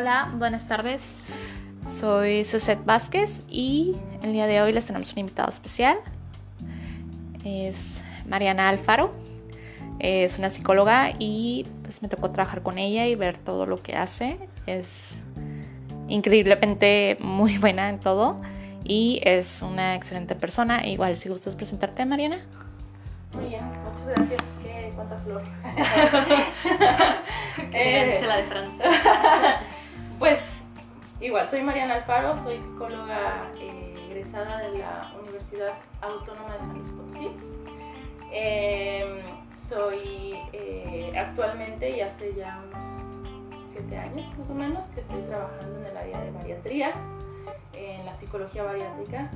Hola, 0.00 0.32
buenas 0.32 0.68
tardes. 0.68 1.16
Soy 1.98 2.44
Suset 2.44 2.84
Vázquez 2.84 3.42
y 3.48 3.96
el 4.22 4.32
día 4.32 4.46
de 4.46 4.62
hoy 4.62 4.72
les 4.72 4.86
tenemos 4.86 5.12
un 5.12 5.18
invitado 5.18 5.48
especial. 5.48 5.98
Es 7.44 8.00
Mariana 8.24 8.68
Alfaro. 8.68 9.10
Es 9.98 10.38
una 10.38 10.50
psicóloga 10.50 11.10
y 11.18 11.66
pues 11.82 12.00
me 12.00 12.06
tocó 12.06 12.30
trabajar 12.30 12.62
con 12.62 12.78
ella 12.78 13.08
y 13.08 13.16
ver 13.16 13.38
todo 13.38 13.66
lo 13.66 13.82
que 13.82 13.96
hace. 13.96 14.38
Es 14.66 15.20
increíblemente 16.06 17.16
muy 17.18 17.58
buena 17.58 17.88
en 17.88 17.98
todo 17.98 18.40
y 18.84 19.20
es 19.24 19.62
una 19.62 19.96
excelente 19.96 20.36
persona. 20.36 20.86
Igual 20.86 21.16
si 21.16 21.28
gustas 21.28 21.56
presentarte, 21.56 22.06
Mariana. 22.06 22.46
Muy 23.34 23.46
bien, 23.46 23.64
muchas 23.82 24.06
gracias. 24.06 24.42
Qué 24.62 24.92
cuánta 24.94 25.18
flor. 25.18 25.42
Eh, 27.72 28.22
la 28.24 28.36
de 28.36 28.44
Francia. 28.44 29.60
Pues 30.18 30.40
igual, 31.20 31.48
soy 31.48 31.62
Mariana 31.62 31.94
Alfaro, 31.94 32.42
soy 32.42 32.58
psicóloga 32.58 33.50
eh, 33.58 33.94
egresada 34.10 34.58
de 34.58 34.78
la 34.78 35.12
Universidad 35.20 35.74
Autónoma 36.00 36.52
de 36.54 36.58
San 36.58 36.78
Luis 36.78 36.90
Potosí. 36.92 37.30
Em, 38.32 39.22
soy 39.68 40.38
eh, 40.52 41.12
actualmente 41.16 41.90
y 41.90 42.00
hace 42.00 42.34
ya 42.34 42.62
unos 42.66 43.72
siete 43.72 43.96
años 43.96 44.38
más 44.38 44.50
o 44.50 44.54
menos 44.54 44.82
que 44.94 45.00
estoy 45.00 45.22
trabajando 45.22 45.78
en 45.78 45.86
el 45.86 45.96
área 45.96 46.20
de 46.20 46.30
bariatría, 46.32 46.92
en 47.74 48.04
la 48.04 48.16
psicología 48.16 48.64
bariátrica 48.64 49.30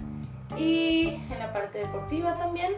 y 0.56 1.20
en 1.30 1.38
la 1.38 1.52
parte 1.52 1.78
deportiva 1.78 2.36
también. 2.36 2.72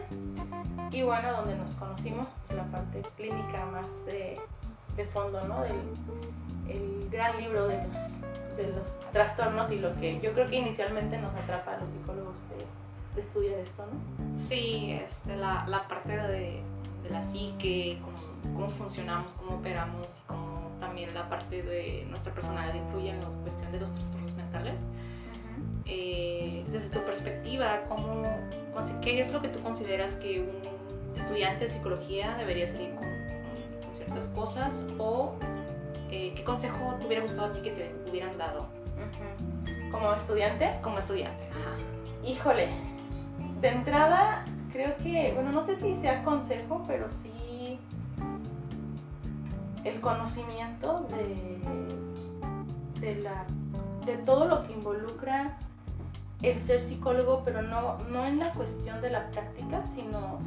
Y 0.91 1.01
bueno, 1.01 1.31
donde 1.31 1.55
nos 1.55 1.71
conocimos, 1.75 2.27
pues, 2.47 2.57
la 2.57 2.65
parte 2.65 3.01
clínica 3.17 3.65
más 3.65 4.05
de, 4.05 4.39
de 4.95 5.05
fondo, 5.07 5.41
¿no? 5.47 5.61
Del 5.61 5.73
el 6.69 7.09
gran 7.09 7.37
libro 7.37 7.67
de 7.67 7.77
los, 7.77 8.57
de 8.57 8.67
los 8.75 9.11
trastornos 9.11 9.71
y 9.71 9.79
lo 9.79 9.93
que 9.95 10.19
yo 10.21 10.33
creo 10.33 10.47
que 10.47 10.57
inicialmente 10.57 11.17
nos 11.17 11.33
atrapa 11.35 11.75
a 11.75 11.77
los 11.77 11.89
psicólogos 11.91 12.35
de, 12.49 13.15
de 13.15 13.21
estudiar 13.21 13.59
esto, 13.59 13.85
¿no? 13.85 14.37
Sí, 14.47 14.91
este, 14.91 15.35
la, 15.37 15.65
la 15.67 15.87
parte 15.87 16.17
de, 16.17 16.61
de 17.03 17.09
la 17.09 17.23
psique, 17.23 17.99
cómo, 18.03 18.17
cómo 18.55 18.69
funcionamos, 18.69 19.31
cómo 19.33 19.57
operamos 19.57 20.07
y 20.07 20.27
cómo 20.27 20.71
también 20.79 21.13
la 21.13 21.29
parte 21.29 21.63
de 21.63 22.05
nuestra 22.09 22.33
personalidad 22.33 22.75
influye 22.75 23.09
en 23.09 23.21
la 23.21 23.27
cuestión 23.43 23.71
de 23.71 23.79
los 23.79 23.93
trastornos 23.93 24.33
mentales. 24.33 24.75
Eh, 25.85 26.65
desde 26.71 26.89
tu 26.89 26.99
perspectiva, 27.05 27.81
¿cómo, 27.87 28.23
¿qué 29.01 29.21
es 29.21 29.31
lo 29.31 29.41
que 29.41 29.49
tú 29.49 29.61
consideras 29.61 30.15
que 30.15 30.41
un 30.41 31.15
estudiante 31.15 31.65
de 31.65 31.71
psicología 31.71 32.35
debería 32.37 32.67
salir 32.67 32.89
con, 32.95 33.05
con 33.05 33.95
ciertas 33.95 34.27
cosas? 34.29 34.83
¿O 34.97 35.35
eh, 36.11 36.33
qué 36.35 36.43
consejo 36.43 36.95
te 36.99 37.05
hubiera 37.05 37.21
gustado 37.21 37.47
a 37.47 37.53
ti 37.53 37.61
que 37.61 37.71
te 37.71 38.09
hubieran 38.09 38.37
dado? 38.37 38.67
Como 39.91 40.13
estudiante, 40.13 40.71
Como 40.81 40.99
estudiante, 40.99 41.47
ajá. 41.51 42.27
híjole, 42.27 42.69
de 43.61 43.67
entrada 43.69 44.45
creo 44.71 44.95
que, 44.97 45.31
bueno, 45.33 45.51
no 45.51 45.65
sé 45.65 45.77
si 45.77 45.95
sea 46.01 46.23
consejo, 46.23 46.83
pero 46.85 47.07
sí 47.23 47.79
el 49.85 50.01
conocimiento 50.01 51.07
de, 51.09 52.99
de, 52.99 53.15
la, 53.21 53.45
de 54.05 54.17
todo 54.17 54.45
lo 54.45 54.63
que 54.63 54.73
involucra 54.73 55.57
el 56.41 56.59
ser 56.61 56.81
psicólogo, 56.81 57.43
pero 57.45 57.61
no, 57.61 57.97
no 58.11 58.25
en 58.25 58.39
la 58.39 58.51
cuestión 58.51 59.01
de 59.01 59.11
la 59.11 59.29
práctica, 59.31 59.83
sino 59.95 60.39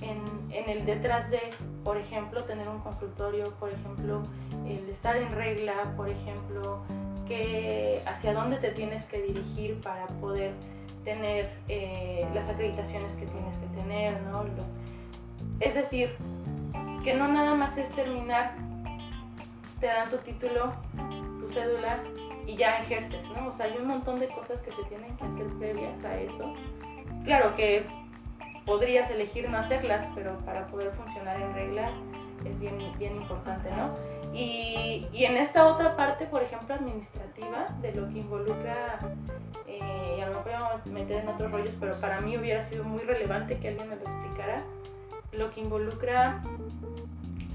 en, 0.00 0.20
en 0.52 0.68
el 0.68 0.84
detrás 0.84 1.30
de, 1.30 1.40
por 1.82 1.96
ejemplo, 1.96 2.44
tener 2.44 2.68
un 2.68 2.80
consultorio, 2.80 3.52
por 3.54 3.70
ejemplo, 3.70 4.22
el 4.68 4.88
estar 4.88 5.16
en 5.16 5.30
regla, 5.32 5.94
por 5.96 6.08
ejemplo, 6.08 6.80
que 7.26 8.02
hacia 8.06 8.32
dónde 8.32 8.56
te 8.58 8.70
tienes 8.70 9.04
que 9.04 9.22
dirigir 9.22 9.80
para 9.80 10.06
poder 10.06 10.52
tener 11.04 11.50
eh, 11.68 12.26
las 12.34 12.48
acreditaciones 12.48 13.12
que 13.14 13.26
tienes 13.26 13.56
que 13.58 13.66
tener, 13.80 14.20
¿no? 14.22 14.44
Es 15.60 15.74
decir, 15.74 16.10
que 17.04 17.14
no 17.14 17.28
nada 17.28 17.54
más 17.54 17.76
es 17.78 17.88
terminar, 17.90 18.56
te 19.80 19.86
dan 19.86 20.10
tu 20.10 20.18
título, 20.18 20.72
tu 21.40 21.48
cédula 21.48 22.02
y 22.46 22.56
ya 22.56 22.78
ejerces, 22.78 23.24
¿no? 23.36 23.48
O 23.48 23.52
sea, 23.52 23.66
hay 23.66 23.76
un 23.78 23.86
montón 23.86 24.18
de 24.18 24.28
cosas 24.28 24.60
que 24.60 24.72
se 24.72 24.82
tienen 24.84 25.16
que 25.16 25.24
hacer 25.24 25.46
previas 25.58 26.04
a 26.04 26.18
eso. 26.18 26.52
Claro 27.24 27.54
que 27.54 27.86
podrías 28.64 29.08
elegir 29.10 29.48
no 29.48 29.58
hacerlas, 29.58 30.06
pero 30.14 30.38
para 30.38 30.66
poder 30.66 30.92
funcionar 30.92 31.40
en 31.40 31.54
regla 31.54 31.92
es 32.44 32.58
bien, 32.58 32.78
bien 32.98 33.16
importante, 33.16 33.70
¿no? 33.70 33.94
Y, 34.36 35.24
en 35.24 35.36
esta 35.38 35.66
otra 35.66 35.96
parte, 35.96 36.26
por 36.26 36.42
ejemplo, 36.42 36.74
administrativa, 36.74 37.68
de 37.80 37.94
lo 37.94 38.08
que 38.08 38.18
involucra, 38.18 38.98
eh, 39.66 40.16
y 40.18 40.20
a 40.20 40.26
lo 40.26 40.34
mejor 40.34 40.52
me 40.52 40.58
voy 40.58 40.68
a 40.68 40.90
meter 40.92 41.22
en 41.22 41.28
otros 41.28 41.50
rollos, 41.50 41.74
pero 41.80 41.94
para 42.00 42.20
mí 42.20 42.36
hubiera 42.36 42.64
sido 42.64 42.84
muy 42.84 43.02
relevante 43.02 43.58
que 43.58 43.68
alguien 43.68 43.88
me 43.88 43.96
lo 43.96 44.02
explicara, 44.02 44.62
lo 45.32 45.50
que 45.50 45.60
involucra 45.60 46.42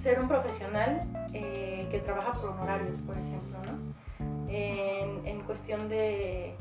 ser 0.02 0.20
un 0.20 0.28
profesional 0.28 1.04
eh, 1.34 1.88
que 1.92 2.00
trabaja 2.00 2.34
por 2.34 2.50
honorarios, 2.50 3.00
por 3.06 3.16
ejemplo, 3.16 3.60
¿no? 3.66 4.50
En, 4.50 5.26
en 5.26 5.42
cuestión 5.42 5.88
de 5.88 6.56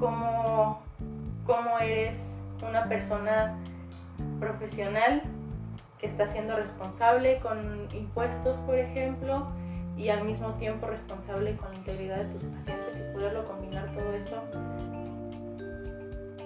cómo, 0.00 0.82
cómo 1.44 1.78
eres 1.78 2.16
una 2.66 2.88
persona 2.88 3.56
profesional 4.40 5.22
que 5.98 6.06
está 6.06 6.26
siendo 6.28 6.56
responsable 6.56 7.38
con 7.40 7.88
impuestos, 7.94 8.56
por 8.66 8.76
ejemplo, 8.76 9.46
y 9.96 10.10
al 10.10 10.24
mismo 10.24 10.50
tiempo 10.54 10.86
responsable 10.86 11.56
con 11.56 11.70
la 11.70 11.76
integridad 11.76 12.16
de 12.18 12.24
tus 12.26 12.42
pacientes 12.42 12.96
y 12.96 13.14
poderlo 13.14 13.44
combinar 13.46 13.90
todo 13.94 14.12
eso 14.12 14.42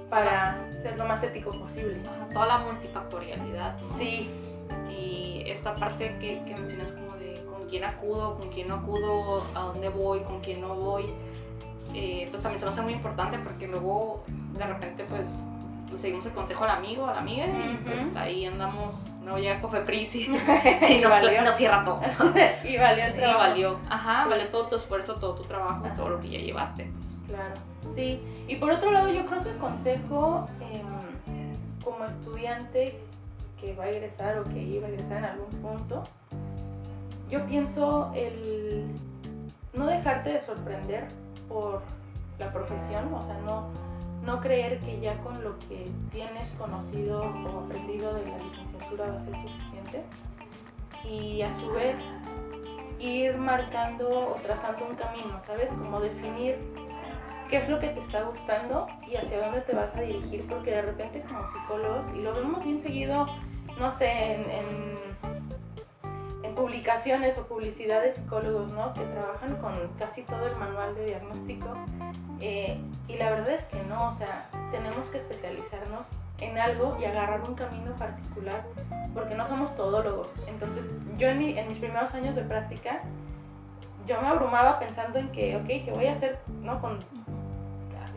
para 0.08 0.58
ser 0.82 0.96
lo 0.96 1.04
más 1.06 1.22
ético 1.22 1.50
posible. 1.50 2.00
Ajá, 2.06 2.28
Toda 2.32 2.46
la 2.46 2.58
multifactorialidad. 2.58 3.80
¿no? 3.80 3.98
Sí, 3.98 4.30
Y 4.88 5.42
esta 5.46 5.74
parte 5.74 6.16
que, 6.20 6.42
que 6.44 6.54
mencionas 6.54 6.92
como 6.92 7.16
de 7.16 7.42
con 7.44 7.68
quién 7.68 7.84
acudo, 7.84 8.36
con 8.36 8.48
quién 8.50 8.68
no 8.68 8.76
acudo, 8.76 9.44
a 9.54 9.60
dónde 9.60 9.88
voy, 9.88 10.20
con 10.20 10.40
quién 10.40 10.60
no 10.60 10.74
voy, 10.74 11.12
eh, 11.94 12.28
pues 12.30 12.42
también 12.42 12.60
se 12.60 12.66
me 12.66 12.72
hace 12.72 12.82
muy 12.82 12.92
importante 12.92 13.38
porque 13.38 13.66
luego 13.66 14.22
de 14.28 14.64
repente 14.64 15.04
pues 15.08 15.22
pues, 15.22 15.59
seguimos 15.98 16.24
el 16.26 16.32
consejo 16.32 16.64
al 16.64 16.70
amigo, 16.70 17.06
a 17.06 17.14
la 17.14 17.20
amiga 17.20 17.46
y 17.46 17.80
pues 17.84 18.14
ahí 18.16 18.46
andamos, 18.46 18.96
no 19.24 19.38
llega 19.38 19.60
Cofepris 19.60 20.14
y, 20.16 20.18
y 20.20 20.92
y 20.94 21.00
nos, 21.00 21.10
valió. 21.10 21.42
nos 21.42 21.54
cierra 21.56 21.84
todo. 21.84 22.00
y 22.64 22.76
valió 22.78 23.04
el 23.04 23.14
Y 23.14 23.18
trabajo. 23.18 23.38
valió, 23.38 23.78
ajá, 23.88 24.22
Sí. 24.24 24.30
valió 24.30 24.48
todo 24.48 24.66
tu 24.68 24.76
esfuerzo, 24.76 25.14
todo 25.16 25.34
tu 25.34 25.42
trabajo, 25.44 25.84
Ajá. 25.86 25.94
todo 25.96 26.08
lo 26.10 26.20
que 26.20 26.30
ya 26.30 26.38
llevaste. 26.38 26.90
Claro, 27.26 27.54
sí. 27.94 28.20
Y 28.48 28.56
por 28.56 28.70
otro 28.72 28.90
lado, 28.90 29.08
yo 29.10 29.24
creo 29.26 29.42
que 29.42 29.50
el 29.50 29.58
consejo 29.58 30.48
em, 30.60 31.54
como 31.84 32.04
estudiante 32.04 32.98
que 33.60 33.74
va 33.74 33.84
a 33.84 33.88
egresar 33.90 34.38
o 34.38 34.44
que 34.44 34.58
iba 34.62 34.86
a 34.86 34.90
egresar 34.90 35.18
en 35.18 35.24
algún 35.26 35.50
punto, 35.62 36.02
yo 37.30 37.44
pienso 37.46 38.10
el 38.14 38.86
no 39.74 39.86
dejarte 39.86 40.30
de 40.32 40.40
sorprender 40.42 41.06
por 41.48 41.82
la 42.38 42.52
profesión, 42.52 43.12
o 43.14 43.22
sea, 43.24 43.38
no, 43.44 43.68
no 44.22 44.40
creer 44.40 44.78
que 44.80 45.00
ya 45.00 45.16
con 45.18 45.42
lo 45.42 45.58
que 45.60 45.90
tienes 46.12 46.48
conocido 46.58 47.22
o 47.22 47.64
aprendido 47.64 48.14
de 48.14 48.26
la 48.26 48.38
licenciatura 48.38 49.06
va 49.06 49.20
a 49.20 49.24
ser 49.24 49.34
suficiente 49.42 50.04
y 51.04 51.42
a 51.42 51.54
su 51.54 51.70
vez 51.72 51.96
ir 52.98 53.36
marcando 53.36 54.08
o 54.08 54.34
trazando 54.42 54.86
un 54.86 54.94
camino, 54.94 55.40
¿sabes? 55.46 55.68
Como 55.70 56.00
definir 56.00 56.58
qué 57.48 57.58
es 57.58 57.68
lo 57.68 57.80
que 57.80 57.88
te 57.88 58.00
está 58.00 58.22
gustando 58.22 58.86
y 59.08 59.16
hacia 59.16 59.44
dónde 59.44 59.62
te 59.62 59.74
vas 59.74 59.94
a 59.96 60.02
dirigir, 60.02 60.46
porque 60.48 60.70
de 60.70 60.82
repente 60.82 61.22
como 61.22 61.42
psicólogos, 61.52 62.04
y 62.14 62.22
lo 62.22 62.34
vemos 62.34 62.62
bien 62.62 62.80
seguido, 62.80 63.26
no 63.78 63.96
sé, 63.98 64.34
en, 64.34 64.50
en, 64.50 65.09
publicaciones 66.60 67.38
o 67.38 67.46
publicidad 67.46 68.02
de 68.02 68.12
psicólogos, 68.12 68.70
¿no? 68.72 68.92
Que 68.92 69.00
trabajan 69.00 69.56
con 69.56 69.72
casi 69.98 70.22
todo 70.22 70.46
el 70.46 70.56
manual 70.56 70.94
de 70.94 71.06
diagnóstico, 71.06 71.68
eh, 72.38 72.78
y 73.08 73.14
la 73.16 73.30
verdad 73.30 73.50
es 73.50 73.64
que 73.64 73.82
no, 73.84 74.10
o 74.10 74.14
sea, 74.18 74.46
tenemos 74.70 75.06
que 75.08 75.16
especializarnos 75.18 76.02
en 76.38 76.58
algo 76.58 76.98
y 77.00 77.06
agarrar 77.06 77.40
un 77.48 77.54
camino 77.54 77.92
particular, 77.96 78.62
porque 79.14 79.34
no 79.34 79.48
somos 79.48 79.74
todólogos. 79.74 80.28
Entonces, 80.48 80.84
yo 81.16 81.28
en, 81.28 81.38
mi- 81.38 81.58
en 81.58 81.66
mis 81.68 81.78
primeros 81.78 82.12
años 82.14 82.34
de 82.34 82.42
práctica, 82.42 83.00
yo 84.06 84.20
me 84.20 84.28
abrumaba 84.28 84.78
pensando 84.78 85.18
en 85.18 85.28
que, 85.32 85.56
ok, 85.56 85.66
¿qué 85.66 85.92
voy 85.94 86.06
a 86.06 86.12
hacer 86.12 86.38
¿no? 86.62 86.78
con 86.82 86.98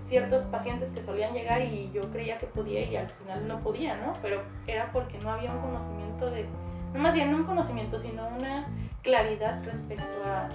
ciertos 0.08 0.44
pacientes 0.48 0.90
que 0.92 1.02
solían 1.04 1.34
llegar 1.34 1.62
y 1.62 1.90
yo 1.94 2.02
creía 2.12 2.38
que 2.40 2.46
podía 2.48 2.82
y 2.84 2.96
al 2.98 3.08
final 3.10 3.48
no 3.48 3.60
podía, 3.60 3.96
¿no? 3.96 4.14
Pero 4.22 4.42
era 4.68 4.90
porque 4.92 5.18
no 5.20 5.32
había 5.32 5.52
un 5.54 5.60
conocimiento 5.62 6.30
de, 6.30 6.46
no 6.94 7.00
más 7.00 7.14
bien 7.14 7.32
no 7.32 7.38
un 7.38 7.44
conocimiento, 7.44 8.00
sino 8.00 8.28
una 8.28 8.68
claridad 9.02 9.64
respecto 9.66 10.24
a 10.26 10.50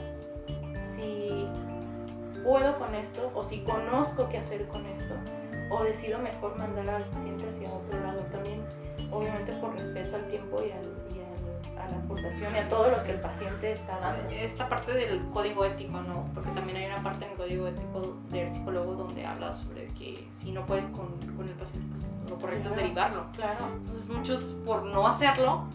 si 0.94 1.46
puedo 2.42 2.78
con 2.78 2.94
esto 2.94 3.30
o 3.34 3.44
si 3.44 3.60
conozco 3.60 4.28
qué 4.28 4.38
hacer 4.38 4.66
con 4.68 4.84
esto 4.86 5.14
o 5.70 5.82
decido 5.82 6.18
mejor 6.18 6.56
mandar 6.56 6.88
al 6.88 7.04
paciente 7.04 7.46
hacia 7.46 7.68
otro 7.70 8.00
lado 8.00 8.20
también, 8.32 8.62
obviamente 9.10 9.52
por 9.54 9.74
respeto 9.74 10.16
al 10.16 10.28
tiempo 10.28 10.62
y 10.62 10.70
al, 10.70 10.86
y 11.14 11.76
a 11.78 11.90
la 11.90 11.96
aportación 11.98 12.54
y 12.54 12.58
a 12.58 12.68
todo 12.68 12.90
lo 12.90 13.02
que 13.04 13.12
el 13.12 13.20
paciente 13.20 13.72
está 13.72 13.98
dando. 13.98 14.30
Esta 14.30 14.68
parte 14.68 14.94
del 14.94 15.28
código 15.30 15.64
ético, 15.64 16.00
¿no? 16.00 16.24
Porque 16.34 16.50
también 16.50 16.78
hay 16.78 16.86
una 16.86 17.02
parte 17.02 17.26
en 17.26 17.32
el 17.32 17.36
código 17.36 17.66
ético 17.66 18.16
del 18.30 18.52
psicólogo 18.52 18.94
donde 18.94 19.26
habla 19.26 19.52
sobre 19.52 19.88
que 19.88 20.26
si 20.32 20.52
no 20.52 20.64
puedes 20.64 20.86
con, 20.86 21.18
con 21.36 21.46
el 21.48 21.54
paciente, 21.54 21.86
pues 21.90 22.30
lo 22.30 22.38
correcto 22.38 22.70
es 22.70 22.76
derivarlo. 22.76 23.26
Claro. 23.36 23.66
Entonces 23.76 24.08
muchos 24.08 24.42
por 24.64 24.84
no 24.84 25.06
hacerlo, 25.06 25.66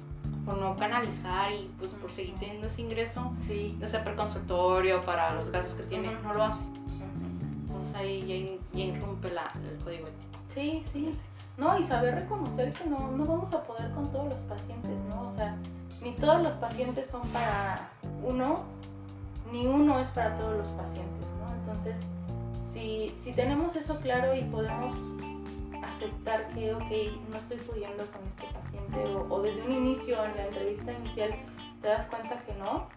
por 0.45 0.57
no 0.57 0.75
canalizar 0.75 1.51
y 1.51 1.71
pues 1.79 1.91
por 1.91 2.11
seguir 2.11 2.35
teniendo 2.39 2.67
ese 2.67 2.81
ingreso, 2.81 3.31
Sí. 3.47 3.77
ya 3.79 3.87
sea 3.87 3.99
para 3.99 4.11
el 4.11 4.17
consultorio, 4.17 5.01
para 5.01 5.33
los 5.35 5.49
gastos 5.49 5.75
que 5.75 5.83
tiene, 5.83 6.11
no 6.23 6.33
lo 6.33 6.43
hacen. 6.43 6.63
Ujú. 6.63 7.65
Entonces 7.67 7.95
ahí 7.95 8.57
ya, 8.73 8.77
ya 8.77 8.83
irrumpe 8.85 9.31
la, 9.31 9.51
el 9.69 9.77
código 9.83 10.07
ético. 10.07 10.39
Sí, 10.53 10.83
sí. 10.91 11.15
No, 11.57 11.77
y 11.79 11.83
saber 11.83 12.15
reconocer 12.15 12.73
que 12.73 12.85
no, 12.89 13.11
no 13.11 13.25
vamos 13.25 13.53
a 13.53 13.61
poder 13.63 13.91
con 13.91 14.11
todos 14.11 14.29
los 14.29 14.39
pacientes, 14.49 14.99
¿no? 15.07 15.29
O 15.31 15.35
sea, 15.35 15.55
ni 16.01 16.11
todos 16.13 16.41
los 16.41 16.53
pacientes 16.53 17.07
son 17.09 17.21
para 17.29 17.89
uno, 18.23 18.63
ni 19.51 19.67
uno 19.67 19.99
es 19.99 20.07
para 20.09 20.35
todos 20.37 20.57
los 20.57 20.67
pacientes, 20.71 21.27
¿no? 21.39 21.53
Entonces, 21.55 21.95
si, 22.73 23.15
si 23.23 23.31
tenemos 23.33 23.75
eso 23.75 23.97
claro 23.99 24.33
y 24.35 24.41
podemos 24.45 24.95
aceptar 25.83 26.47
que, 26.49 26.73
ok, 26.73 26.91
no 27.29 27.37
estoy 27.37 27.57
pudiendo 27.57 28.05
con 28.07 28.21
este 28.27 28.45
paciente, 28.53 29.15
o, 29.29 29.41
desde 29.41 29.61
un 29.63 29.71
inicio, 29.71 30.23
en 30.23 30.35
la 30.35 30.47
entrevista 30.47 30.91
inicial, 30.91 31.35
te 31.81 31.87
das 31.87 32.07
cuenta 32.07 32.41
que 32.43 32.53
no, 32.55 32.87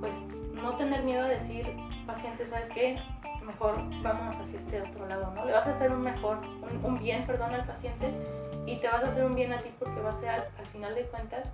pues 0.00 0.14
no 0.52 0.76
tener 0.76 1.02
miedo 1.04 1.24
a 1.24 1.28
decir, 1.28 1.66
paciente, 2.06 2.48
¿sabes 2.48 2.68
qué? 2.74 2.98
Mejor 3.44 3.76
vámonos 4.02 4.36
hacia 4.36 4.58
este 4.58 4.82
otro 4.82 5.06
lado, 5.06 5.32
¿no? 5.34 5.44
Le 5.44 5.52
vas 5.52 5.66
a 5.66 5.70
hacer 5.70 5.90
un 5.90 6.02
mejor, 6.02 6.38
un, 6.82 6.98
bien, 6.98 7.26
perdón, 7.26 7.54
al 7.54 7.64
paciente 7.64 8.12
y 8.66 8.76
te 8.76 8.88
vas 8.88 9.02
a 9.02 9.08
hacer 9.08 9.24
un 9.24 9.34
bien 9.34 9.52
a 9.52 9.58
ti 9.58 9.70
porque 9.78 10.00
va 10.00 10.10
a 10.10 10.20
ser 10.20 10.28
al, 10.28 10.48
al 10.58 10.66
final 10.66 10.94
de 10.94 11.02
cuentas 11.04 11.46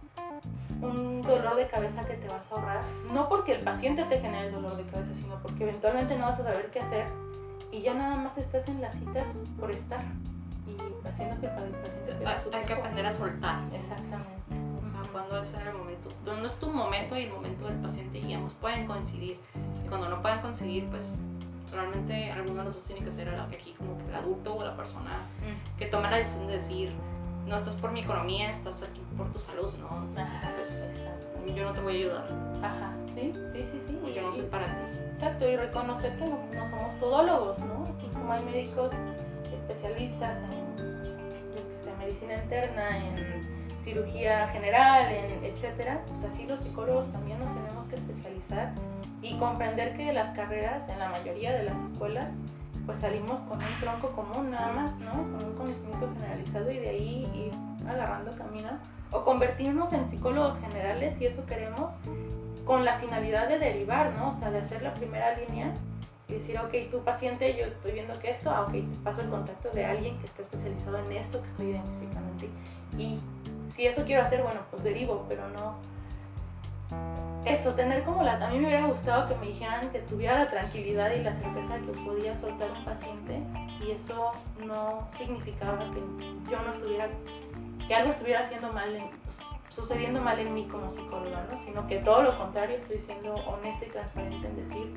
un 0.80 1.22
dolor 1.22 1.56
de 1.56 1.68
cabeza 1.68 2.04
que 2.04 2.14
te 2.14 2.26
vas 2.28 2.42
a 2.50 2.54
ahorrar. 2.54 2.82
No 3.12 3.28
porque 3.28 3.54
el 3.54 3.60
paciente 3.60 4.04
te 4.04 4.20
genere 4.20 4.48
el 4.48 4.54
dolor 4.54 4.76
de 4.76 4.84
cabeza, 4.84 5.14
sino 5.14 5.38
porque 5.40 5.62
eventualmente 5.62 6.16
no 6.16 6.26
vas 6.26 6.40
a 6.40 6.44
saber 6.44 6.70
qué 6.72 6.80
hacer 6.80 7.06
y 7.74 7.82
ya 7.82 7.94
nada 7.94 8.16
más 8.16 8.38
estás 8.38 8.68
en 8.68 8.80
las 8.80 8.94
citas 8.94 9.26
por 9.58 9.70
estar 9.70 10.00
haciendo 11.14 11.40
que 11.40 11.48
para 11.48 11.66
el 11.66 11.72
paciente 11.72 12.26
Hay, 12.26 12.60
hay 12.60 12.66
que 12.66 12.72
aprender 12.74 13.06
a 13.06 13.12
soltar. 13.12 13.60
Exactamente. 13.72 14.28
O 14.50 15.02
sea, 15.02 15.12
cuando 15.12 15.40
es 15.42 15.54
el 15.54 15.72
momento, 15.74 16.08
no 16.24 16.46
es 16.46 16.54
tu 16.56 16.70
momento 16.70 17.16
y 17.16 17.24
el 17.24 17.32
momento 17.32 17.66
del 17.68 17.76
paciente 17.78 18.18
y 18.18 18.32
ambos 18.34 18.54
pueden 18.54 18.86
coincidir. 18.86 19.38
Y 19.84 19.88
cuando 19.88 20.08
no 20.08 20.20
pueden 20.22 20.40
coincidir, 20.40 20.86
pues 20.90 21.04
realmente 21.72 22.30
alguno 22.30 22.58
de 22.60 22.64
los 22.66 22.74
dos 22.74 22.84
tiene 22.84 23.04
que 23.04 23.10
ser 23.10 23.28
aquí 23.34 23.74
como 23.78 23.96
que 23.98 24.04
el 24.08 24.14
adulto 24.14 24.54
o 24.56 24.64
la 24.64 24.76
persona 24.76 25.10
Mm. 25.40 25.78
que 25.78 25.86
toma 25.86 26.10
la 26.10 26.18
decisión 26.18 26.46
de 26.46 26.52
decir, 26.54 26.92
no 27.46 27.56
estás 27.56 27.74
por 27.74 27.90
mi 27.92 28.00
economía, 28.00 28.50
estás 28.50 28.82
aquí 28.82 29.02
por 29.16 29.30
tu 29.32 29.38
salud, 29.38 29.72
¿no? 29.80 30.04
Entonces, 30.08 30.34
Ajá, 30.34 30.50
pues 30.56 31.54
yo 31.56 31.64
no 31.64 31.72
te 31.72 31.80
voy 31.80 31.94
a 31.94 31.98
ayudar, 31.98 32.26
Ajá, 32.62 32.92
sí, 33.14 33.32
sí, 33.52 33.60
sí, 33.60 33.82
sí. 33.88 33.98
porque 34.00 34.22
no 34.22 34.32
soy 34.32 34.44
para 34.44 34.66
ti. 34.66 34.72
Exacto, 35.14 35.48
y 35.48 35.56
reconocer 35.56 36.16
que 36.16 36.24
no, 36.26 36.38
no 36.54 36.70
somos 36.70 36.98
todólogos, 37.00 37.58
¿no? 37.58 37.82
Aquí 37.84 38.06
como 38.14 38.32
hay 38.32 38.42
médicos 38.44 38.90
especialistas 39.52 40.38
en, 40.52 40.63
medicina 42.24 42.42
interna, 42.42 42.98
en 42.98 43.84
cirugía 43.84 44.48
general, 44.48 45.12
en 45.12 45.44
etcétera, 45.44 46.00
pues 46.06 46.32
así 46.32 46.46
los 46.46 46.60
psicólogos 46.60 47.10
también 47.12 47.38
nos 47.38 47.54
tenemos 47.54 47.86
que 47.88 47.96
especializar 47.96 48.72
y 49.22 49.36
comprender 49.38 49.96
que 49.96 50.12
las 50.12 50.34
carreras 50.34 50.88
en 50.88 50.98
la 50.98 51.08
mayoría 51.10 51.52
de 51.52 51.64
las 51.64 51.76
escuelas 51.92 52.28
pues 52.86 53.00
salimos 53.00 53.40
con 53.48 53.58
un 53.58 53.80
tronco 53.80 54.10
común 54.10 54.50
nada 54.50 54.72
más, 54.72 54.98
¿no? 54.98 55.12
Con 55.12 55.44
un 55.44 55.54
conocimiento 55.56 56.10
generalizado 56.14 56.70
y 56.70 56.78
de 56.78 56.88
ahí 56.90 57.30
ir 57.34 57.88
agarrando 57.88 58.32
camino 58.36 58.68
o 59.10 59.24
convertirnos 59.24 59.90
en 59.92 60.10
psicólogos 60.10 60.58
generales 60.60 61.14
si 61.18 61.26
eso 61.26 61.46
queremos 61.46 61.92
con 62.66 62.84
la 62.84 62.98
finalidad 62.98 63.48
de 63.48 63.58
derivar, 63.58 64.12
¿no? 64.12 64.30
O 64.30 64.38
sea, 64.38 64.50
de 64.50 64.58
hacer 64.58 64.82
la 64.82 64.92
primera 64.92 65.34
línea 65.36 65.72
decir, 66.38 66.58
ok, 66.58 66.90
tu 66.90 67.00
paciente, 67.00 67.56
yo 67.56 67.66
estoy 67.66 67.92
viendo 67.92 68.18
que 68.18 68.30
esto, 68.30 68.50
ah, 68.50 68.62
ok, 68.62 68.72
te 68.72 68.96
paso 69.02 69.20
el 69.22 69.28
contacto 69.28 69.70
de 69.70 69.84
alguien 69.84 70.18
que 70.18 70.26
esté 70.26 70.42
especializado 70.42 70.98
en 70.98 71.12
esto 71.12 71.42
que 71.42 71.48
estoy 71.48 71.66
identificando 71.70 72.30
en 72.30 72.38
ti. 72.38 72.50
Y 72.98 73.20
si 73.74 73.86
eso 73.86 74.04
quiero 74.04 74.22
hacer, 74.22 74.42
bueno, 74.42 74.60
pues 74.70 74.82
derivo, 74.84 75.24
pero 75.28 75.48
no... 75.50 75.76
Eso, 77.44 77.74
tener 77.74 78.04
como 78.04 78.22
la... 78.22 78.34
A 78.34 78.50
mí 78.50 78.58
me 78.58 78.66
hubiera 78.66 78.86
gustado 78.86 79.28
que 79.28 79.34
me 79.36 79.46
dijeran 79.48 79.90
que 79.90 79.98
tuviera 80.00 80.38
la 80.38 80.46
tranquilidad 80.50 81.12
y 81.14 81.22
la 81.22 81.34
certeza 81.34 81.78
que 81.78 81.92
podía 82.04 82.38
soltar 82.38 82.70
un 82.70 82.84
paciente 82.84 83.42
y 83.84 83.90
eso 83.90 84.32
no 84.64 85.08
significaba 85.18 85.78
que 85.78 86.50
yo 86.50 86.58
no 86.62 86.72
estuviera... 86.72 87.08
que 87.86 87.94
algo 87.94 88.12
estuviera 88.12 88.40
haciendo 88.40 88.72
mal 88.72 88.94
en, 88.94 89.04
sucediendo 89.74 90.20
mal 90.20 90.38
en 90.38 90.54
mí 90.54 90.66
como 90.70 90.90
psicóloga, 90.92 91.46
¿no? 91.50 91.64
Sino 91.64 91.86
que 91.86 91.98
todo 91.98 92.22
lo 92.22 92.38
contrario, 92.38 92.76
estoy 92.76 93.00
siendo 93.00 93.34
honesta 93.34 93.84
y 93.84 93.90
transparente 93.90 94.46
en 94.46 94.68
decir, 94.68 94.94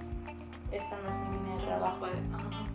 esta 0.71 0.95
no 1.01 1.09
es 1.09 1.29
mi 1.29 1.37
línea 1.37 1.55
de 1.55 1.59
se 1.59 1.65
trabajo. 1.67 2.05
Ajá. 2.05 2.67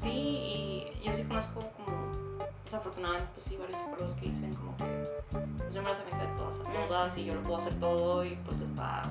Sí, 0.00 0.10
y 0.10 1.04
yo 1.04 1.12
sí 1.14 1.24
conozco 1.24 1.60
como, 1.76 2.46
desafortunadamente, 2.64 3.28
pues 3.34 3.46
sí, 3.46 3.56
varios 3.56 3.80
psicólogos 3.80 4.12
que 4.14 4.26
dicen 4.26 4.54
como 4.54 4.76
que 4.76 4.84
pues 5.30 5.44
yo 5.74 5.82
me 5.82 5.88
las 5.88 6.00
aventé 6.00 6.26
todas 6.36 6.60
a 6.60 6.86
todas 6.88 7.18
y 7.18 7.24
yo 7.24 7.34
lo 7.34 7.42
puedo 7.42 7.58
hacer 7.58 7.74
todo 7.80 8.24
y 8.24 8.36
pues 8.44 8.60
está 8.60 9.02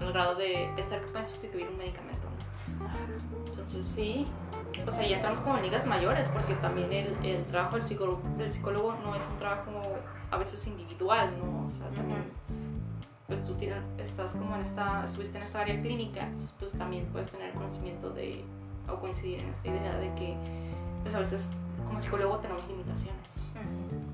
al 0.00 0.12
grado 0.12 0.34
de 0.36 0.70
pensar 0.76 1.00
que 1.00 1.06
pueden 1.08 1.26
sustituir 1.26 1.68
un 1.68 1.78
medicamento, 1.78 2.26
¿no? 2.78 2.86
Entonces, 3.50 3.86
Sí, 3.94 4.26
pues 4.84 4.98
ahí 4.98 5.12
entramos 5.12 5.40
como 5.40 5.56
en 5.56 5.62
ligas 5.62 5.86
mayores 5.86 6.28
porque 6.28 6.54
también 6.54 6.92
el, 6.92 7.24
el 7.24 7.44
trabajo 7.46 7.76
del 7.76 7.84
psicólogo, 7.84 8.22
del 8.38 8.52
psicólogo 8.52 8.94
no 9.04 9.14
es 9.14 9.22
un 9.30 9.38
trabajo 9.38 9.70
a 10.30 10.36
veces 10.36 10.66
individual, 10.66 11.30
¿no? 11.38 11.68
O 11.68 11.72
sea, 11.72 11.88
también 11.90 12.24
pues 13.26 13.42
tú 13.44 13.54
tienes, 13.54 13.82
estás 13.98 14.32
como 14.32 14.54
en 14.54 14.62
esta, 14.62 15.04
estuviste 15.04 15.38
en 15.38 15.44
esta 15.44 15.60
área 15.60 15.80
clínica, 15.80 16.28
pues 16.58 16.72
también 16.72 17.06
puedes 17.06 17.30
tener 17.30 17.52
conocimiento 17.54 18.10
de, 18.10 18.44
o 18.88 18.96
coincidir 18.96 19.40
en 19.40 19.48
esta 19.48 19.68
idea 19.68 19.96
de 19.96 20.14
que, 20.14 20.36
pues 21.02 21.14
a 21.14 21.20
veces 21.20 21.48
como 21.86 22.00
psicólogo 22.00 22.38
tenemos 22.38 22.66
limitaciones, 22.68 23.28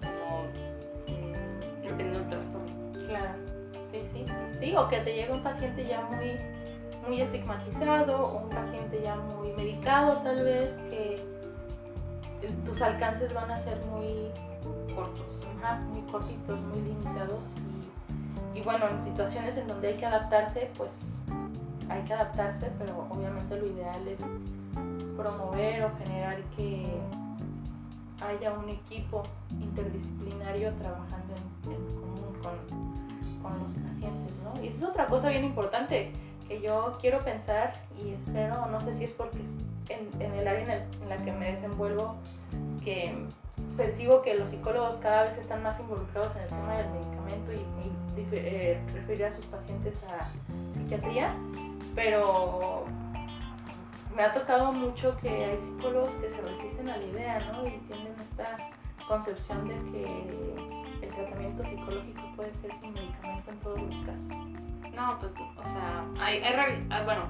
como 0.01 0.45
dependiendo 1.83 2.21
del 2.21 2.29
trastorno. 2.29 3.07
claro. 3.09 3.51
Sí, 3.91 3.99
sí. 4.13 4.25
Sí, 4.61 4.77
o 4.77 4.89
que 4.89 5.01
te 5.01 5.15
llega 5.15 5.35
un 5.35 5.43
paciente 5.43 5.85
ya 5.85 6.03
muy, 6.03 6.37
muy 7.09 7.21
estigmatizado 7.23 8.25
o 8.25 8.45
un 8.45 8.51
paciente 8.51 9.01
ya 9.03 9.17
muy 9.17 9.53
medicado 9.55 10.19
tal 10.19 10.45
vez, 10.45 10.73
que 10.89 11.21
tus 12.65 12.81
alcances 12.81 13.35
van 13.35 13.51
a 13.51 13.61
ser 13.65 13.85
muy 13.87 14.31
Cortos. 14.95 15.45
ajá, 15.59 15.81
muy 15.89 16.03
cortitos, 16.03 16.61
muy 16.61 16.83
limitados 16.83 17.41
y, 18.55 18.61
bueno, 18.63 18.89
en 18.89 19.03
situaciones 19.05 19.57
en 19.57 19.67
donde 19.67 19.89
hay 19.89 19.95
que 19.95 20.07
adaptarse, 20.07 20.71
pues 20.77 20.91
hay 21.89 22.03
que 22.03 22.15
adaptarse, 22.15 22.71
pero 22.79 23.07
obviamente 23.11 23.57
lo 23.57 23.67
ideal 23.67 24.09
es 24.09 24.19
promover 25.17 25.85
o 25.85 25.91
generar 25.99 26.39
que 26.57 26.87
haya 28.25 28.53
un 28.53 28.69
equipo 28.69 29.23
interdisciplinario 29.51 30.73
trabajando 30.75 31.35
en, 31.65 32.01
común 32.01 32.35
con, 32.43 33.43
con 33.43 33.59
los 33.61 33.73
pacientes, 33.73 34.35
¿no? 34.45 34.63
Y 34.63 34.69
esa 34.69 34.79
es 34.79 34.85
otra 34.85 35.07
cosa 35.07 35.29
bien 35.29 35.45
importante 35.45 36.13
que 36.47 36.61
yo 36.61 36.99
quiero 37.01 37.23
pensar 37.25 37.75
y 38.03 38.11
espero, 38.11 38.67
no 38.67 38.81
sé 38.81 38.97
si 38.97 39.05
es 39.05 39.13
porque 39.13 39.39
en, 39.91 40.23
en 40.23 40.35
el 40.35 40.49
área 40.49 40.87
en, 41.03 41.09
la 41.09 41.17
que 41.19 41.33
me 41.33 41.53
desenvuelvo, 41.53 42.17
que 42.85 43.15
percibo 43.77 44.23
que 44.23 44.35
los 44.35 44.51
psicólogos 44.51 44.97
cada 44.97 45.25
vez 45.25 45.39
están 45.39 45.63
más 45.63 45.79
involucrados 45.81 46.35
en 46.37 46.43
el 46.43 46.49
tema 46.49 46.75
del 46.75 46.91
medicamento 46.91 47.53
y, 47.53 48.21
y 48.21 48.29
eh, 48.33 48.81
referir 48.95 49.25
a 49.27 49.33
sus 49.37 49.45
pacientes 49.47 49.95
a 50.05 50.29
psiquiatría, 50.75 51.35
pero 51.95 52.87
me 54.15 54.23
ha 54.23 54.33
tocado 54.33 54.73
mucho 54.73 55.17
que 55.19 55.29
hay 55.29 55.59
psicólogos 55.59 56.11
que 56.15 56.29
se 56.29 56.41
resisten 56.41 56.89
a 56.89 56.97
la 56.97 57.05
idea, 57.05 57.53
¿no? 57.53 57.67
Y 57.67 57.79
tienen 57.89 58.15
esta 58.31 58.71
concepción 59.07 59.69
de 59.69 59.75
que 59.91 61.07
el 61.07 61.15
tratamiento 61.15 61.65
psicológico 61.65 62.23
puede 62.37 62.53
ser 62.61 62.71
sin 62.81 62.93
medicamento 62.93 63.51
en 63.51 63.59
todos 63.61 63.81
los 63.81 64.07
casos. 64.07 64.60
No, 64.95 65.19
pues, 65.19 65.33
o 65.33 65.63
sea, 65.63 66.05
hay, 66.21 66.39
hay 66.43 66.87
ah, 66.91 67.03
bueno, 67.05 67.23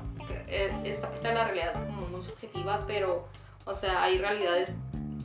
eh, 0.49 0.75
esta 0.85 1.09
parte 1.11 1.29
de 1.29 1.35
la 1.35 1.45
realidad 1.45 1.71
es 1.75 1.81
como 1.83 2.07
muy 2.09 2.23
subjetiva, 2.23 2.85
pero, 2.87 3.27
o 3.65 3.75
sea, 3.75 4.03
hay 4.03 4.19
realidades 4.19 4.75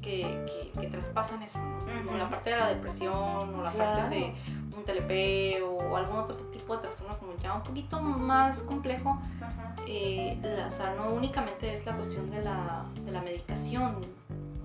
que, 0.01 0.21
que, 0.73 0.79
que 0.79 0.87
traspasan 0.87 1.41
eso, 1.41 1.59
¿no? 1.59 2.05
Como 2.05 2.17
la 2.17 2.29
parte 2.29 2.51
de 2.51 2.57
la 2.57 2.69
depresión 2.69 3.13
o 3.55 3.63
la 3.63 3.71
Claro. 3.71 4.01
parte 4.01 4.15
de 4.15 4.33
un 4.77 4.83
TLP 4.83 5.63
o 5.63 5.95
algún 5.97 6.17
otro 6.19 6.35
tipo 6.51 6.75
de 6.75 6.83
trastorno 6.83 7.17
como 7.17 7.35
ya 7.37 7.53
un 7.53 7.63
poquito 7.63 7.99
más 8.01 8.59
complejo, 8.63 9.19
eh, 9.87 10.37
la- 10.43 10.67
o 10.67 10.71
sea, 10.71 10.93
no 10.95 11.09
únicamente 11.13 11.73
es 11.73 11.85
la 11.85 11.95
cuestión 11.95 12.29
de 12.29 12.43
la, 12.43 12.83
de 13.03 13.11
la 13.11 13.21
medicación 13.21 14.01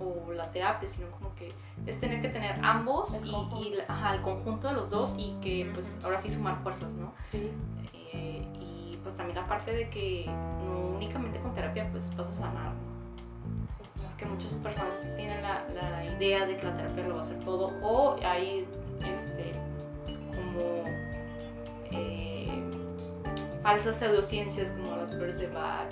o 0.00 0.32
la 0.32 0.50
terapia, 0.50 0.88
sino 0.88 1.10
como 1.10 1.34
que 1.34 1.52
es 1.86 2.00
tener 2.00 2.20
que 2.22 2.28
tener 2.28 2.58
ambos 2.64 3.14
El 3.14 3.26
y, 3.26 3.30
y 3.30 3.74
ajá, 3.86 4.14
el 4.14 4.22
conjunto 4.22 4.68
de 4.68 4.74
los 4.74 4.90
dos 4.90 5.14
y 5.16 5.32
que 5.40 5.70
pues 5.74 5.94
ahora 6.02 6.20
sí 6.20 6.30
sumar 6.30 6.62
fuerzas, 6.62 6.92
¿no? 6.92 7.12
Sí, 7.30 7.50
Eh, 8.12 8.42
y 8.60 8.98
pues 9.02 9.16
también 9.16 9.36
la 9.36 9.46
parte 9.46 9.72
de 9.72 9.88
que 9.88 10.26
no 10.26 10.96
únicamente 10.96 11.38
con 11.40 11.54
terapia 11.54 11.88
pues 11.92 12.04
vas 12.16 12.26
a 12.28 12.32
sanar, 12.32 12.72
¿no? 12.72 14.08
Porque 14.08 14.26
muchas 14.26 14.52
personas 14.54 15.00
tienen 15.16 15.42
la, 15.42 15.64
la 15.74 16.04
idea 16.04 16.46
de 16.46 16.56
que 16.56 16.64
la 16.64 16.76
terapia 16.76 17.04
lo 17.06 17.14
va 17.16 17.20
a 17.20 17.24
hacer 17.24 17.38
todo 17.40 17.72
o 17.82 18.16
hay 18.24 18.66
este 19.04 19.52
como 20.34 20.84
falsas 23.62 23.96
pseudociencias 23.96 24.70
como 24.70 24.96
las 24.96 25.10
flores 25.10 25.38
de 25.38 25.46
Bach 25.48 25.88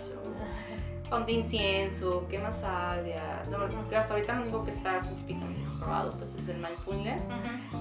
ponte 1.08 1.32
incienso, 1.32 2.26
quema 2.28 2.50
salvia. 2.50 3.44
Lo 3.50 3.88
que 3.88 3.96
hasta 3.96 4.14
ahorita 4.14 4.34
lo 4.34 4.42
único 4.42 4.64
que 4.64 4.70
está 4.70 5.00
científicamente 5.00 5.62
comprobado 5.64 6.12
pues 6.12 6.34
es 6.34 6.48
el 6.48 6.58
mindfulness. 6.58 7.22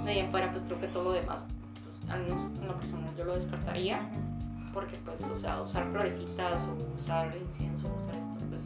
De 0.03 0.12
ahí 0.12 0.19
en 0.19 0.31
fuera 0.31 0.51
pues 0.51 0.63
creo 0.63 0.79
que 0.79 0.88
todo 0.88 1.03
lo 1.05 1.12
demás, 1.12 1.46
pues, 1.84 2.12
al 2.12 2.24
menos 2.24 2.41
en 2.60 2.67
lo 2.67 2.75
personal 2.75 3.15
yo 3.17 3.25
lo 3.25 3.36
descartaría. 3.36 4.10
Porque 4.74 4.98
pues, 5.03 5.22
o 5.24 5.36
sea, 5.36 5.62
usar 5.62 5.89
florecitas 5.89 6.62
o 6.63 7.00
usar 7.00 7.36
incienso, 7.36 7.88
usar 8.00 8.15
esto, 8.15 8.46
pues 8.50 8.63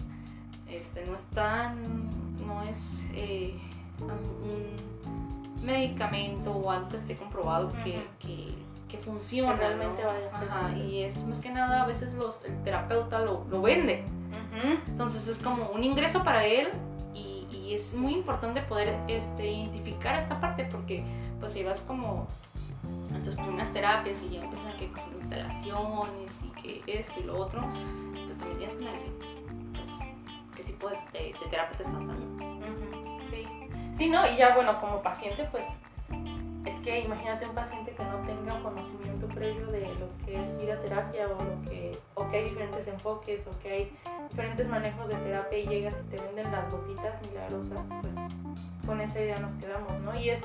este, 0.67 1.05
no 1.05 1.13
es 1.13 1.21
tan, 1.33 2.09
no 2.45 2.61
es 2.63 2.95
eh, 3.13 3.57
un 4.01 5.65
medicamento 5.65 6.51
o 6.51 6.69
algo 6.69 6.89
que 6.89 6.97
esté 6.97 7.15
comprobado 7.15 7.71
que, 7.83 8.05
que, 8.19 8.53
que 8.89 8.97
funciona. 8.97 9.53
Que 9.53 9.59
realmente 9.59 10.01
¿no? 10.01 10.07
vaya 10.09 10.27
a 10.27 10.39
ser 10.39 10.49
Ajá, 10.49 10.77
y 10.77 11.03
es 11.03 11.23
más 11.25 11.39
que 11.39 11.51
nada 11.51 11.83
a 11.83 11.87
veces 11.87 12.13
los, 12.15 12.43
el 12.43 12.61
terapeuta 12.63 13.19
lo, 13.19 13.45
lo 13.49 13.61
vende. 13.61 14.03
Entonces 14.87 15.27
es 15.27 15.37
como 15.39 15.69
un 15.69 15.83
ingreso 15.83 16.23
para 16.23 16.45
él 16.45 16.69
y, 17.13 17.47
y 17.51 17.73
es 17.75 17.93
muy 17.93 18.13
importante 18.13 18.61
poder 18.61 18.95
este, 19.07 19.51
identificar 19.51 20.15
esta 20.19 20.39
parte 20.39 20.65
porque 20.65 21.03
pues 21.39 21.51
si 21.53 21.63
vas 21.63 21.79
como 21.81 22.27
a 23.19 23.23
tus 23.23 23.35
primeras 23.35 23.71
terapias 23.73 24.17
y 24.23 24.29
ya 24.35 24.43
empiezan 24.43 24.77
que 24.77 24.87
con 24.91 25.03
instalaciones 25.19 26.31
y 26.45 26.61
que 26.61 26.99
esto 26.99 27.13
y 27.19 27.23
lo 27.23 27.37
otro, 27.39 27.61
pues 28.25 28.37
también 28.37 28.57
tienes 28.59 28.75
que 28.75 28.83
analizar 28.83 29.09
pues, 29.73 29.89
qué 30.55 30.63
tipo 30.63 30.89
de, 30.89 30.97
de- 31.13 31.33
de 31.39 31.45
terapia 31.49 31.77
te 31.77 31.83
están 31.83 32.07
dando. 32.07 32.45
Sí. 33.31 33.47
sí, 33.97 34.09
¿no? 34.09 34.25
Y 34.31 34.37
ya 34.37 34.55
bueno, 34.55 34.79
como 34.79 35.01
paciente, 35.01 35.47
pues 35.51 35.63
es 36.65 36.75
que 36.81 36.99
imagínate 37.01 37.47
un 37.47 37.55
paciente 37.55 37.91
que 37.91 38.03
no 38.03 38.17
tenga 38.25 38.61
conocimiento 38.61 39.27
previo 39.27 39.67
de 39.67 39.87
lo 39.95 40.25
que 40.25 40.43
es 40.43 40.63
ir 40.63 40.71
a 40.71 40.79
terapia 40.79 41.27
o 41.27 41.43
lo 41.43 41.69
que 41.69 41.97
o 42.13 42.29
que 42.29 42.37
hay 42.37 42.43
diferentes 42.49 42.87
enfoques 42.87 43.45
o 43.47 43.59
que 43.59 43.71
hay 43.71 43.97
diferentes 44.29 44.67
manejos 44.67 45.07
de 45.07 45.15
terapia 45.15 45.57
y 45.57 45.67
llegas 45.67 45.95
y 46.05 46.15
te 46.15 46.21
venden 46.21 46.51
las 46.51 46.69
gotitas 46.71 47.15
milagrosas, 47.27 47.79
pues 48.01 48.13
con 48.85 49.01
esa 49.01 49.19
idea 49.19 49.39
nos 49.39 49.53
quedamos, 49.59 49.99
¿no? 50.01 50.15
Y 50.19 50.29
es 50.29 50.41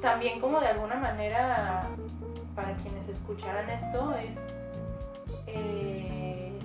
también 0.00 0.40
como 0.40 0.60
de 0.60 0.68
alguna 0.68 0.96
manera 0.96 1.88
para 2.54 2.74
quienes 2.76 3.08
escucharan 3.08 3.68
esto 3.68 4.14
es 4.14 4.30
eh, 5.46 6.58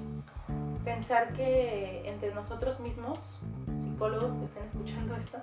pensar 0.86 1.34
que 1.34 2.08
entre 2.08 2.34
nosotros 2.34 2.80
mismos 2.80 3.20
psicólogos 3.84 4.32
que 4.38 4.46
estén 4.46 4.64
escuchando 4.64 5.16
esto, 5.16 5.38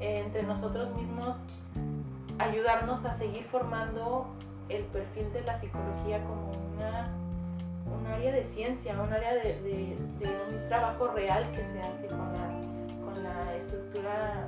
eh, 0.00 0.22
entre 0.24 0.42
nosotros 0.44 0.94
mismos 0.94 1.36
ayudarnos 2.38 3.04
a 3.04 3.16
seguir 3.18 3.44
formando 3.44 4.26
el 4.68 4.84
perfil 4.84 5.32
de 5.32 5.42
la 5.42 5.58
psicología 5.58 6.20
como 6.24 6.50
una, 6.74 7.08
un 7.86 8.06
área 8.06 8.32
de 8.32 8.44
ciencia, 8.44 9.00
un 9.00 9.12
área 9.12 9.34
de, 9.34 9.60
de- 9.62 9.96
de 10.18 10.26
un 10.50 10.68
trabajo 10.68 11.08
real 11.08 11.44
que 11.52 11.58
se 11.64 11.80
hace 11.80 12.06
con 12.08 12.32
la, 12.32 13.04
con 13.04 13.22
la 13.22 13.54
estructura 13.56 14.46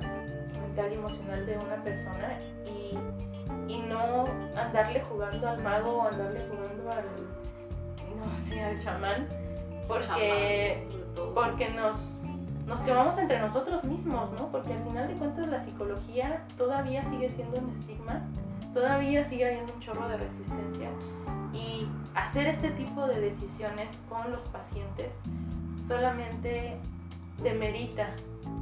mental 0.61 0.91
y 0.91 0.95
emocional 0.95 1.45
de 1.45 1.57
una 1.57 1.83
persona 1.83 2.39
y, 2.65 3.71
y 3.71 3.79
no 3.81 4.25
andarle 4.55 5.01
jugando 5.01 5.47
al 5.49 5.61
mago 5.61 5.97
o 5.97 6.07
andarle 6.07 6.45
jugando 6.49 6.91
al, 6.91 7.05
no 8.17 8.49
sé, 8.49 8.61
al 8.63 8.83
chamán, 8.83 9.27
porque 9.87 10.87
Chamán, 11.15 11.33
porque 11.35 11.69
nos, 11.69 11.97
nos 12.67 12.79
quemamos 12.81 13.17
entre 13.17 13.39
nosotros 13.39 13.83
mismos, 13.85 14.29
¿no? 14.33 14.51
Porque 14.51 14.73
al 14.73 14.83
final 14.83 15.07
de 15.07 15.13
cuentas 15.15 15.47
la 15.47 15.63
psicología 15.63 16.43
todavía 16.57 17.01
sigue 17.09 17.29
siendo 17.35 17.57
un 17.57 17.69
estigma, 17.71 18.21
todavía 18.73 19.27
sigue 19.29 19.47
habiendo 19.47 19.73
un 19.73 19.79
chorro 19.79 20.07
de 20.09 20.17
resistencia 20.17 20.89
y 21.53 21.87
hacer 22.13 22.45
este 22.47 22.69
tipo 22.71 23.07
de 23.07 23.19
decisiones 23.21 23.87
con 24.09 24.29
los 24.31 24.41
pacientes 24.49 25.07
solamente 25.87 26.77
demerita 27.41 28.09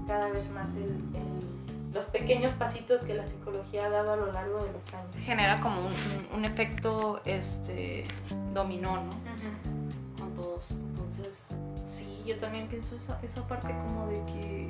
cada 0.07 0.27
vez 0.29 0.49
más 0.51 0.67
el- 0.75 1.01
el- 1.15 1.93
los 1.93 2.05
pequeños 2.07 2.51
pasitos 2.53 3.01
que 3.03 3.13
la 3.15 3.25
psicología 3.25 3.85
ha 3.85 3.89
dado 3.89 4.13
a 4.13 4.15
lo 4.17 4.31
largo 4.31 4.57
de 4.63 4.71
los 4.73 4.93
años. 4.93 5.15
Genera 5.23 5.61
como 5.61 5.79
un, 5.79 5.87
un- 5.93 6.35
un 6.39 6.45
efecto 6.45 7.21
este, 7.25 8.05
dominó, 8.53 8.97
¿no? 8.97 9.11
con 10.19 10.31
todos. 10.35 10.67
Yo 12.25 12.35
también 12.37 12.67
pienso 12.67 12.95
esa, 12.95 13.19
esa 13.21 13.47
parte 13.47 13.67
como 13.67 14.07
de 14.07 14.19
que 14.25 14.69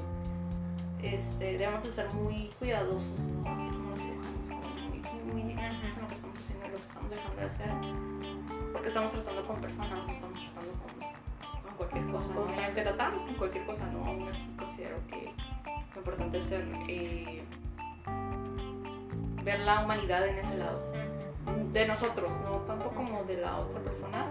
este, 1.01 1.57
debemos 1.57 1.83
de 1.83 1.91
ser 1.91 2.09
muy 2.09 2.51
cuidadosos, 2.59 3.17
¿no? 3.19 3.49
Así 3.49 3.69
como 3.69 3.95
cirujanos, 3.95 4.49
como 4.49 5.33
muy, 5.33 5.43
muy 5.43 5.51
exactos 5.53 5.89
en 5.95 6.01
lo 6.01 6.07
que 6.09 6.15
estamos 6.15 6.39
haciendo 6.39 6.65
y 6.65 6.69
lo 6.71 6.77
que 6.77 6.83
estamos 6.83 7.11
dejando 7.11 7.35
de 7.39 7.47
hacer. 7.47 7.71
Porque 8.73 8.87
estamos 8.89 9.11
tratando 9.13 9.47
con 9.47 9.61
personas, 9.61 10.05
no 10.05 10.11
estamos 10.11 10.39
tratando 10.41 10.71
con, 10.83 11.63
con 11.63 11.73
cualquier 11.77 12.11
cosa, 12.11 12.27
¿no? 12.33 12.61
Y 12.61 12.63
aunque 12.65 12.81
tratamos 12.81 13.21
con 13.21 13.33
cualquier 13.35 13.65
cosa, 13.65 13.85
¿no? 13.87 14.05
Aún 14.05 14.27
así 14.27 14.55
considero 14.59 14.97
que 15.07 15.31
lo 15.93 15.97
importante 15.97 16.37
es 16.39 16.45
ser, 16.45 16.67
eh, 16.89 17.43
ver 19.43 19.59
la 19.59 19.85
humanidad 19.85 20.27
en 20.27 20.39
ese 20.39 20.57
lado 20.57 20.81
de 21.71 21.87
nosotros, 21.87 22.29
no 22.43 22.57
tanto 22.67 22.89
como 22.89 23.23
de 23.23 23.37
la 23.37 23.59
otra 23.59 23.79
persona. 23.79 24.25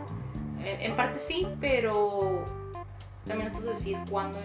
En, 0.61 0.91
en 0.91 0.97
parte 0.97 1.19
sí, 1.19 1.47
pero 1.59 2.64
también 3.27 3.51
esto 3.51 3.59
es 3.61 3.79
decir 3.79 3.99
cuándo, 4.11 4.39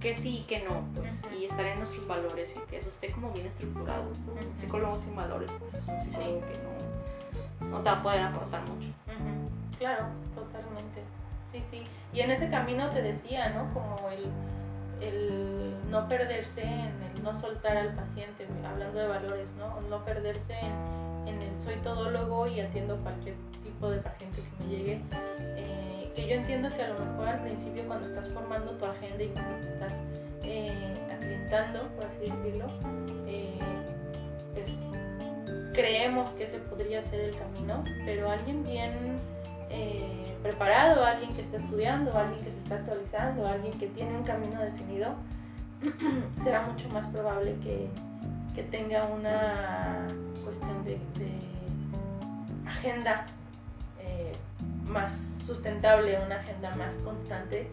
que 0.00 0.14
sí 0.14 0.38
y 0.38 0.42
que 0.42 0.60
no, 0.60 0.82
pues, 0.94 1.12
y 1.38 1.44
estar 1.46 1.64
en 1.64 1.78
nuestros 1.78 2.06
valores 2.06 2.54
y 2.56 2.70
que 2.70 2.78
eso 2.78 2.88
esté 2.88 3.10
como 3.10 3.30
bien 3.32 3.46
estructurado. 3.46 4.02
Un 4.02 4.56
psicólogo 4.56 4.96
sin 4.96 5.16
valores, 5.16 5.50
pues 5.58 5.74
es 5.74 5.86
un 5.86 5.98
psicólogo 5.98 6.40
que 6.40 6.58
no, 7.64 7.68
no 7.70 7.78
te 7.78 7.90
va 7.90 7.98
a 7.98 8.02
poder 8.02 8.22
aportar 8.22 8.60
mucho. 8.68 8.88
Claro, 9.78 10.06
totalmente. 10.34 11.02
Sí, 11.52 11.62
sí. 11.70 11.84
Y 12.12 12.20
en 12.20 12.30
ese 12.30 12.50
camino 12.50 12.90
te 12.90 13.02
decía, 13.02 13.50
¿no? 13.50 13.72
Como 13.72 14.08
el, 14.10 14.26
el 15.00 15.74
no 15.90 16.08
perderse 16.08 16.62
en 16.62 16.92
el 17.14 17.22
no 17.22 17.40
soltar 17.40 17.76
al 17.76 17.94
paciente, 17.94 18.46
hablando 18.66 18.98
de 18.98 19.08
valores, 19.08 19.46
¿no? 19.58 19.80
No 19.88 20.04
perderse 20.04 20.58
en, 20.58 21.28
en 21.28 21.42
el 21.42 21.64
soy 21.64 21.76
todólogo 21.76 22.46
y 22.46 22.60
atiendo 22.60 22.96
cualquier 22.98 23.36
tipo 23.62 23.90
de 23.90 23.98
paciente 23.98 24.42
que 24.42 24.64
me 24.64 24.70
llegue. 24.70 25.00
Eh, 25.56 25.87
que 26.18 26.26
yo 26.26 26.34
entiendo 26.34 26.68
que 26.70 26.82
a 26.82 26.88
lo 26.88 26.98
mejor 26.98 27.28
al 27.28 27.40
principio 27.42 27.84
cuando 27.86 28.08
estás 28.08 28.32
formando 28.32 28.72
tu 28.72 28.84
agenda 28.84 29.22
y 29.22 29.28
cuando 29.28 29.54
te 29.58 29.72
estás 29.72 29.92
eh, 30.42 30.94
aclientando, 31.12 31.88
por 31.94 32.06
así 32.06 32.18
decirlo, 32.18 32.66
pues, 34.52 34.66
creemos 35.74 36.28
que 36.30 36.44
ese 36.44 36.58
podría 36.58 37.04
ser 37.04 37.20
el 37.20 37.36
camino, 37.36 37.84
pero 38.04 38.32
alguien 38.32 38.64
bien 38.64 38.90
eh, 39.70 40.36
preparado, 40.42 41.04
alguien 41.04 41.32
que 41.34 41.42
está 41.42 41.58
estudiando, 41.58 42.12
alguien 42.18 42.44
que 42.44 42.50
se 42.50 42.58
está 42.64 42.74
actualizando, 42.74 43.46
alguien 43.46 43.78
que 43.78 43.86
tiene 43.86 44.16
un 44.16 44.24
camino 44.24 44.60
definido, 44.60 45.14
será 46.42 46.62
mucho 46.62 46.88
más 46.88 47.06
probable 47.12 47.54
que, 47.62 47.88
que 48.56 48.64
tenga 48.64 49.04
una 49.04 50.08
cuestión 50.42 50.84
de, 50.84 50.98
de 51.16 51.30
agenda 52.66 53.24
eh, 54.00 54.32
más 54.84 55.12
sustentable, 55.48 56.18
una 56.24 56.36
agenda 56.36 56.74
más 56.76 56.94
constante 57.04 57.68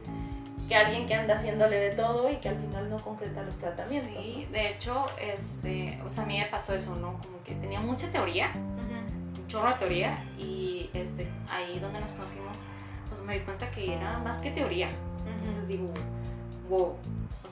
que 0.67 0.75
alguien 0.75 1.07
que 1.07 1.13
anda 1.13 1.37
haciéndole 1.37 1.75
de 1.75 1.91
todo 1.91 2.31
y 2.31 2.37
que 2.37 2.49
al 2.49 2.57
final 2.57 2.89
no 2.89 2.97
concreta 2.97 3.43
los 3.43 3.55
tratamientos. 3.57 4.11
Sí, 4.11 4.47
de 4.51 4.69
hecho, 4.69 5.05
este, 5.19 5.99
o 6.03 6.09
sea, 6.09 6.23
a 6.23 6.25
mí 6.25 6.39
me 6.39 6.45
pasó 6.47 6.73
eso, 6.73 6.95
¿no? 6.95 7.19
Como 7.19 7.43
que 7.43 7.53
tenía 7.55 7.79
mucha 7.79 8.11
teoría, 8.11 8.51
un 8.55 9.47
chorro 9.47 9.69
de 9.69 9.75
teoría, 9.75 10.23
y 10.37 10.89
este, 10.93 11.29
ahí 11.49 11.77
donde 11.79 11.99
nos 11.99 12.11
conocimos, 12.13 12.57
pues 13.09 13.21
me 13.21 13.35
di 13.35 13.39
cuenta 13.41 13.69
que 13.69 13.93
era 13.93 14.17
más 14.19 14.39
que 14.39 14.51
teoría. 14.51 14.89
Entonces 15.37 15.67
digo, 15.67 15.93
wow, 16.69 16.95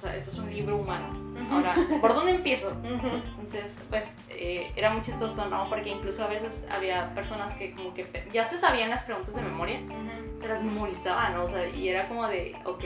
sea, 0.03 0.15
esto 0.15 0.31
es 0.31 0.37
un 0.37 0.53
libro 0.53 0.77
humano. 0.77 1.17
Ahora, 1.51 1.75
¿por 2.01 2.13
dónde 2.13 2.31
empiezo? 2.35 2.71
Entonces, 2.83 3.77
pues 3.89 4.15
eh, 4.29 4.71
era 4.75 4.89
muy 4.91 5.01
chistoso, 5.01 5.47
¿no? 5.47 5.69
Porque 5.69 5.89
incluso 5.89 6.23
a 6.23 6.27
veces 6.27 6.65
había 6.69 7.13
personas 7.13 7.53
que 7.53 7.73
como 7.73 7.93
que 7.93 8.07
ya 8.31 8.43
se 8.43 8.57
sabían 8.57 8.89
las 8.89 9.03
preguntas 9.03 9.35
de 9.35 9.41
memoria, 9.41 9.81
se 10.41 10.47
las 10.47 10.63
memorizaban, 10.63 11.33
¿no? 11.33 11.43
O 11.43 11.49
sea, 11.49 11.67
y 11.67 11.87
era 11.87 12.07
como 12.07 12.27
de, 12.27 12.55
ok. 12.65 12.83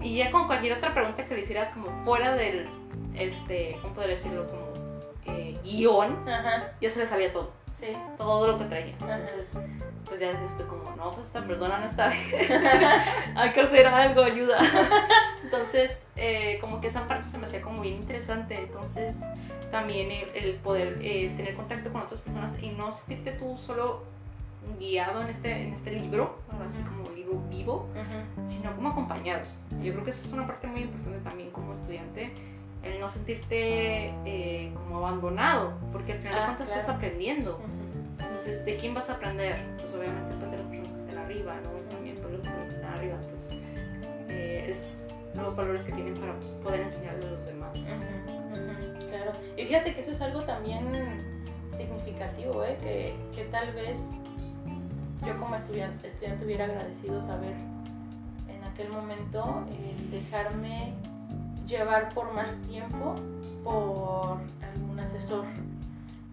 Y 0.00 0.16
ya 0.16 0.30
con 0.30 0.46
cualquier 0.46 0.78
otra 0.78 0.94
pregunta 0.94 1.26
que 1.26 1.34
le 1.34 1.42
hicieras 1.42 1.68
como 1.70 2.04
fuera 2.04 2.34
del, 2.34 2.68
este, 3.14 3.78
¿cómo 3.82 3.94
podría 3.94 4.16
decirlo? 4.16 4.46
Como 4.48 4.72
eh, 5.26 5.58
guion, 5.62 6.28
Ajá, 6.28 6.72
ya 6.80 6.90
se 6.90 6.98
le 6.98 7.06
sabía 7.06 7.32
todo, 7.32 7.52
sí. 7.82 7.96
todo 8.16 8.46
lo 8.46 8.58
que 8.58 8.64
traía. 8.66 8.92
Entonces, 8.92 9.52
pues 10.06 10.20
ya 10.20 10.32
dices 10.32 10.56
tú 10.56 10.66
como, 10.66 10.94
no, 10.96 11.10
pues 11.10 11.26
esta 11.26 11.44
persona 11.46 11.78
no 11.78 11.86
está 11.86 12.08
bien, 12.08 12.66
hay 13.36 13.52
que 13.52 13.60
hacer 13.60 13.86
algo, 13.86 14.22
ayuda. 14.22 14.58
Entonces, 15.42 16.06
eh, 16.16 16.58
como 16.60 16.80
que 16.80 16.88
esa 16.88 17.06
parte 17.06 17.28
se 17.28 17.38
me 17.38 17.46
hacía 17.46 17.60
como 17.60 17.82
bien 17.82 17.96
interesante. 17.96 18.58
Entonces, 18.58 19.14
también 19.70 20.10
el, 20.10 20.28
el 20.34 20.54
poder 20.56 20.98
eh, 21.02 21.32
tener 21.36 21.54
contacto 21.56 21.92
con 21.92 22.02
otras 22.02 22.20
personas 22.20 22.62
y 22.62 22.70
no 22.70 22.92
sentirte 22.92 23.32
tú 23.32 23.56
solo 23.58 24.04
guiado 24.78 25.22
en 25.22 25.28
este, 25.28 25.50
en 25.50 25.72
este 25.72 25.92
libro, 25.92 26.38
ahora 26.50 26.66
así 26.66 26.78
como 26.82 27.08
un 27.08 27.14
libro 27.14 27.42
vivo, 27.50 27.88
sino 28.46 28.74
como 28.76 28.90
acompañado. 28.90 29.42
Yo 29.82 29.92
creo 29.92 30.04
que 30.04 30.10
esa 30.10 30.26
es 30.26 30.32
una 30.32 30.46
parte 30.46 30.66
muy 30.66 30.82
importante 30.82 31.18
también 31.20 31.50
como 31.50 31.72
estudiante, 31.72 32.32
el 32.82 33.00
no 33.00 33.08
sentirte 33.08 34.06
eh, 34.24 34.72
como 34.74 34.98
abandonado, 34.98 35.74
porque 35.92 36.12
al 36.12 36.18
final 36.18 36.34
de 36.34 36.40
Ah, 36.40 36.46
cuentas 36.46 36.66
claro. 36.68 36.80
estás 36.80 36.96
aprendiendo. 36.96 37.60
Entonces, 38.18 38.64
¿de 38.64 38.76
quién 38.76 38.94
vas 38.94 39.08
a 39.08 39.14
aprender? 39.14 39.62
Pues 39.78 39.92
obviamente 39.94 40.34
pues 40.36 40.50
de 40.50 40.56
las 40.56 40.66
personas 40.66 40.92
que 40.92 41.00
estén 41.00 41.18
arriba, 41.18 41.54
¿no? 41.62 41.78
Y 41.78 41.94
también 41.94 42.16
pues, 42.16 42.32
los 42.32 42.40
que 42.42 42.74
están 42.74 42.94
arriba, 42.94 43.16
pues 43.30 43.48
eh, 44.28 44.66
es 44.72 45.06
los 45.34 45.54
valores 45.56 45.82
que 45.82 45.92
tienen 45.92 46.14
para 46.14 46.34
poder 46.62 46.80
enseñarle 46.82 47.26
a 47.26 47.30
los 47.30 47.46
demás. 47.46 47.72
claro. 49.08 49.32
Y 49.56 49.64
fíjate 49.64 49.94
que 49.94 50.00
eso 50.00 50.10
es 50.12 50.20
algo 50.20 50.42
también 50.42 50.84
significativo, 51.76 52.64
¿eh? 52.64 52.76
que, 52.82 53.14
que 53.34 53.44
tal 53.46 53.72
vez 53.74 53.96
yo 55.26 55.38
como 55.38 55.54
estudiante, 55.56 56.08
estudiante 56.08 56.44
hubiera 56.44 56.64
agradecido 56.66 57.24
saber 57.26 57.54
en 58.48 58.64
aquel 58.64 58.90
momento 58.90 59.64
el 59.70 60.10
dejarme 60.10 60.94
llevar 61.66 62.08
por 62.14 62.32
más 62.32 62.48
tiempo 62.68 63.14
por 63.64 64.38
algún 64.62 65.00
asesor 65.00 65.44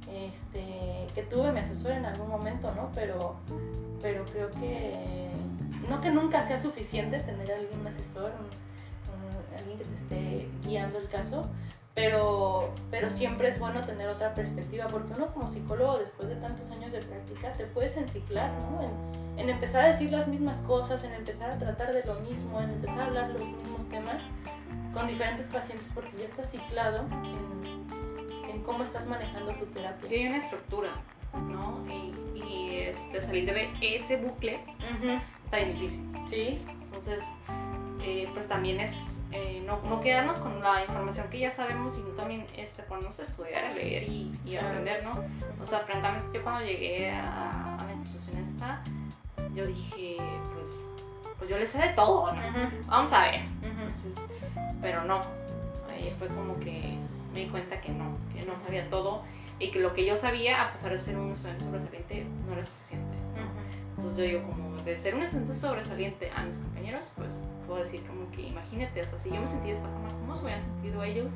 este, 0.07 1.07
que 1.13 1.23
tuve 1.23 1.51
mi 1.51 1.59
asesor 1.59 1.91
en 1.91 2.05
algún 2.05 2.29
momento, 2.29 2.73
¿no? 2.75 2.89
Pero, 2.95 3.35
pero 4.01 4.25
creo 4.25 4.49
que 4.51 5.29
no 5.87 6.01
que 6.01 6.09
nunca 6.09 6.45
sea 6.47 6.61
suficiente 6.61 7.19
tener 7.19 7.51
algún 7.51 7.87
asesor, 7.87 8.31
alguien 9.57 9.77
que 9.77 9.83
te 9.83 9.95
esté 9.95 10.49
guiando 10.63 10.99
el 10.99 11.07
caso, 11.09 11.47
pero, 11.95 12.73
pero 12.91 13.09
siempre 13.09 13.49
es 13.49 13.59
bueno 13.59 13.83
tener 13.85 14.07
otra 14.07 14.33
perspectiva, 14.33 14.87
porque 14.87 15.13
uno 15.13 15.33
como 15.33 15.51
psicólogo 15.51 15.97
después 15.97 16.29
de 16.29 16.35
tantos 16.35 16.69
años 16.71 16.91
de 16.91 16.99
práctica 16.99 17.51
te 17.53 17.65
puedes 17.65 17.95
enciclar, 17.97 18.51
¿no? 18.51 18.81
En, 18.83 19.39
en 19.39 19.49
empezar 19.49 19.85
a 19.85 19.87
decir 19.89 20.11
las 20.11 20.27
mismas 20.27 20.59
cosas, 20.61 21.03
en 21.03 21.13
empezar 21.13 21.51
a 21.51 21.57
tratar 21.57 21.93
de 21.93 22.03
lo 22.03 22.15
mismo, 22.21 22.61
en 22.61 22.71
empezar 22.71 22.99
a 22.99 23.05
hablar 23.05 23.29
los 23.31 23.41
mismos 23.41 23.89
temas 23.89 24.21
con 24.93 25.07
diferentes 25.07 25.45
pacientes 25.47 25.87
porque 25.93 26.11
ya 26.17 26.25
estás 26.25 26.49
ciclado 26.51 27.05
en, 27.23 28.49
en 28.49 28.63
cómo 28.63 28.83
estás 28.83 29.05
manejando 29.07 29.53
tu 29.53 29.65
terapia. 29.67 30.09
Y 30.11 30.21
hay 30.21 30.27
una 30.27 30.37
estructura, 30.37 30.89
¿no? 31.33 31.83
Y, 31.87 32.13
y 32.35 32.79
este, 32.81 33.21
salir 33.21 33.45
de 33.45 33.95
ese 33.95 34.17
bucle 34.17 34.59
está 35.45 35.57
bien 35.57 35.73
difícil. 35.73 36.11
Sí. 36.29 36.61
Entonces, 36.83 37.23
eh, 38.01 38.29
pues 38.33 38.47
también 38.47 38.79
es 38.79 39.19
eh, 39.31 39.61
no, 39.63 39.79
no, 39.83 40.01
quedarnos 40.01 40.37
con 40.37 40.59
la 40.59 40.81
información 40.81 41.29
que 41.29 41.39
ya 41.39 41.51
sabemos, 41.51 41.93
sino 41.93 42.07
también 42.09 42.47
este, 42.57 42.81
ponernos 42.81 43.19
a 43.19 43.21
estudiar, 43.21 43.63
a 43.63 43.73
leer 43.73 44.03
y, 44.09 44.35
y 44.43 44.55
aprender, 44.55 45.03
¿no? 45.03 45.23
O 45.61 45.65
sea, 45.67 45.79
francamente, 45.81 46.35
yo 46.35 46.43
cuando 46.43 46.65
llegué 46.65 47.11
a, 47.11 47.77
a 47.79 47.85
la 47.85 47.93
institución 47.93 48.37
esta, 48.37 48.81
yo 49.53 49.67
dije, 49.67 50.17
pues, 50.55 50.87
pues 51.37 51.49
yo 51.49 51.59
le 51.59 51.67
sé 51.67 51.77
de 51.77 51.89
todo, 51.89 52.33
¿no? 52.33 52.41
Vamos 52.87 53.13
a 53.13 53.21
ver. 53.21 53.41
Entonces, 53.61 54.15
pero 54.81 55.03
no, 55.03 55.23
ahí 55.89 56.13
fue 56.17 56.27
como 56.27 56.59
que 56.59 56.97
me 57.33 57.41
di 57.41 57.47
cuenta 57.47 57.79
que 57.81 57.91
no, 57.91 58.17
que 58.33 58.43
no 58.43 58.55
sabía 58.55 58.89
todo 58.89 59.23
y 59.59 59.71
que 59.71 59.79
lo 59.79 59.93
que 59.93 60.05
yo 60.05 60.15
sabía, 60.15 60.63
a 60.63 60.71
pesar 60.71 60.91
de 60.91 60.99
ser 60.99 61.17
un 61.17 61.31
estudiante 61.31 61.63
sobresaliente, 61.63 62.25
no 62.47 62.53
era 62.53 62.65
suficiente. 62.65 63.17
Entonces 63.97 64.17
yo 64.17 64.23
digo, 64.23 64.43
como 64.43 64.81
de 64.83 64.97
ser 64.97 65.15
un 65.15 65.23
estudiante 65.23 65.53
sobresaliente 65.53 66.31
a 66.35 66.43
mis 66.43 66.57
compañeros, 66.57 67.11
pues 67.15 67.29
puedo 67.67 67.83
decir 67.83 68.01
como 68.05 68.31
que 68.31 68.43
imagínate, 68.43 69.01
o 69.01 69.05
sea, 69.05 69.19
si 69.19 69.29
yo 69.29 69.41
me 69.41 69.47
sentí 69.47 69.69
de 69.69 69.75
esta 69.75 69.89
forma, 69.89 70.09
¿cómo 70.09 70.35
se 70.35 70.43
hubieran 70.43 70.63
sentido 70.63 71.03
ellos 71.03 71.31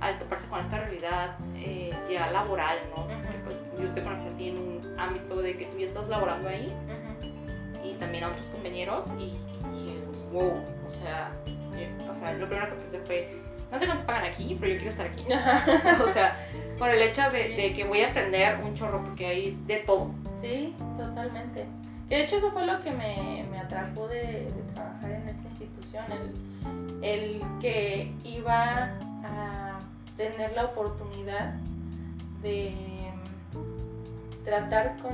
al 0.00 0.18
toparse 0.18 0.46
con 0.48 0.60
esta 0.60 0.78
realidad 0.78 1.36
eh, 1.54 1.90
ya 2.10 2.30
laboral, 2.30 2.78
¿no? 2.96 3.06
Porque 3.06 3.38
pues 3.44 3.56
yo 3.78 3.92
te 3.94 4.02
conocí 4.02 4.26
a 4.26 4.36
ti 4.36 4.48
en 4.48 4.58
un 4.58 4.98
ámbito 4.98 5.36
de 5.36 5.56
que 5.56 5.66
tú 5.66 5.78
ya 5.78 5.86
estás 5.86 6.08
laborando 6.08 6.48
ahí 6.48 6.72
y 7.84 7.94
también 7.94 8.24
a 8.24 8.28
otros 8.28 8.46
compañeros 8.46 9.06
y, 9.18 9.32
y 9.76 10.02
wow, 10.32 10.54
o 10.86 10.90
sea, 10.90 11.32
o 12.08 12.14
sea, 12.14 12.32
lo 12.32 12.46
primero 12.46 12.70
que 12.70 12.76
pensé 12.76 12.98
fue, 13.00 13.28
no 13.70 13.78
sé 13.78 13.86
cuánto 13.86 14.06
pagan 14.06 14.32
aquí, 14.32 14.56
pero 14.60 14.72
yo 14.72 14.78
quiero 14.78 14.90
estar 14.90 15.06
aquí. 15.06 15.24
o 16.02 16.08
sea, 16.08 16.36
por 16.78 16.90
el 16.90 17.02
hecho 17.02 17.22
de, 17.30 17.50
de, 17.50 17.74
que 17.74 17.84
voy 17.84 18.00
a 18.00 18.08
aprender 18.08 18.58
un 18.64 18.74
chorro, 18.74 19.02
porque 19.04 19.26
hay 19.26 19.58
de 19.66 19.76
todo. 19.78 20.10
Sí, 20.40 20.74
totalmente. 20.96 21.66
De 22.08 22.24
hecho, 22.24 22.36
eso 22.36 22.50
fue 22.50 22.66
lo 22.66 22.80
que 22.82 22.90
me, 22.90 23.44
me 23.50 23.58
atrajo 23.58 24.08
de, 24.08 24.22
de, 24.22 24.62
trabajar 24.74 25.10
en 25.12 25.28
esta 25.28 25.48
institución, 25.48 26.04
el, 27.02 27.04
el, 27.04 27.42
que 27.60 28.12
iba 28.24 28.98
a 29.24 29.78
tener 30.16 30.52
la 30.54 30.64
oportunidad 30.64 31.54
de 32.42 32.74
tratar 34.44 34.96
con, 34.96 35.12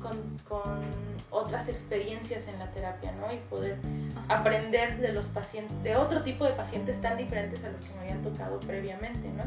con, 0.00 0.38
con 0.48 1.07
otras 1.30 1.68
experiencias 1.68 2.46
en 2.48 2.58
la 2.58 2.70
terapia, 2.70 3.12
¿no? 3.12 3.32
Y 3.32 3.36
poder 3.50 3.76
aprender 4.28 4.98
de 4.98 5.12
los 5.12 5.26
pacientes, 5.26 5.82
de 5.82 5.96
otro 5.96 6.22
tipo 6.22 6.44
de 6.44 6.52
pacientes 6.52 7.00
tan 7.00 7.16
diferentes 7.16 7.62
a 7.64 7.70
los 7.70 7.80
que 7.80 7.94
me 7.94 8.00
habían 8.00 8.22
tocado 8.22 8.58
previamente, 8.60 9.28
¿no? 9.28 9.44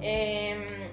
Eh, 0.00 0.90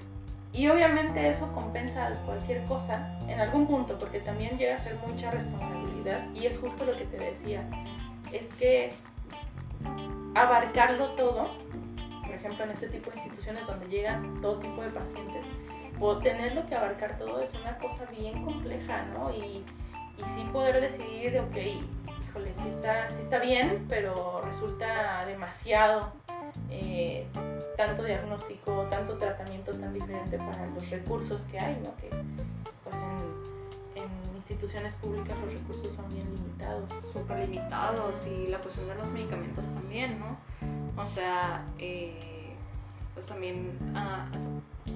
y 0.51 0.67
obviamente 0.67 1.29
eso 1.29 1.51
compensa 1.53 2.11
cualquier 2.25 2.63
cosa 2.65 3.19
en 3.27 3.39
algún 3.39 3.67
punto, 3.67 3.97
porque 3.97 4.19
también 4.19 4.57
llega 4.57 4.75
a 4.75 4.79
ser 4.79 4.95
mucha 5.07 5.29
responsabilidad. 5.31 6.27
Y 6.33 6.47
es 6.47 6.57
justo 6.57 6.85
lo 6.85 6.97
que 6.97 7.05
te 7.05 7.17
decía, 7.17 7.63
es 8.31 8.47
que 8.55 8.93
abarcarlo 10.35 11.11
todo, 11.11 11.49
por 12.25 12.35
ejemplo 12.35 12.63
en 12.63 12.71
este 12.71 12.87
tipo 12.89 13.11
de 13.11 13.17
instituciones 13.17 13.65
donde 13.67 13.87
llegan 13.87 14.41
todo 14.41 14.59
tipo 14.59 14.81
de 14.81 14.89
pacientes, 14.89 15.45
o 15.99 16.17
tenerlo 16.17 16.65
que 16.67 16.75
abarcar 16.75 17.17
todo 17.17 17.41
es 17.41 17.53
una 17.53 17.77
cosa 17.77 18.05
bien 18.11 18.43
compleja, 18.43 19.05
¿no? 19.13 19.31
Y, 19.31 19.63
y 20.19 20.39
sí 20.39 20.47
poder 20.51 20.81
decidir, 20.81 21.39
ok, 21.39 21.55
híjole, 21.55 22.53
sí 22.61 22.69
está, 22.69 23.09
sí 23.09 23.15
está 23.23 23.39
bien, 23.39 23.85
pero 23.87 24.41
resulta 24.41 25.25
demasiado 25.25 26.11
eh, 26.69 27.25
tanto 27.77 28.03
diagnóstico, 28.03 28.87
tanto 28.89 29.17
tratamiento 29.17 29.73
tan 29.73 29.93
diferente 29.93 30.37
para 30.37 30.67
los 30.67 30.89
recursos 30.89 31.41
que 31.43 31.59
hay, 31.59 31.75
¿no? 31.75 31.95
Que 31.97 32.09
pues 32.83 32.95
en, 33.95 34.35
instituciones 34.35 34.93
públicas 34.95 35.37
los 35.39 35.53
recursos 35.53 35.93
son 35.95 36.09
bien 36.13 36.27
limitados. 36.33 36.89
Súper 37.13 37.47
limitados 37.47 38.15
y 38.27 38.47
la 38.47 38.59
cuestión 38.59 38.87
de 38.87 38.95
los 38.95 39.07
medicamentos 39.09 39.65
también, 39.73 40.19
¿no? 40.19 40.37
O 41.01 41.05
sea, 41.05 41.65
eh, 41.77 42.53
pues 43.13 43.25
también 43.25 43.77
ah, 43.95 44.27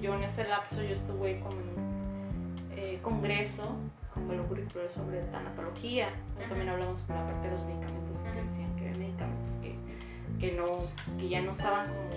yo 0.00 0.14
en 0.14 0.24
ese 0.24 0.44
lapso 0.44 0.82
yo 0.82 0.94
estuve 0.94 1.40
con 1.40 1.54
un 1.54 2.56
eh, 2.76 2.98
congreso 3.00 3.76
curricular 4.14 4.88
sobre 4.90 5.20
tanatología, 5.22 6.08
también 6.48 6.68
hablamos 6.68 6.98
sobre 7.00 7.14
la 7.18 7.26
parte 7.26 7.46
de 7.48 7.52
los 7.52 7.64
medicamentos 7.64 8.18
que 8.18 8.42
decían 8.42 8.76
que 8.76 8.88
había 8.88 8.98
medicamentos 8.98 9.50
que, 9.62 9.74
que, 10.38 10.52
no, 10.56 10.66
que 11.18 11.28
ya 11.28 11.42
no 11.42 11.50
estaban 11.50 11.88
como, 11.88 12.10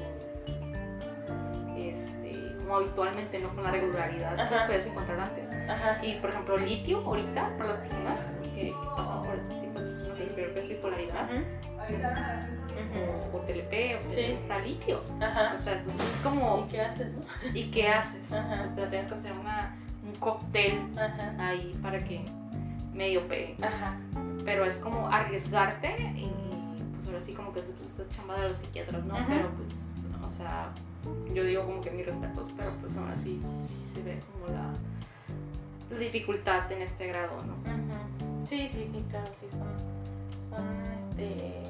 este, 1.78 2.56
como 2.60 2.76
habitualmente, 2.78 3.40
no 3.40 3.50
con 3.50 3.64
la 3.64 3.72
regularidad 3.72 4.50
que 4.50 4.56
los 4.56 4.64
podías 4.64 4.86
encontrar 4.86 5.20
antes. 5.20 5.50
Ajá. 5.70 6.06
Y 6.06 6.16
por 6.16 6.30
ejemplo, 6.30 6.58
litio 6.58 7.00
ahorita, 7.00 7.58
para 7.58 7.70
las 7.72 7.80
personas 7.80 8.20
que, 8.44 8.50
que 8.62 8.74
pasan 8.96 9.24
por 9.24 9.36
este 9.36 9.56
tipo 9.56 9.80
de 9.80 9.90
trastornos 9.90 10.18
de 10.56 10.62
bipolaridad, 10.68 11.30
o, 13.34 13.38
o 13.38 13.40
TLP, 13.42 13.98
o 13.98 14.02
sea, 14.02 14.14
Sí. 14.16 14.22
está 14.34 14.60
litio. 14.60 15.02
Ajá. 15.22 15.56
O 15.58 15.62
sea, 15.62 15.74
entonces 15.74 16.06
es 16.16 16.22
como, 16.22 16.66
¿Y 16.66 16.70
qué 16.72 16.82
haces, 16.82 17.14
no? 17.14 17.22
¿y 17.54 17.72
qué 17.72 17.88
haces? 17.90 18.32
Ajá. 18.32 18.68
O 18.72 18.76
sea, 18.76 18.90
tienes 18.90 19.08
que 19.08 19.14
hacer 19.16 19.32
una, 19.34 19.76
un 20.08 20.16
cóctel 20.16 20.82
Ajá. 20.98 21.36
ahí 21.40 21.78
para 21.82 22.04
que 22.04 22.22
medio 22.94 23.28
pegue. 23.28 23.56
Ajá. 23.62 23.98
Pero 24.46 24.66
es 24.66 24.76
como 24.78 25.08
arriesgarte 25.08 26.14
y, 26.16 26.24
y, 26.24 26.84
pues 26.94 27.08
ahora 27.08 27.20
sí 27.20 27.34
como 27.34 27.54
que 27.54 27.60
es 27.60 27.66
pues, 27.66 27.90
esta 27.90 28.10
chamba 28.10 28.40
de 28.40 28.50
los 28.50 28.58
psiquiatras, 28.58 29.04
¿no? 29.06 29.16
Ajá. 29.16 29.28
Pero 29.28 29.50
pues, 29.52 29.70
o 30.24 30.38
sea, 30.38 30.70
yo 31.34 31.44
digo 31.44 31.66
como 31.66 31.82
que 31.82 31.92
mis 31.92 32.06
respetos, 32.06 32.52
pero 32.56 32.72
pues 32.82 32.96
aún 32.98 33.10
así 33.10 33.42
sí 33.68 33.92
se 33.94 34.02
ve 34.04 34.20
como 34.32 34.54
la, 34.54 34.74
la 35.90 35.98
dificultad 35.98 36.72
en 36.72 36.82
este 36.82 37.08
grado, 37.08 37.44
¿no? 37.46 37.56
Sí, 38.48 38.70
sí, 38.72 38.90
sí, 38.92 39.06
claro, 39.10 39.28
sí, 39.42 39.48
son, 39.52 39.68
son, 40.50 40.66
este, 41.10 41.64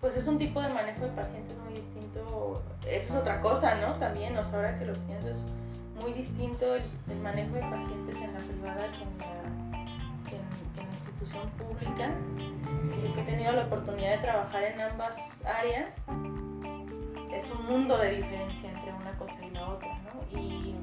pues 0.00 0.16
es 0.16 0.26
un 0.28 0.38
tipo 0.38 0.60
de 0.60 0.68
manejo 0.68 1.04
de 1.04 1.10
pacientes 1.10 1.56
muy 1.64 1.74
distinto, 1.74 2.62
eso 2.86 3.14
es 3.14 3.20
otra 3.20 3.40
cosa, 3.40 3.74
¿no? 3.74 3.94
También, 3.94 4.36
o 4.36 4.44
sea, 4.44 4.54
ahora 4.54 4.78
que 4.78 4.86
lo 4.86 4.92
pienso, 4.92 5.28
muy 6.00 6.12
distinto 6.12 6.76
el, 6.76 6.82
el 7.10 7.18
manejo 7.20 7.54
de 7.54 7.60
pacientes 7.60 8.16
en 8.16 8.34
la 8.34 8.40
privada 8.40 8.92
que 8.92 9.02
en 9.02 9.18
la, 9.18 10.28
que 10.28 10.36
en, 10.36 10.74
que 10.74 10.80
en 10.80 10.88
la 10.88 10.94
institución 10.94 11.48
pública. 11.50 12.10
Yo 13.02 13.14
que 13.14 13.20
he 13.20 13.24
tenido 13.24 13.52
la 13.52 13.62
oportunidad 13.66 14.10
de 14.12 14.18
trabajar 14.18 14.62
en 14.64 14.80
ambas 14.80 15.14
áreas, 15.44 15.90
es 17.32 17.50
un 17.50 17.66
mundo 17.66 17.98
de 17.98 18.16
diferencia 18.16 18.70
entre 18.70 18.92
una 18.92 19.12
cosa 19.18 19.34
y 19.44 19.50
la 19.50 19.68
otra, 19.68 19.98
¿no? 20.04 20.38
Y, 20.38 20.74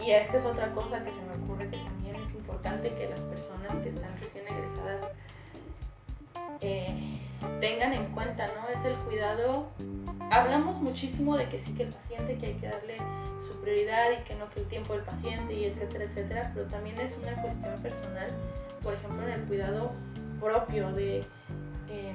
y 0.00 0.10
esta 0.10 0.36
es 0.36 0.44
otra 0.44 0.72
cosa 0.72 1.02
que 1.04 1.10
se 1.10 1.20
me 1.22 1.44
ocurre 1.44 1.68
que 1.70 1.76
también 1.76 2.16
es 2.16 2.34
importante 2.34 2.88
que 2.94 3.08
las 3.08 3.20
personas 3.20 3.82
que 3.82 3.88
están 3.90 4.16
recién 4.18 4.44
egresadas 4.46 5.06
eh, 6.60 7.20
tengan 7.60 7.92
en 7.92 8.06
cuenta, 8.12 8.46
¿no? 8.46 8.68
Es 8.68 8.84
el 8.84 8.94
cuidado. 9.04 9.68
Hablamos 10.30 10.80
muchísimo 10.80 11.36
de 11.36 11.48
que 11.48 11.62
sí 11.64 11.72
que 11.74 11.84
el 11.84 11.90
paciente, 11.90 12.38
que 12.38 12.46
hay 12.46 12.54
que 12.54 12.68
darle 12.68 12.96
prioridad 13.62 14.10
y 14.12 14.24
que 14.24 14.34
no 14.34 14.50
que 14.50 14.60
el 14.60 14.66
tiempo 14.66 14.92
del 14.92 15.02
paciente 15.02 15.54
y 15.54 15.64
etcétera, 15.64 16.04
etcétera, 16.04 16.50
pero 16.54 16.66
también 16.66 17.00
es 17.00 17.16
una 17.16 17.40
cuestión 17.40 17.80
personal, 17.80 18.30
por 18.82 18.94
ejemplo, 18.94 19.22
en 19.26 19.32
el 19.32 19.40
cuidado 19.42 19.92
propio 20.40 20.92
de 20.92 21.18
eh, 21.88 22.14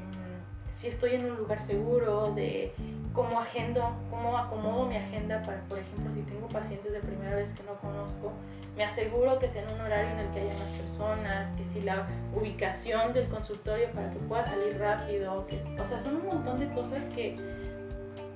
si 0.79 0.87
estoy 0.87 1.15
en 1.15 1.31
un 1.31 1.37
lugar 1.37 1.65
seguro, 1.65 2.33
de 2.35 2.71
cómo 3.13 3.39
agendo, 3.39 3.95
cómo 4.11 4.37
acomodo 4.37 4.85
mi 4.85 4.95
agenda 4.95 5.41
para, 5.41 5.59
por 5.61 5.79
ejemplo, 5.79 6.13
si 6.13 6.21
tengo 6.21 6.47
pacientes 6.49 6.91
de 6.91 6.99
primera 6.99 7.35
vez 7.35 7.51
que 7.53 7.63
no 7.63 7.75
conozco, 7.79 8.33
me 8.75 8.83
aseguro 8.83 9.39
que 9.39 9.49
sea 9.49 9.63
en 9.63 9.73
un 9.73 9.81
horario 9.81 10.11
en 10.11 10.19
el 10.19 10.29
que 10.33 10.41
haya 10.41 10.53
más 10.53 10.69
personas, 10.69 11.55
que 11.57 11.63
si 11.73 11.81
la 11.81 12.07
ubicación 12.35 13.13
del 13.13 13.27
consultorio 13.27 13.89
para 13.91 14.11
que 14.11 14.19
pueda 14.19 14.45
salir 14.45 14.77
rápido, 14.77 15.47
que, 15.47 15.55
o 15.55 15.87
sea, 15.87 16.03
son 16.03 16.17
un 16.17 16.27
montón 16.27 16.59
de 16.59 16.67
cosas 16.67 17.03
que, 17.15 17.35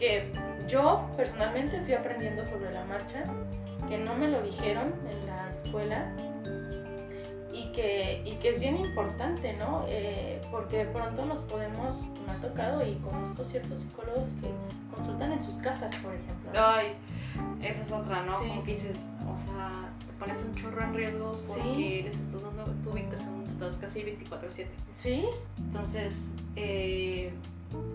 que 0.01 0.31
yo 0.67 1.07
personalmente 1.15 1.79
fui 1.81 1.93
aprendiendo 1.93 2.43
sobre 2.47 2.73
la 2.73 2.83
marcha, 2.85 3.23
que 3.87 3.99
no 3.99 4.15
me 4.15 4.27
lo 4.27 4.41
dijeron 4.41 4.93
en 5.07 5.27
la 5.27 5.51
escuela 5.63 6.11
y 7.53 7.71
que, 7.71 8.23
y 8.25 8.31
que 8.37 8.49
es 8.49 8.59
bien 8.59 8.77
importante, 8.77 9.53
¿no? 9.53 9.85
Eh, 9.87 10.41
porque 10.49 10.77
de 10.77 10.85
pronto 10.85 11.23
nos 11.23 11.39
podemos, 11.41 11.97
me 12.25 12.33
ha 12.33 12.35
tocado 12.41 12.83
y 12.83 12.95
conozco 12.95 13.43
ciertos 13.45 13.79
psicólogos 13.79 14.27
que 14.41 14.49
consultan 14.95 15.33
en 15.33 15.43
sus 15.43 15.55
casas, 15.57 15.95
por 15.97 16.15
ejemplo. 16.15 16.51
Ay, 16.55 16.93
esa 17.61 17.81
es 17.83 17.91
otra, 17.91 18.23
¿no? 18.23 18.39
Como 18.39 18.63
que 18.63 18.71
dices, 18.71 18.97
o 19.31 19.37
sea, 19.37 19.87
te 19.99 20.13
pones 20.17 20.39
un 20.39 20.55
chorro 20.55 20.83
en 20.83 20.95
riesgo 20.95 21.39
porque 21.47 22.01
les 22.05 22.15
estás 22.15 22.41
dando 22.41 22.73
tu 22.83 22.89
ubicación, 22.89 23.43
estás 23.47 23.75
casi 23.75 23.99
24-7. 23.99 24.65
Sí. 24.97 25.25
Entonces, 25.59 26.15
eh, 26.55 27.31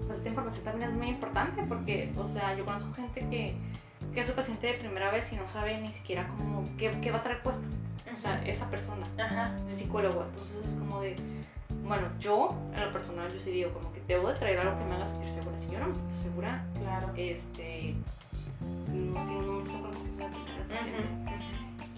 pues 0.07 0.19
esta 0.19 0.29
información 0.29 0.65
también 0.65 0.91
es 0.91 0.97
muy 0.97 1.09
importante 1.09 1.63
porque, 1.69 2.13
o 2.17 2.27
sea, 2.27 2.55
yo 2.57 2.65
conozco 2.65 2.93
gente 2.95 3.21
que, 3.29 3.57
que 4.15 4.21
es 4.21 4.27
su 4.27 4.35
paciente 4.35 4.67
de 4.69 4.75
primera 4.75 5.11
vez 5.11 5.33
y 5.33 5.37
no 5.37 5.47
sabe 5.49 5.81
ni 5.81 5.93
siquiera 5.93 6.27
cómo, 6.29 6.69
qué, 6.79 6.91
qué 7.01 7.11
va 7.11 7.19
a 7.19 7.23
traer 7.23 7.43
puesto. 7.43 7.67
O 8.15 8.19
sea, 8.19 8.43
esa 8.47 8.69
persona, 8.71 9.07
Ajá. 9.19 9.53
el 9.69 9.77
psicólogo. 9.77 10.25
Entonces 10.25 10.65
es 10.67 10.75
como 10.75 11.01
de, 11.01 11.17
bueno, 11.85 12.09
yo 12.19 12.57
en 12.75 12.81
lo 12.81 12.93
personal, 12.93 13.31
yo 13.33 13.39
sí 13.41 13.51
digo, 13.51 13.73
como 13.73 13.93
que 13.93 14.01
debo 14.09 14.29
de 14.29 14.35
traer 14.39 14.59
algo 14.61 14.79
que 14.79 14.85
me 14.87 14.95
haga 14.95 15.07
sentir 15.07 15.29
segura. 15.31 15.59
Si 15.59 15.67
yo 15.71 15.79
no 15.79 15.89
me 15.89 15.93
siento 15.95 16.15
segura, 16.15 16.65
Claro. 16.79 17.13
este, 17.17 17.95
no, 18.61 19.27
si 19.27 19.35
no 19.35 19.53
me 19.53 19.65
siento 19.65 19.91
con 19.91 19.93
que 19.93 20.17
sea. 20.17 21.26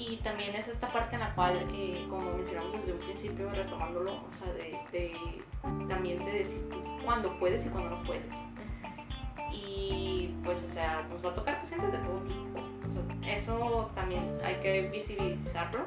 Y 0.08 0.16
también 0.18 0.54
es 0.54 0.68
esta 0.68 0.90
parte 0.90 1.16
en 1.16 1.20
la 1.20 1.34
cual, 1.34 1.58
eh, 1.72 2.06
como 2.08 2.32
mencionamos 2.32 2.72
desde 2.72 2.92
un 2.92 2.98
principio, 3.00 3.50
retomándolo, 3.50 4.12
o 4.14 4.32
sea, 4.42 4.52
de, 4.54 4.78
de 4.90 5.12
también 5.86 6.24
de 6.24 6.32
decir 6.32 6.66
tú 6.70 6.82
cuándo 7.04 7.38
puedes 7.38 7.66
y 7.66 7.68
cuándo 7.68 7.90
no 7.90 8.02
puedes. 8.04 8.24
Y 9.52 10.34
pues, 10.44 10.62
o 10.62 10.72
sea, 10.72 11.06
nos 11.10 11.24
va 11.24 11.30
a 11.30 11.34
tocar 11.34 11.58
pacientes 11.58 11.92
de 11.92 11.98
todo 11.98 12.20
tipo. 12.20 12.60
O 12.86 12.90
sea, 12.90 13.34
eso 13.34 13.90
también 13.94 14.38
hay 14.42 14.54
que 14.56 14.88
visibilizarlo. 14.88 15.80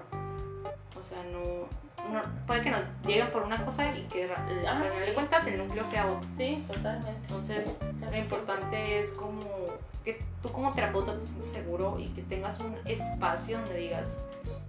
O 0.97 1.01
sea, 1.01 1.23
no, 1.31 1.67
no 2.13 2.21
puede 2.45 2.61
que 2.61 2.69
nos 2.69 2.81
lleguen 3.05 3.31
por 3.31 3.43
una 3.43 3.63
cosa 3.65 3.95
y 3.95 4.03
que 4.03 4.25
al 4.25 4.31
Ah, 4.67 4.83
final 4.83 5.05
de 5.05 5.13
cuentas 5.13 5.47
el 5.47 5.57
núcleo 5.57 5.85
sea 5.85 6.05
otro. 6.11 6.29
Sí, 6.37 6.63
totalmente. 6.67 7.11
Entonces, 7.21 7.75
lo 7.99 8.17
importante 8.17 8.99
es 8.99 9.11
como 9.13 9.41
que 10.03 10.19
tú 10.41 10.51
como 10.51 10.73
terapeuta 10.73 11.17
te 11.17 11.23
sientes 11.27 11.49
seguro 11.51 11.97
y 11.99 12.07
que 12.07 12.21
tengas 12.23 12.59
un 12.59 12.75
espacio 12.85 13.59
donde 13.59 13.77
digas, 13.77 14.17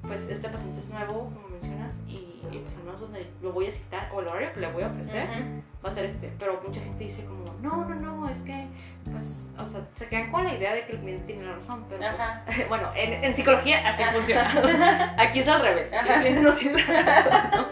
pues 0.03 0.27
este 0.29 0.49
paciente 0.49 0.81
es 0.81 0.89
nuevo, 0.89 1.31
como 1.35 1.49
mencionas, 1.49 1.93
y, 2.09 2.41
y 2.51 2.59
pues 2.63 2.77
al 2.77 2.85
menos 2.85 3.01
donde 3.01 3.27
lo 3.41 3.53
voy 3.53 3.69
a 3.69 3.73
citar 3.73 4.11
o 4.13 4.21
el 4.21 4.29
horario 4.29 4.53
que 4.53 4.61
le 4.61 4.73
voy 4.73 4.83
a 4.83 4.89
ofrecer 4.89 5.29
Ujú. 5.31 5.63
va 5.85 5.91
a 5.91 5.93
ser 5.95 6.05
este. 6.05 6.33
Pero 6.39 6.61
mucha 6.65 6.81
gente 6.81 7.05
dice 7.05 7.25
como, 7.25 7.45
no, 7.63 7.85
no, 7.87 7.95
no, 7.95 8.29
es 8.29 8.39
que, 8.39 8.67
pues, 9.11 9.47
o 9.59 9.65
sea, 9.67 9.87
se 9.95 10.09
quedan 10.09 10.31
con 10.31 10.45
la 10.45 10.55
idea 10.55 10.75
de 10.75 10.85
que 10.85 10.93
el 10.93 10.99
cliente 10.99 11.27
tiene 11.27 11.45
la 11.45 11.55
razón, 11.55 11.85
pero 11.89 12.03
pues, 12.47 12.69
bueno, 12.69 12.91
en, 12.95 13.25
en 13.25 13.37
psicología 13.37 13.89
así 13.89 14.03
funciona. 14.13 15.15
Aquí 15.19 15.41
es 15.41 15.49
al 15.49 15.63
revés, 15.63 15.89
el 15.93 16.21
cliente 16.21 16.41
no 16.43 16.53
tiene 16.55 16.85
la 16.85 17.03
razón, 17.03 17.51
¿no? 17.53 17.67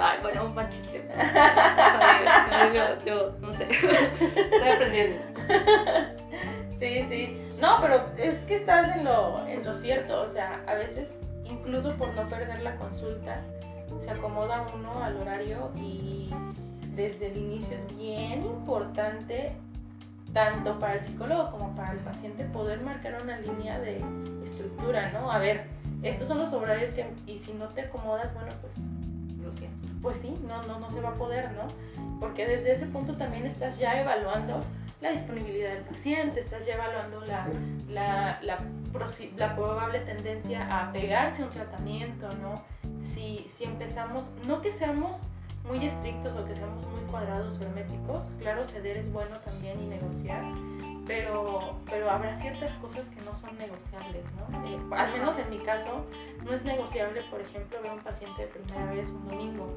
Ay, 0.00 0.18
bueno, 0.22 0.44
un 0.46 0.54
mal 0.54 0.68
chiste. 0.70 1.06
Yo, 3.06 3.32
no 3.40 3.52
sé, 3.52 3.64
estoy 3.64 4.68
aprendiendo. 4.68 5.18
Sí, 6.78 7.06
sí. 7.08 7.42
No, 7.60 7.78
pero 7.80 8.04
es 8.18 8.34
que 8.42 8.56
estás 8.56 8.96
en 8.96 9.04
lo, 9.04 9.46
en 9.46 9.64
lo 9.64 9.76
cierto. 9.80 10.22
O 10.22 10.32
sea, 10.32 10.62
a 10.66 10.74
veces, 10.74 11.08
incluso 11.44 11.94
por 11.96 12.12
no 12.14 12.28
perder 12.28 12.62
la 12.62 12.76
consulta, 12.76 13.40
se 14.04 14.10
acomoda 14.10 14.66
uno 14.74 15.02
al 15.02 15.16
horario 15.16 15.70
y 15.76 16.30
desde 16.94 17.28
el 17.28 17.36
inicio 17.38 17.76
es 17.78 17.96
bien 17.96 18.42
importante, 18.44 19.52
tanto 20.32 20.78
para 20.78 20.94
el 20.94 21.06
psicólogo 21.06 21.50
como 21.50 21.74
para 21.74 21.92
el 21.92 21.98
paciente, 21.98 22.44
poder 22.44 22.80
marcar 22.82 23.22
una 23.22 23.38
línea 23.38 23.78
de 23.78 24.02
estructura, 24.44 25.10
¿no? 25.12 25.30
A 25.30 25.38
ver, 25.38 25.64
estos 26.02 26.28
son 26.28 26.38
los 26.38 26.52
horarios 26.52 26.92
que, 26.94 27.06
y 27.26 27.38
si 27.40 27.52
no 27.54 27.68
te 27.68 27.82
acomodas, 27.82 28.32
bueno, 28.34 28.50
pues 28.60 28.72
Lo 29.42 29.50
siento. 29.52 29.88
pues 30.02 30.16
sí, 30.20 30.34
no, 30.46 30.62
no, 30.64 30.78
no 30.78 30.90
se 30.90 31.00
va 31.00 31.10
a 31.10 31.14
poder, 31.14 31.52
¿no? 31.52 31.68
Porque 32.20 32.46
desde 32.46 32.74
ese 32.74 32.86
punto 32.86 33.14
también 33.16 33.46
estás 33.46 33.78
ya 33.78 34.00
evaluando 34.00 34.62
la 35.00 35.10
disponibilidad 35.10 35.72
del 35.74 35.84
paciente, 35.84 36.40
estás 36.40 36.64
ya 36.66 36.74
evaluando 36.74 37.20
la, 37.26 37.48
la, 37.88 38.40
la, 38.42 39.54
probable 39.54 40.00
tendencia 40.00 40.66
a 40.70 40.90
pegarse 40.92 41.42
a 41.42 41.46
un 41.46 41.50
tratamiento, 41.50 42.28
¿no? 42.36 42.62
Si, 43.14 43.50
si 43.56 43.64
empezamos, 43.64 44.24
no 44.46 44.62
que 44.62 44.72
seamos 44.72 45.16
muy 45.66 45.84
estrictos 45.84 46.34
o 46.36 46.44
que 46.46 46.56
seamos 46.56 46.86
muy 46.86 47.00
cuadrados 47.10 47.60
herméticos, 47.60 48.24
claro, 48.38 48.66
ceder 48.66 48.98
es 48.98 49.12
bueno 49.12 49.36
también 49.44 49.82
y 49.82 49.86
negociar, 49.86 50.42
pero, 51.06 51.78
pero 51.88 52.10
habrá 52.10 52.38
ciertas 52.38 52.72
cosas 52.74 53.06
que 53.08 53.20
no 53.22 53.36
son 53.38 53.56
negociables, 53.58 54.24
¿no? 54.36 54.66
Eh, 54.66 54.78
al 54.92 55.12
menos 55.12 55.38
en 55.38 55.50
mi 55.50 55.58
caso, 55.58 56.06
no 56.44 56.52
es 56.52 56.64
negociable, 56.64 57.22
por 57.30 57.40
ejemplo, 57.40 57.82
ver 57.82 57.92
un 57.92 58.00
paciente 58.00 58.42
de 58.42 58.48
primera 58.48 58.92
vez 58.92 59.08
un 59.08 59.28
domingo, 59.28 59.74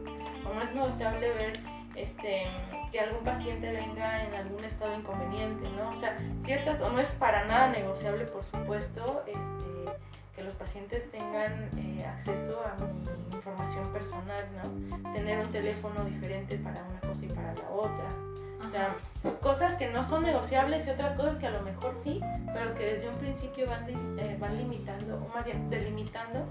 o 0.49 0.53
no 0.53 0.61
es 0.61 0.73
negociable 0.73 1.29
ver 1.31 1.59
este, 2.01 2.47
que 2.91 2.99
algún 2.99 3.23
paciente 3.23 3.71
venga 3.71 4.23
en 4.23 4.33
algún 4.33 4.63
estado 4.63 4.95
inconveniente, 4.95 5.69
¿no? 5.71 5.89
O 5.97 5.99
sea, 5.99 6.17
ciertas, 6.45 6.79
o 6.81 6.89
no 6.89 6.99
es 6.99 7.09
para 7.15 7.45
nada 7.45 7.69
negociable, 7.69 8.25
por 8.25 8.43
supuesto, 8.45 9.23
este, 9.27 9.91
que 10.35 10.43
los 10.43 10.55
pacientes 10.55 11.11
tengan 11.11 11.69
eh, 11.77 12.05
acceso 12.05 12.61
a 12.65 12.75
mi 12.81 13.35
información 13.35 13.91
personal, 13.91 14.45
¿no? 14.55 15.13
Tener 15.13 15.45
un 15.45 15.51
teléfono 15.51 16.05
diferente 16.05 16.57
para 16.57 16.83
una 16.83 16.99
cosa 17.01 17.25
y 17.25 17.27
para 17.27 17.53
la 17.53 17.69
otra. 17.69 18.29
O 18.65 18.71
sea, 18.71 18.95
cosas 19.41 19.73
que 19.75 19.89
no 19.89 20.07
son 20.07 20.23
negociables 20.23 20.85
y 20.85 20.89
otras 20.89 21.15
cosas 21.15 21.37
que 21.37 21.47
a 21.47 21.51
lo 21.51 21.61
mejor 21.61 21.95
sí, 22.03 22.21
pero 22.53 22.75
que 22.75 22.93
desde 22.93 23.09
un 23.09 23.15
principio 23.15 23.67
van, 23.67 23.85
eh, 23.89 24.37
van 24.39 24.57
limitando, 24.57 25.15
o 25.15 25.33
más 25.33 25.43
bien 25.43 25.69
delimitando 25.69 26.45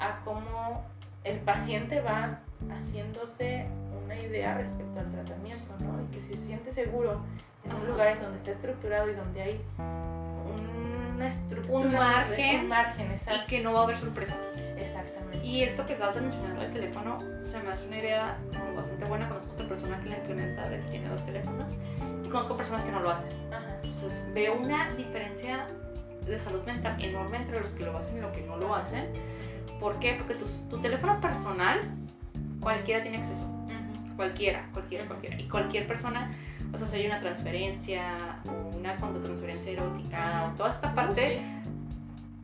a 0.00 0.20
cómo 0.24 0.84
el 1.24 1.38
paciente 1.40 2.00
va 2.00 2.40
haciéndose 2.70 3.66
una 4.12 4.22
idea 4.22 4.54
respecto 4.58 5.00
al 5.00 5.10
tratamiento, 5.12 5.74
¿no? 5.80 6.02
Y 6.02 6.06
que 6.14 6.20
si 6.22 6.34
se 6.40 6.46
siente 6.46 6.72
seguro 6.72 7.20
en 7.64 7.74
un 7.74 7.86
lugar 7.86 8.08
en 8.08 8.22
donde 8.22 8.38
está 8.38 8.50
estructurado 8.52 9.10
y 9.10 9.14
donde 9.14 9.42
hay 9.42 9.60
una 11.14 11.28
estructura, 11.28 11.78
Un 11.78 11.92
margen. 11.92 12.60
un 12.60 12.68
margen, 12.68 13.10
y 13.10 13.14
exacto, 13.14 13.44
que 13.46 13.60
no 13.60 13.72
va 13.72 13.80
a 13.80 13.82
haber 13.84 13.96
sorpresa. 13.96 14.34
exactamente. 14.76 15.46
Y 15.46 15.62
esto 15.62 15.86
que 15.86 15.94
acabas 15.94 16.14
de 16.14 16.20
mencionar 16.22 16.58
del 16.58 16.72
teléfono, 16.72 17.18
se 17.42 17.58
me 17.60 17.70
hace 17.70 17.86
una 17.86 17.98
idea 17.98 18.36
como 18.50 18.74
bastante 18.74 19.04
buena. 19.06 19.28
Conozco 19.28 19.52
otra 19.54 19.68
persona 19.68 20.00
que 20.00 20.08
la 20.10 20.16
implementa, 20.18 20.68
de 20.68 20.80
que 20.80 20.88
tiene 20.90 21.08
dos 21.08 21.24
teléfonos, 21.24 21.74
y 22.24 22.28
conozco 22.28 22.56
personas 22.56 22.82
que 22.84 22.90
no 22.92 23.00
lo 23.00 23.10
hacen. 23.10 23.30
Ajá. 23.52 23.76
Entonces 23.82 24.24
veo 24.34 24.54
una 24.56 24.92
diferencia 24.94 25.66
de 26.26 26.38
salud 26.38 26.62
mental 26.64 27.02
enorme 27.02 27.38
entre 27.38 27.60
los 27.60 27.70
que 27.72 27.84
lo 27.84 27.96
hacen 27.96 28.18
y 28.18 28.20
los 28.20 28.32
que 28.32 28.42
no 28.42 28.56
lo 28.56 28.74
hacen. 28.74 29.06
¿Por 29.80 29.98
qué? 29.98 30.14
Porque 30.18 30.34
tu, 30.34 30.46
tu 30.70 30.80
teléfono 30.80 31.20
personal, 31.20 31.80
cualquiera 32.60 33.02
tiene 33.02 33.18
acceso. 33.18 33.44
Cualquiera, 34.16 34.68
cualquiera, 34.72 35.06
cualquiera. 35.06 35.40
Y 35.40 35.44
cualquier 35.48 35.86
persona, 35.86 36.30
o 36.72 36.78
sea, 36.78 36.86
si 36.86 36.96
hay 36.96 37.06
una 37.06 37.20
transferencia, 37.20 38.38
o 38.46 38.76
una 38.76 38.96
contratransferencia 38.96 39.72
erótica, 39.72 40.50
o 40.52 40.56
toda 40.56 40.70
esta 40.70 40.94
parte, 40.94 41.40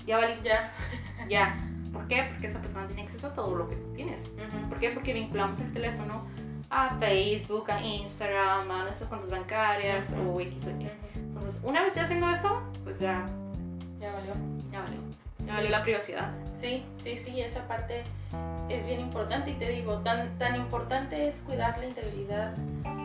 ya 0.07 0.16
valiste, 0.18 0.48
Ya. 0.48 0.72
ya. 1.28 1.57
¿Por 1.92 2.07
qué? 2.07 2.24
Porque 2.31 2.46
esa 2.48 2.61
persona 2.61 2.87
tiene 2.87 3.02
acceso 3.02 3.28
a 3.28 3.33
todo 3.33 3.54
lo 3.57 3.68
que 3.68 3.76
tú 3.76 3.92
tienes. 3.94 4.22
Ujú. 4.26 4.68
¿Por 4.68 4.78
qué? 4.78 4.90
Porque 4.90 5.12
vinculamos 5.14 5.59
el 5.61 5.72
teléfono 5.72 6.22
a 6.70 6.96
Facebook, 6.98 7.70
a 7.70 7.81
Instagram, 7.81 8.70
a 8.70 8.83
nuestras 8.85 9.09
cuentas 9.09 9.31
bancarias 9.31 10.11
Ujú. 10.12 10.37
o 10.37 10.40
X 10.42 10.66
o 10.66 10.70
Y. 10.70 10.88
Entonces, 11.16 11.61
una 11.64 11.83
vez 11.83 11.94
ya 11.94 12.02
haciendo 12.02 12.28
eso, 12.31 12.62
pues 12.85 12.98
ya, 13.00 13.24
Ya 14.00 14.12
valió. 14.12 14.33
ya 14.70 14.81
valió. 14.83 14.98
Ya 15.48 15.54
valió 15.54 15.70
la 15.70 15.82
privacidad. 15.82 16.30
Sí, 16.61 16.84
sí, 17.02 17.18
sí, 17.24 17.40
esa 17.40 17.66
parte 17.66 18.04
es 18.68 18.84
bien 18.84 19.00
importante 19.00 19.52
y 19.52 19.54
te 19.54 19.70
digo, 19.70 19.98
tan, 20.00 20.37
tan 20.37 20.56
importante 20.56 21.28
es 21.28 21.37
cuidar 21.46 21.78
la 21.78 21.87
integridad 21.87 22.52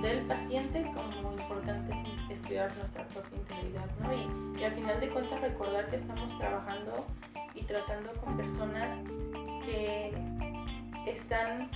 del 0.01 0.25
paciente 0.27 0.83
como 0.93 1.31
importante 1.39 1.93
es, 2.29 2.45
cuidar 2.45 2.75
nuestra 2.75 3.07
propia 3.07 3.37
integridad, 3.37 3.85
¿no? 4.01 4.59
Y 4.59 4.63
al 4.65 4.73
final 4.73 4.99
de 4.99 5.09
cuentas 5.09 5.39
recordar 5.39 5.89
que 5.89 5.95
estamos 5.95 6.37
trabajando 6.37 7.05
y 7.55 7.63
tratando 7.63 8.11
con 8.15 8.35
personas 8.35 8.99
que 9.65 10.11
están 11.07 11.71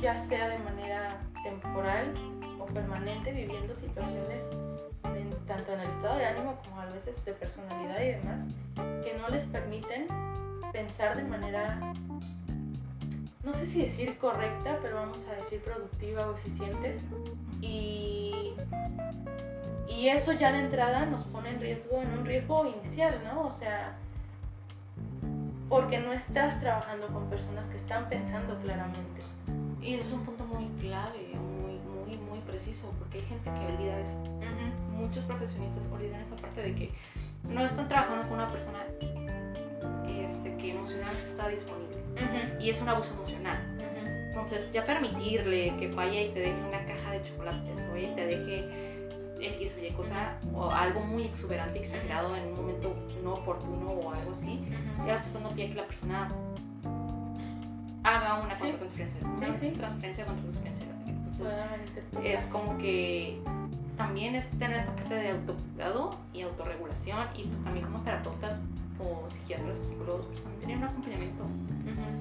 ya 0.00 0.16
sea 0.28 0.48
de 0.48 0.58
manera 0.60 1.20
temporal 1.42 2.14
o 2.60 2.66
permanente 2.66 3.32
viviendo 3.32 3.74
situaciones 3.74 4.44
en- 5.14 5.46
tanto 5.46 5.72
en 5.72 5.80
el 5.80 5.90
estado 5.90 6.16
de 6.16 6.26
ánimo 6.26 6.56
como 6.64 6.80
a 6.80 6.86
veces 6.86 7.24
de 7.24 7.32
personalidad 7.32 8.00
y 8.00 8.06
demás 8.12 8.38
que 9.04 9.14
no 9.18 9.28
les 9.28 9.44
permiten 9.44 10.06
pensar 10.72 11.16
de 11.16 11.22
manera, 11.24 11.78
no 13.44 13.54
sé 13.54 13.66
si 13.66 13.82
decir 13.82 14.18
correcta, 14.18 14.78
pero 14.82 14.96
vamos 14.96 15.18
a 15.30 15.34
decir 15.42 15.60
productiva 15.62 16.26
o 16.26 16.36
eficiente 16.36 16.98
Y, 17.62 18.52
y 19.88 20.08
eso 20.08 20.32
ya 20.32 20.52
de 20.52 20.58
entrada 20.60 21.06
nos 21.06 21.24
pone 21.28 21.50
en 21.50 21.60
riesgo, 21.60 22.02
en 22.02 22.18
un 22.18 22.26
riesgo 22.26 22.66
inicial, 22.66 23.20
¿no? 23.24 23.46
O 23.46 23.58
sea, 23.58 23.94
porque 25.68 25.98
no 25.98 26.12
estás 26.12 26.60
trabajando 26.60 27.06
con 27.08 27.28
personas 27.30 27.64
que 27.70 27.78
están 27.78 28.08
pensando 28.08 28.58
claramente. 28.60 29.22
Y 29.80 29.94
es 29.94 30.12
un 30.12 30.24
punto 30.24 30.44
muy 30.44 30.66
clave, 30.80 31.34
muy, 31.34 31.65
muy, 32.06 32.16
muy 32.16 32.38
preciso, 32.40 32.92
porque 32.98 33.18
hay 33.18 33.24
gente 33.24 33.50
que 33.50 33.66
olvida 33.74 33.98
eso. 34.00 34.16
Muchos 34.92 35.24
profesionistas 35.24 35.84
olvidan 35.92 36.20
esa 36.20 36.36
parte 36.36 36.62
de 36.62 36.74
que 36.74 36.90
no 37.44 37.64
están 37.64 37.88
trabajando 37.88 38.22
con 38.28 38.38
una 38.38 38.48
persona 38.48 38.78
este, 40.08 40.56
que 40.56 40.70
emocionalmente 40.70 41.24
está 41.24 41.48
disponible. 41.48 41.96
Y 42.60 42.70
es 42.70 42.80
un 42.80 42.88
abuso 42.88 43.12
emocional. 43.12 43.58
Entonces, 44.28 44.70
ya 44.72 44.84
permitirle 44.84 45.76
que 45.76 45.88
vaya 45.88 46.22
y 46.22 46.28
te 46.30 46.40
deje 46.40 46.60
una 46.66 46.84
caja 46.84 47.12
de 47.12 47.22
chocolates 47.22 47.86
o 47.92 47.96
y 47.96 48.06
te 48.14 48.26
deje 48.26 48.86
X 49.40 49.74
o 49.78 49.84
Y 49.84 49.90
cosa 49.90 50.34
o 50.54 50.70
algo 50.70 51.00
muy 51.00 51.24
exuberante, 51.24 51.78
exagerado 51.80 52.34
en 52.36 52.44
un 52.48 52.54
momento 52.56 52.94
no 53.22 53.34
oportuno 53.34 53.86
o 53.86 54.12
algo 54.12 54.32
así, 54.32 54.60
ya 55.06 55.16
estás 55.16 55.34
dando 55.34 55.50
pie 55.50 55.66
a 55.66 55.68
que 55.70 55.74
la 55.74 55.86
persona 55.86 56.28
haga 58.02 58.34
una 58.40 58.56
contratransferencia, 58.58 59.20
Sí, 59.20 59.46
sí. 59.60 59.70
transferencia 59.78 60.24
contra 60.24 60.42
transferencia. 60.42 60.85
Entonces, 61.38 61.58
es 62.22 62.44
como 62.46 62.78
que 62.78 63.40
también 63.96 64.34
es 64.34 64.48
tener 64.58 64.78
esta 64.78 64.94
parte 64.94 65.14
de 65.14 65.30
autocuidado 65.30 66.16
y 66.32 66.42
autorregulación 66.42 67.18
y 67.36 67.44
pues 67.44 67.64
también 67.64 67.84
como 67.86 68.02
terapeutas 68.02 68.56
o 68.98 69.28
psiquiatras 69.30 69.78
o 69.78 69.84
psicólogos 69.84 70.26
pues 70.26 70.42
también 70.42 70.60
tener 70.60 70.78
un 70.78 70.84
acompañamiento. 70.84 71.44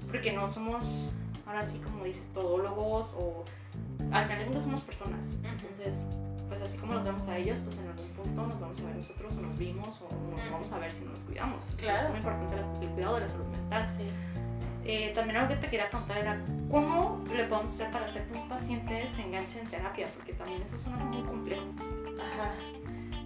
Porque 0.08 0.32
no 0.32 0.48
somos 0.48 1.10
ahora 1.46 1.64
sí 1.64 1.80
como 1.80 2.04
dices 2.04 2.26
todólogos 2.34 3.14
o 3.18 3.44
al 4.12 4.26
final 4.26 4.40
de 4.40 4.46
cuentas 4.46 4.64
somos 4.64 4.82
personas. 4.82 5.22
Entonces 5.44 6.06
pues 6.48 6.62
así 6.62 6.78
como 6.78 6.94
los 6.94 7.04
vemos 7.04 7.28
a 7.28 7.38
ellos 7.38 7.60
pues 7.64 7.78
en 7.78 7.88
algún 7.88 8.08
punto 8.10 8.48
nos 8.48 8.60
vamos 8.60 8.80
a 8.80 8.84
ver 8.84 8.96
nosotros 8.98 9.34
o 9.38 9.42
nos 9.42 9.58
vimos 9.58 10.02
o 10.02 10.36
nos 10.36 10.52
vamos 10.52 10.72
a 10.72 10.80
ver 10.80 10.92
si 10.92 11.04
no 11.04 11.12
nos 11.12 11.24
cuidamos. 11.24 11.64
Claro. 11.78 12.04
es 12.04 12.10
muy 12.10 12.18
importante 12.18 12.56
el, 12.56 12.84
el 12.84 12.90
cuidado 12.94 13.16
de 13.16 13.22
la 13.22 13.28
salud 13.28 13.48
mental. 13.48 13.94
Sí. 13.98 14.08
Eh, 14.86 15.12
también 15.16 15.38
algo 15.38 15.50
que 15.50 15.56
te 15.56 15.68
quería 15.68 15.90
preguntar 15.90 16.18
era 16.20 16.38
cómo 16.70 17.24
le 17.34 17.46
podemos 17.46 17.74
hacer 17.74 17.92
para 17.92 18.06
hacer 18.06 18.28
que 18.28 18.38
un 18.38 18.48
paciente 18.48 19.08
se 19.16 19.24
enganche 19.24 19.60
en 19.60 19.68
terapia, 19.68 20.08
porque 20.14 20.34
también 20.34 20.62
eso 20.62 20.76
es 20.76 20.86
algo 20.88 21.06
muy 21.06 21.24
complejo. 21.24 21.66
Ajá. 22.20 22.52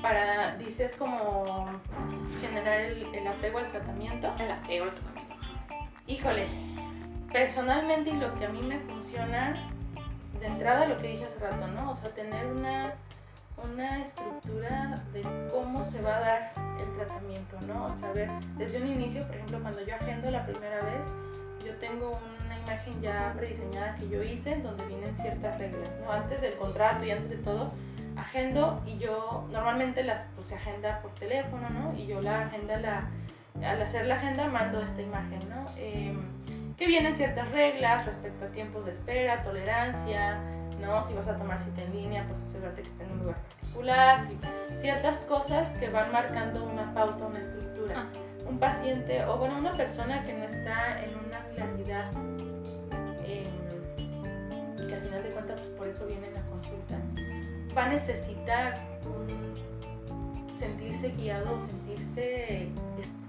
Para, 0.02 0.56
dices, 0.56 0.96
como 0.96 1.68
generar 2.40 2.80
el, 2.80 3.14
el 3.14 3.28
apego 3.28 3.60
al 3.60 3.70
tratamiento. 3.70 4.34
El 4.40 4.52
apego 4.52 4.86
al 4.86 4.92
tratamiento. 4.92 5.36
Híjole, 6.08 6.48
personalmente 7.32 8.10
y 8.10 8.14
lo 8.14 8.34
que 8.36 8.46
a 8.46 8.50
mí 8.50 8.62
me 8.62 8.80
funciona, 8.80 9.70
de 10.40 10.48
entrada 10.48 10.88
lo 10.88 10.98
que 10.98 11.10
dije 11.10 11.26
hace 11.26 11.40
rato, 11.40 11.68
¿no? 11.68 11.92
O 11.92 11.96
sea, 11.98 12.10
tener 12.14 12.46
una, 12.48 12.94
una 13.62 14.00
estructura 14.00 15.04
de 15.12 15.22
cómo 15.52 15.84
se 15.92 16.02
va 16.02 16.16
a 16.16 16.20
dar 16.22 16.54
el 16.80 16.96
tratamiento, 16.96 17.60
¿no? 17.68 17.88
O 17.88 18.00
sea, 18.00 18.12
ver 18.14 18.30
desde 18.58 18.82
un 18.82 18.88
inicio, 18.88 19.26
por 19.28 19.36
ejemplo, 19.36 19.60
cuando 19.62 19.86
yo 19.86 19.96
agendo 19.96 20.32
la 20.32 20.46
primera 20.46 20.78
vez, 20.78 21.02
yo 21.66 21.76
tengo 21.76 22.20
una 22.46 22.60
imagen 22.60 23.02
ya 23.02 23.34
prediseñada 23.36 23.96
que 23.96 24.10
yo 24.10 24.24
hice 24.24 24.56
donde 24.62 24.86
vienen 24.86 25.16
ciertas 25.22 25.58
reglas, 25.58 25.90
¿no? 26.02 26.12
Antes 26.12 26.42
del 26.42 26.56
contrato 26.56 27.04
y 27.04 27.12
antes 27.12 27.30
de 27.30 27.38
todo, 27.38 27.72
agendo 28.16 28.82
y 28.86 28.98
yo 28.98 29.48
normalmente 29.52 30.04
las 30.04 30.26
pues 30.36 30.48
se 30.48 30.56
agenda 30.56 31.02
por 31.02 31.14
teléfono, 31.16 31.70
¿no? 31.70 31.94
Y 31.98 32.08
yo 32.08 32.22
la 32.22 32.46
agenda 32.46 32.78
la 32.78 33.10
al 33.64 33.82
hacer 33.82 34.06
la 34.06 34.16
agenda 34.16 34.48
mando 34.48 34.82
esta 34.82 35.02
imagen, 35.02 35.50
¿no? 35.50 35.66
Eh, 35.78 36.16
que 36.78 36.88
vienen 36.88 37.16
ciertas 37.16 37.52
reglas 37.52 38.06
respecto 38.06 38.46
a 38.46 38.48
tiempos 38.50 38.86
de 38.86 38.94
espera, 38.94 39.44
tolerancia, 39.44 40.40
¿no? 40.80 41.06
Si 41.08 41.14
vas 41.14 41.28
a 41.28 41.38
tomar 41.38 41.60
cita 41.60 41.82
en 41.82 41.94
línea, 41.94 42.26
pues 42.26 42.40
asegúrate 42.48 42.84
que 42.84 42.88
esté 42.88 43.04
en 43.04 43.12
un 43.12 43.20
lugar 43.20 43.36
particular, 43.36 44.28
ciertas 44.82 45.18
cosas 45.26 45.68
que 45.78 45.90
van 45.90 46.12
marcando 46.12 46.64
una 46.64 46.94
pauta, 46.94 47.26
una 47.26 47.40
estructura. 47.40 48.06
Un 48.50 48.58
paciente, 48.58 49.24
o 49.26 49.38
bueno, 49.38 49.58
una 49.60 49.72
persona 49.72 50.24
que 50.24 50.34
no 50.34 50.44
está 50.46 51.04
en 51.04 51.12
una 51.28 51.40
claridad, 51.56 52.12
em, 53.24 54.88
que 54.88 54.96
al 54.96 55.02
final 55.02 55.24
de 55.24 55.30
cuentas, 55.30 55.60
pues 55.60 55.70
por 55.78 55.88
eso 55.88 56.06
viene 56.08 56.32
la 56.32 56.42
consulta, 56.42 56.98
va 57.78 57.86
a 57.86 57.90
necesitar 57.90 58.80
un- 59.06 59.54
sentirse 60.60 61.10
guiado, 61.10 61.60
sentirse 61.68 62.68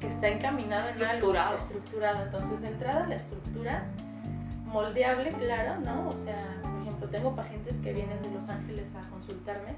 que 0.01 0.07
está 0.09 0.29
encaminado 0.29 0.89
en 0.89 0.95
algo 0.95 1.05
Estructurado. 1.05 1.57
estructurado. 1.59 2.23
Entonces, 2.25 2.61
de 2.63 2.69
entrada, 2.69 3.07
la 3.07 3.15
estructura 3.17 3.85
moldeable, 4.65 5.31
claro, 5.33 5.81
¿no? 5.81 6.09
O 6.09 6.25
sea, 6.25 6.57
por 6.63 6.81
ejemplo, 6.83 7.09
tengo 7.09 7.37
pacientes 7.37 7.75
que 7.83 7.93
vienen 7.93 8.21
de 8.23 8.31
Los 8.31 8.49
Ángeles 8.49 8.87
a 8.97 9.09
consultarme 9.11 9.75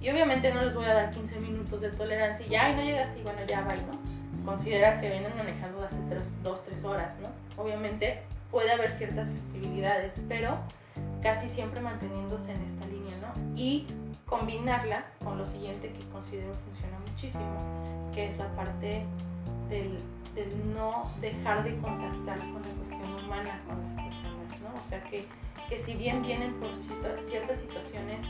y 0.00 0.10
obviamente 0.10 0.52
no 0.52 0.62
les 0.62 0.74
voy 0.74 0.84
a 0.84 0.94
dar 0.94 1.10
15 1.10 1.36
minutos 1.40 1.80
de 1.80 1.88
tolerancia 1.90 2.44
y 2.46 2.50
ya, 2.50 2.70
y 2.70 2.74
no 2.76 2.82
llegaste 2.82 3.20
y 3.20 3.22
bueno, 3.22 3.38
ya 3.48 3.60
va, 3.62 3.74
¿no? 3.74 4.21
Considera 4.44 5.00
que 5.00 5.08
vienen 5.08 5.36
manejando 5.36 5.84
hace 5.84 5.96
2, 6.42 6.64
3 6.64 6.84
horas, 6.84 7.12
¿no? 7.20 7.62
Obviamente 7.62 8.22
puede 8.50 8.72
haber 8.72 8.92
ciertas 8.92 9.28
flexibilidades, 9.28 10.12
pero 10.28 10.58
casi 11.22 11.48
siempre 11.50 11.80
manteniéndose 11.80 12.52
en 12.52 12.62
esta 12.62 12.86
línea, 12.86 13.14
¿no? 13.20 13.56
Y 13.56 13.86
combinarla 14.26 15.04
con 15.22 15.38
lo 15.38 15.46
siguiente 15.46 15.92
que 15.92 16.04
considero 16.10 16.52
funciona 16.64 16.98
muchísimo, 17.10 18.10
que 18.14 18.30
es 18.30 18.38
la 18.38 18.48
parte 18.56 19.04
del, 19.68 19.98
no 20.74 21.10
dejar 21.20 21.62
de 21.64 21.76
contactar 21.78 22.38
con 22.38 22.62
la 22.62 22.68
cuestión 22.68 23.24
humana 23.24 23.60
con 23.66 23.78
las 23.78 24.04
personas, 24.04 24.60
¿no? 24.60 24.80
O 24.80 24.88
sea, 24.88 25.02
que, 25.04 25.26
que 25.68 25.82
si 25.84 25.94
bien 25.94 26.22
vienen 26.22 26.54
por 26.54 26.70
ciertas 27.28 27.60
situaciones 27.60 28.20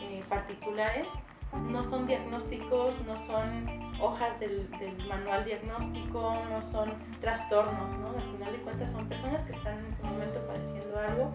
eh, 0.00 0.22
particulares, 0.28 1.06
no 1.52 1.84
son 1.84 2.06
diagnósticos, 2.06 2.94
no 3.06 3.16
son 3.26 3.92
hojas 4.00 4.38
del, 4.40 4.68
manual 5.08 5.44
diagnóstico, 5.44 6.34
no 6.48 6.62
son 6.70 6.94
trastornos, 7.20 7.96
¿no? 7.98 8.08
Al 8.08 8.32
final 8.32 8.52
de 8.52 8.58
cuentas 8.60 8.92
son 8.92 9.08
personas 9.08 9.46
que 9.46 9.56
están 9.56 9.78
en 9.78 9.92
ese 9.92 10.02
momento 10.02 10.40
padeciendo 10.46 10.98
algo 10.98 11.32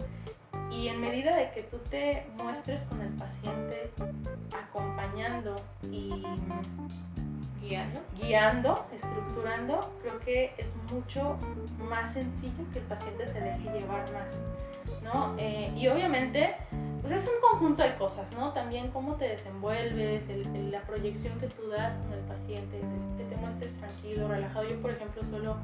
y 0.71 0.87
en 0.89 0.99
medida 0.99 1.35
de 1.35 1.51
que 1.51 1.63
tú 1.63 1.77
te 1.89 2.27
muestres 2.35 2.81
con 2.83 3.01
el 3.01 3.13
paciente 3.13 3.91
acompañando 4.51 5.55
y 5.83 6.23
Guiarlo. 7.61 7.99
guiando, 8.15 8.85
estructurando, 8.93 9.93
creo 10.01 10.19
que 10.19 10.53
es 10.57 10.73
mucho 10.91 11.37
más 11.89 12.13
sencillo 12.13 12.63
que 12.71 12.79
el 12.79 12.85
paciente 12.85 13.27
se 13.27 13.41
deje 13.41 13.79
llevar 13.79 14.11
más, 14.13 14.37
Eh, 15.37 15.71
y 15.75 15.87
obviamente, 15.87 16.55
pues 17.01 17.13
es 17.13 17.27
un 17.27 17.39
conjunto 17.41 17.83
de 17.83 17.95
cosas, 17.95 18.31
¿no? 18.33 18.51
También 18.53 18.89
cómo 18.91 19.15
te 19.15 19.29
desenvuelves, 19.29 20.27
el- 20.29 20.45
el- 20.55 20.71
la 20.71 20.81
proyección 20.81 21.39
que 21.39 21.47
tú 21.47 21.69
das 21.69 21.95
con 21.97 22.13
el 22.13 22.19
paciente, 22.21 22.79
te- 22.79 23.23
que 23.23 23.29
te 23.29 23.35
muestres 23.37 23.71
tranquilo, 23.77 24.27
relajado. 24.27 24.67
Yo, 24.67 24.81
por 24.81 24.91
ejemplo, 24.91 25.23
solo, 25.29 25.57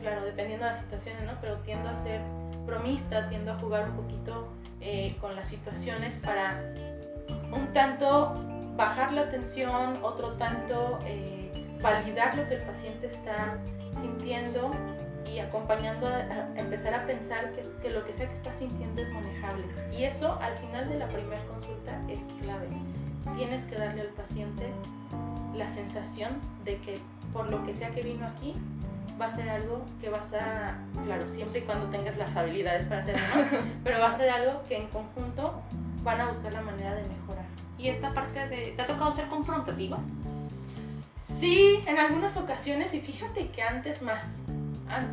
claro, 0.00 0.24
dependiendo 0.24 0.64
de 0.66 0.72
las 0.72 0.80
situaciones, 0.82 1.22
¿no? 1.24 1.32
Pero 1.40 1.56
tiendo 1.58 1.88
a 1.88 2.02
ser 2.02 2.20
bromista, 2.66 3.28
tiendo 3.28 3.52
a 3.52 3.58
jugar 3.58 3.88
un 3.90 3.96
poquito 3.96 4.48
eh, 4.80 5.14
con 5.20 5.34
las 5.34 5.48
situaciones 5.48 6.12
para 6.24 6.60
un 7.52 7.72
tanto 7.72 8.34
bajar 8.76 9.12
la 9.12 9.28
tensión, 9.30 9.98
otro 10.02 10.32
tanto 10.34 10.98
eh, 11.06 11.50
validar 11.82 12.36
lo 12.36 12.46
que 12.48 12.56
el 12.56 12.62
paciente 12.62 13.06
está 13.06 13.56
sintiendo 14.00 14.70
y 15.32 15.38
acompañando 15.38 16.06
a, 16.06 16.16
a 16.16 16.58
empezar 16.58 16.94
a 16.94 17.06
pensar 17.06 17.52
que, 17.52 17.64
que 17.82 17.94
lo 17.94 18.04
que 18.04 18.12
sea 18.14 18.28
que 18.28 18.36
está 18.36 18.52
sintiendo 18.58 19.02
es 19.02 19.12
manejable. 19.12 19.64
Y 19.92 20.04
eso 20.04 20.38
al 20.40 20.56
final 20.58 20.88
de 20.88 20.98
la 20.98 21.08
primera 21.08 21.42
consulta 21.44 22.00
es 22.08 22.18
clave. 22.42 22.68
Tienes 23.36 23.64
que 23.66 23.76
darle 23.76 24.02
al 24.02 24.08
paciente 24.08 24.70
la 25.54 25.72
sensación 25.74 26.40
de 26.64 26.78
que 26.78 27.00
por 27.32 27.50
lo 27.50 27.64
que 27.64 27.74
sea 27.74 27.90
que 27.90 28.02
vino 28.02 28.26
aquí, 28.26 28.54
va 29.20 29.26
a 29.26 29.36
ser 29.36 29.48
algo 29.48 29.84
que 30.00 30.08
vas 30.08 30.32
a, 30.32 30.78
claro, 31.04 31.28
siempre 31.34 31.60
y 31.60 31.62
cuando 31.62 31.86
tengas 31.86 32.16
las 32.16 32.34
habilidades 32.36 32.86
para 32.86 33.02
hacerlo, 33.02 33.22
¿no? 33.28 33.58
pero 33.84 34.00
va 34.00 34.10
a 34.10 34.16
ser 34.16 34.30
algo 34.30 34.62
que 34.68 34.78
en 34.78 34.88
conjunto 34.88 35.62
van 36.02 36.20
a 36.20 36.28
buscar 36.32 36.52
la 36.52 36.62
manera 36.62 36.94
de 36.94 37.02
mejorar. 37.02 37.44
Y 37.78 37.88
esta 37.88 38.12
parte 38.12 38.48
de... 38.48 38.72
¿Te 38.72 38.82
ha 38.82 38.86
tocado 38.86 39.12
ser 39.12 39.26
confrontativa? 39.26 39.98
Sí, 41.40 41.82
en 41.86 41.98
algunas 41.98 42.36
ocasiones, 42.36 42.94
y 42.94 43.00
fíjate 43.00 43.50
que 43.50 43.62
antes 43.62 44.00
más. 44.00 44.22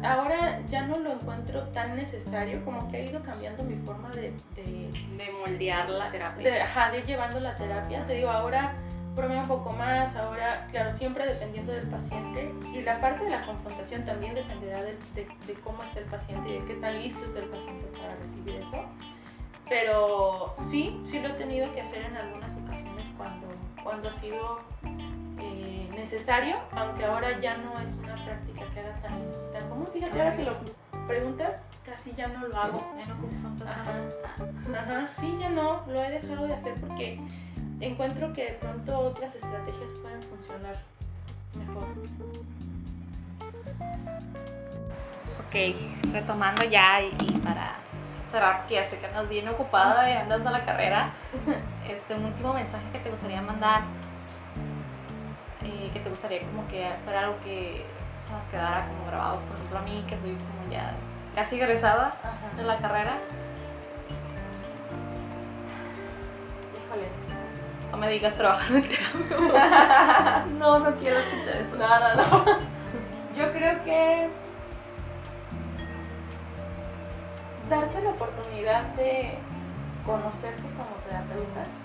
Ahora 0.04 0.60
ya 0.70 0.86
no 0.86 0.98
lo 1.00 1.14
encuentro 1.14 1.62
tan 1.70 1.96
necesario, 1.96 2.64
como 2.64 2.90
que 2.92 2.98
ha 2.98 3.02
ido 3.02 3.22
cambiando 3.24 3.64
mi 3.64 3.76
forma 3.86 4.10
de, 4.12 4.32
de, 4.56 4.92
De 5.18 5.32
moldear 5.40 5.90
la 5.90 6.12
terapia. 6.12 6.52
de, 6.52 6.62
ajá, 6.62 6.92
de 6.92 7.00
ir 7.00 7.06
llevando 7.06 7.40
la 7.40 7.56
terapia. 7.56 8.06
Te 8.06 8.14
digo, 8.14 8.30
ahora 8.30 8.74
bromeo 9.16 9.42
un 9.42 9.48
poco 9.48 9.72
más, 9.74 10.16
ahora, 10.16 10.68
claro, 10.72 10.96
siempre 10.98 11.26
dependiendo 11.26 11.72
del 11.72 11.88
paciente. 11.88 12.52
Y 12.74 12.82
la 12.82 13.00
parte 13.02 13.24
de 13.24 13.32
la 13.32 13.46
confrontación 13.46 14.06
también 14.06 14.36
dependerá 14.36 14.84
de, 14.84 14.94
de- 15.16 15.28
de 15.48 15.54
cómo 15.64 15.84
está 15.84 16.00
el 16.02 16.06
paciente 16.06 16.50
y 16.50 16.54
de 16.60 16.66
qué 16.66 16.74
tan 16.76 17.02
listo 17.02 17.24
está 17.26 17.40
el 17.40 17.46
paciente 17.50 17.86
para 18.00 18.16
recibir 18.16 18.56
eso. 18.68 18.86
Pero 19.70 20.56
sí, 20.70 21.02
sí 21.10 21.20
lo 21.20 21.30
he 21.30 21.34
tenido 21.34 21.72
que 21.74 21.82
hacer 21.82 22.04
en 22.04 22.18
algunas 22.18 22.52
ocasiones 22.64 23.06
cuando, 23.18 23.48
cuando 23.84 24.10
ha 24.10 24.20
sido 24.20 24.60
eh, 25.40 25.83
necesario, 25.94 26.58
aunque 26.72 27.06
ahora 27.06 27.40
ya 27.40 27.58
no 27.58 27.80
es 27.80 27.94
una 27.96 28.16
práctica 28.26 28.66
que 28.74 28.80
haga 28.80 29.02
tan, 29.02 29.20
tan 29.54 29.70
común. 29.70 29.88
Fíjate, 29.94 30.20
ahora 30.20 30.36
que 30.36 30.44
lo 30.44 30.54
preguntas, 31.08 31.62
así 31.94 32.14
ya 32.16 32.28
no 32.28 32.48
lo 32.48 32.58
hago. 32.58 32.94
Ya 32.98 33.06
no 33.06 33.22
confrontas 33.22 33.68
Ajá. 33.70 34.80
Ajá, 34.80 35.10
sí, 35.20 35.38
ya 35.40 35.50
no, 35.50 35.84
lo 35.88 36.04
he 36.04 36.12
dejado 36.12 36.48
de 36.48 36.54
hacer 36.54 36.74
porque 36.76 37.20
encuentro 37.80 38.34
que 38.34 38.46
de 38.46 38.52
pronto 38.54 39.00
otras 39.00 39.34
estrategias 39.36 39.92
pueden 40.02 40.22
funcionar 40.24 40.78
mejor. 41.58 41.84
Ok, 45.40 46.12
retomando 46.12 46.64
ya 46.64 47.02
y, 47.02 47.16
y 47.22 47.40
para 47.40 47.76
cerrar, 48.32 48.60
porque 48.60 48.76
ya 48.76 48.90
sé 48.90 48.98
que 48.98 49.06
andas 49.06 49.30
bien 49.30 49.48
ocupada 49.48 50.10
y 50.10 50.14
andas 50.14 50.46
a 50.46 50.52
la 50.52 50.66
carrera, 50.66 51.12
este, 51.88 52.16
un 52.16 52.26
último 52.26 52.54
mensaje 52.54 52.86
que 52.92 53.00
te 53.00 53.10
gustaría 53.12 53.42
mandar, 53.42 53.82
eh, 55.64 55.90
que 55.94 56.00
te 56.00 56.10
gustaría 56.10 56.42
como 56.42 56.68
que 56.68 56.90
fuera 57.04 57.22
algo 57.22 57.36
que 57.44 57.86
se 58.28 58.34
nos 58.34 58.44
quedara 58.46 58.88
como 58.88 59.06
grabados, 59.08 59.42
por 59.42 59.56
ejemplo 59.58 59.80
a 59.80 59.82
mí, 59.82 60.06
que 60.08 60.18
soy 60.18 60.32
como 60.36 60.72
ya 60.72 60.94
casi 61.36 61.56
egresada 61.56 62.14
de 62.56 62.64
la 62.64 62.78
carrera, 62.78 63.18
Híjole. 66.86 67.08
no 67.92 67.98
me 67.98 68.10
digas 68.10 68.36
trabajar 68.36 68.76
en 68.76 68.84
terapia. 68.84 70.46
no, 70.60 70.80
no 70.80 70.96
quiero 70.98 71.20
escuchar 71.20 71.56
eso. 71.58 71.76
No, 71.76 72.00
no, 72.00 72.16
no. 72.16 72.74
Yo 73.36 73.52
creo 73.52 73.84
que 73.84 74.30
darse 77.70 78.02
la 78.02 78.10
oportunidad 78.12 78.84
de 78.96 79.38
conocerse 80.06 80.62
como 80.62 80.96
terapeutas, 81.08 81.68
eh, 81.68 81.83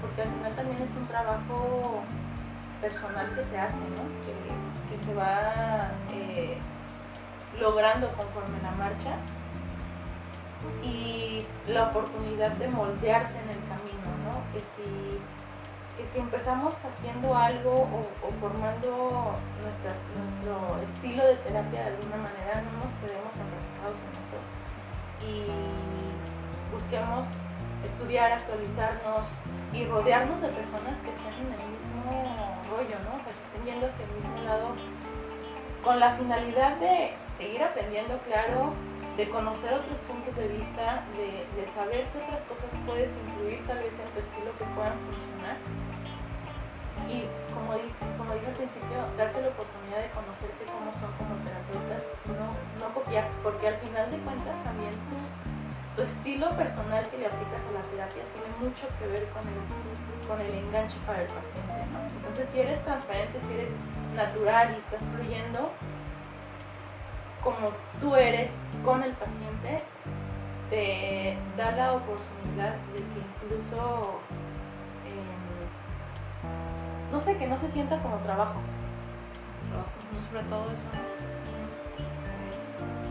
porque 0.00 0.22
al 0.22 0.28
final 0.28 0.54
también 0.54 0.82
es 0.82 0.96
un 0.96 1.06
trabajo 1.06 2.02
personal 2.80 3.34
que 3.34 3.44
se 3.44 3.58
hace, 3.58 3.76
¿no? 3.76 4.04
Que, 4.24 4.68
se 5.04 5.14
va 5.14 5.92
eh, 6.12 6.58
logrando 7.60 8.08
conforme 8.12 8.60
la 8.62 8.72
marcha 8.72 9.16
y 10.82 11.46
la 11.66 11.84
oportunidad 11.84 12.50
de 12.52 12.68
moldearse 12.68 13.32
en 13.38 13.50
el 13.50 13.62
camino, 13.68 14.08
¿no? 14.26 14.52
Que 14.52 14.60
si, 14.76 16.18
empezamos 16.18 16.74
haciendo 16.74 17.34
algo 17.34 17.82
o, 17.82 18.30
formando 18.40 19.36
nuestro 19.62 20.78
estilo 20.82 21.24
de 21.24 21.36
terapia 21.36 21.80
de 21.80 21.86
alguna 21.88 22.16
manera, 22.16 22.62
no 22.62 22.84
nos 22.84 22.92
quedemos 23.00 23.32
enfrascados 23.38 23.98
en 24.02 24.12
eso 24.18 24.38
y 25.22 26.74
busquemos 26.74 27.26
estudiar, 27.84 28.32
actualizarnos 28.32 29.22
y 29.72 29.84
rodearnos 29.86 30.40
de 30.40 30.48
personas 30.48 30.96
que 31.04 31.10
estén 31.10 31.34
en 31.46 31.52
el 31.52 31.68
mismo 31.76 32.58
rollo, 32.70 32.96
¿no? 33.04 33.16
O 33.16 33.22
sea, 33.22 33.32
que 33.32 33.44
estén 33.46 33.64
yendo 33.64 33.86
hacia 33.86 34.04
el 34.04 34.12
mismo 34.18 34.38
lado 34.42 34.74
con 35.84 36.00
la 36.00 36.14
finalidad 36.14 36.76
de 36.78 37.14
seguir 37.38 37.62
aprendiendo, 37.62 38.18
claro, 38.26 38.74
de 39.16 39.28
conocer 39.30 39.74
otros 39.74 39.98
puntos 40.06 40.34
de 40.36 40.48
vista, 40.48 41.02
de, 41.18 41.46
de 41.58 41.66
saber 41.74 42.06
qué 42.12 42.18
otras 42.22 42.42
cosas 42.46 42.70
puedes 42.86 43.10
incluir 43.26 43.64
tal 43.66 43.78
vez 43.78 43.92
en 43.94 44.08
tu 44.14 44.18
estilo 44.22 44.50
que 44.58 44.64
puedan 44.74 44.98
funcionar. 45.06 45.56
Y 47.08 47.24
como, 47.54 47.74
dice, 47.78 48.04
como 48.18 48.34
dije 48.34 48.46
al 48.46 48.58
principio, 48.58 48.98
darse 49.16 49.40
la 49.40 49.48
oportunidad 49.48 50.00
de 50.02 50.10
conocerse 50.12 50.62
cómo 50.68 50.92
son 51.00 51.10
como 51.16 51.34
terapeutas, 51.40 52.04
no, 52.36 52.52
no 52.78 52.86
copiar, 52.92 53.26
porque 53.42 53.68
al 53.68 53.78
final 53.80 54.10
de 54.10 54.18
cuentas 54.18 54.56
también 54.62 54.92
tu, 55.08 55.16
tu 55.98 56.04
estilo 56.04 56.48
personal 56.54 57.10
que 57.10 57.18
le 57.18 57.26
aplicas 57.26 57.58
a 57.58 57.72
la 57.74 57.82
terapia 57.90 58.22
tiene 58.30 58.54
mucho 58.62 58.86
que 59.00 59.06
ver 59.08 59.26
con 59.34 59.42
el, 59.42 59.58
con 60.28 60.40
el 60.40 60.54
enganche 60.62 60.96
para 61.04 61.22
el 61.22 61.26
paciente. 61.26 61.74
¿no? 61.90 61.98
Entonces, 62.22 62.48
si 62.52 62.60
eres 62.60 62.84
transparente, 62.84 63.40
si 63.48 63.54
eres 63.54 63.70
natural 64.14 64.76
y 64.76 64.78
estás 64.78 65.02
fluyendo, 65.12 65.72
como 67.42 67.72
tú 67.98 68.14
eres 68.14 68.48
con 68.84 69.02
el 69.02 69.10
paciente, 69.14 69.82
te 70.70 71.36
da 71.56 71.72
la 71.72 71.94
oportunidad 71.94 72.74
de 72.94 73.02
que 73.02 73.18
incluso, 73.18 74.20
eh, 75.02 75.34
no 77.10 77.18
sé, 77.18 77.36
que 77.38 77.48
no 77.48 77.58
se 77.58 77.72
sienta 77.72 77.98
como. 77.98 78.18
Trabajo, 78.18 78.60
sobre 80.30 80.42
todo 80.44 80.70
eso. 80.70 81.37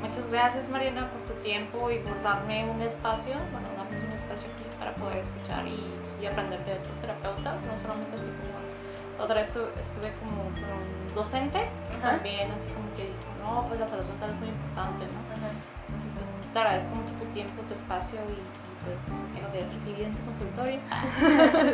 Muchas 0.02 0.30
gracias 0.32 0.70
Mariana 0.70 1.10
por 1.12 1.22
tu 1.36 1.42
tiempo 1.44 1.90
y 1.92 2.00
por 2.00 2.22
darme 2.22 2.66
un 2.70 2.82
espacio, 2.82 3.34
bueno, 3.52 3.68
darnos 3.78 4.04
un 4.04 4.12
espacio 4.14 4.48
aquí 4.54 4.66
para 4.80 4.94
poder 4.96 5.18
escuchar 5.18 5.68
y, 5.68 5.80
y 6.22 6.26
aprender 6.26 6.64
de 6.66 6.74
otros 6.74 6.96
terapeutas, 7.02 7.56
no 7.66 7.74
solamente 7.82 8.16
así 8.18 8.30
como 8.38 8.58
otra 9.24 9.42
vez 9.42 9.50
estu- 9.50 9.74
estuve 9.82 10.14
como 10.22 10.46
un 10.48 11.16
docente 11.16 11.66
y 11.90 11.98
también 12.02 12.52
así 12.52 12.70
como 12.74 12.86
que 12.96 13.10
dijo, 13.10 13.30
no, 13.42 13.66
pues 13.68 13.80
la 13.80 13.88
salud 13.88 14.06
mental 14.06 14.30
es 14.32 14.40
muy 14.40 14.50
importante, 14.50 15.06
¿no? 15.10 15.20
Entonces, 15.34 16.12
pues 16.14 16.28
te 16.54 16.60
agradezco 16.60 16.94
mucho 16.94 17.14
tu 17.18 17.26
tiempo, 17.34 17.62
tu 17.66 17.74
espacio 17.74 18.20
y, 18.30 18.38
y, 18.38 18.74
pues 18.86 19.02
que 19.34 19.42
nos 19.42 19.50
hayas 19.52 19.74
recibido 19.74 20.06
en 20.06 20.14
tu 20.14 20.22
consultorio. 20.30 20.80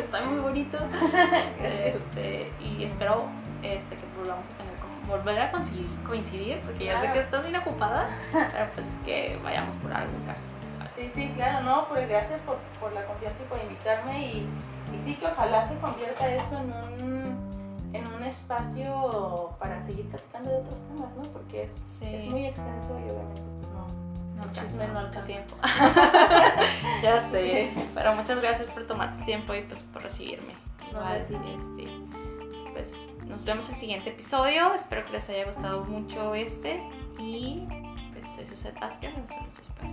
Está 0.08 0.24
muy 0.24 0.40
bonito. 0.40 0.78
Este, 1.60 2.50
y 2.60 2.84
espero 2.84 3.26
este, 3.62 3.96
que 3.96 4.04
volvamos 4.16 4.44
a 4.48 4.56
tener 4.58 4.63
volver 5.08 5.38
a 5.40 5.50
coincidir, 5.50 5.86
coincidir 6.06 6.60
porque 6.60 6.84
ya 6.86 6.94
sé 6.94 6.98
Claro. 7.00 7.12
que 7.14 7.20
estás 7.20 7.42
bien 7.42 7.56
ocupada, 7.56 8.08
pero 8.32 8.70
pues 8.74 8.86
que 9.04 9.38
vayamos 9.42 9.74
por 9.76 9.92
algo 9.92 10.12
casi. 10.26 10.40
Sí, 10.96 11.10
sí, 11.14 11.32
claro, 11.34 11.64
no, 11.64 11.88
pues 11.88 12.08
gracias 12.08 12.40
por, 12.42 12.56
por 12.80 12.92
la 12.92 13.04
confianza 13.04 13.38
y 13.42 13.48
por 13.48 13.58
invitarme 13.60 14.20
y, 14.26 14.48
y 14.94 14.98
sí 15.04 15.14
que 15.16 15.26
ojalá 15.26 15.68
se 15.68 15.76
convierta 15.78 16.26
esto 16.28 16.56
en 16.56 16.72
un, 16.72 17.90
en 17.92 18.06
un 18.06 18.22
espacio 18.22 19.50
para 19.58 19.84
seguir 19.86 20.08
platicando 20.08 20.50
de 20.50 20.56
otros 20.58 20.78
temas, 20.88 21.16
¿no? 21.16 21.22
Porque 21.32 21.64
es, 21.64 21.70
Sí. 21.98 22.14
es 22.14 22.30
muy 22.30 22.46
extenso 22.46 22.98
y 23.00 23.10
obviamente 23.10 23.42
pues, 23.42 23.72
no. 23.72 23.86
No 24.36 24.44
no 24.44 24.46
mucho 24.46 24.60
alcanza. 24.98 25.26
tiempo. 25.26 25.56
ya 27.02 27.30
sé. 27.30 27.72
Pero 27.94 28.14
muchas 28.14 28.40
gracias 28.40 28.68
por 28.70 28.86
tomar 28.86 29.16
tu 29.18 29.24
tiempo 29.24 29.54
y 29.54 29.62
pues 29.62 29.80
por 29.92 30.02
recibirme. 30.02 30.54
No, 30.92 31.00
Igual, 31.00 31.16
este, 31.16 31.34
nos 33.28 33.44
vemos 33.44 33.66
en 33.68 33.74
el 33.74 33.80
siguiente 33.80 34.10
episodio. 34.10 34.74
Espero 34.74 35.04
que 35.06 35.12
les 35.12 35.28
haya 35.28 35.44
gustado 35.44 35.84
mucho 35.84 36.34
este. 36.34 36.82
Y 37.18 37.66
pues 38.12 38.24
soy 38.36 38.46
Susette 38.46 38.78
Vázquez, 38.80 39.16
nos 39.16 39.28
vemos 39.28 39.54
después. 39.56 39.90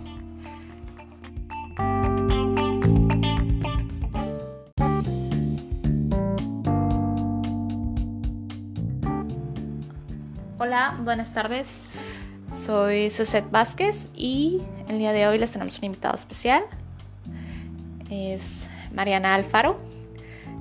Hola, 10.58 10.98
buenas 11.00 11.32
tardes. 11.32 11.80
Soy 12.64 13.10
Susette 13.10 13.50
Vázquez 13.50 14.08
y 14.14 14.60
el 14.88 14.98
día 14.98 15.12
de 15.12 15.26
hoy 15.26 15.38
les 15.38 15.50
tenemos 15.50 15.78
un 15.78 15.86
invitado 15.86 16.14
especial. 16.14 16.62
Es 18.10 18.68
Mariana 18.92 19.34
Alfaro. 19.34 19.78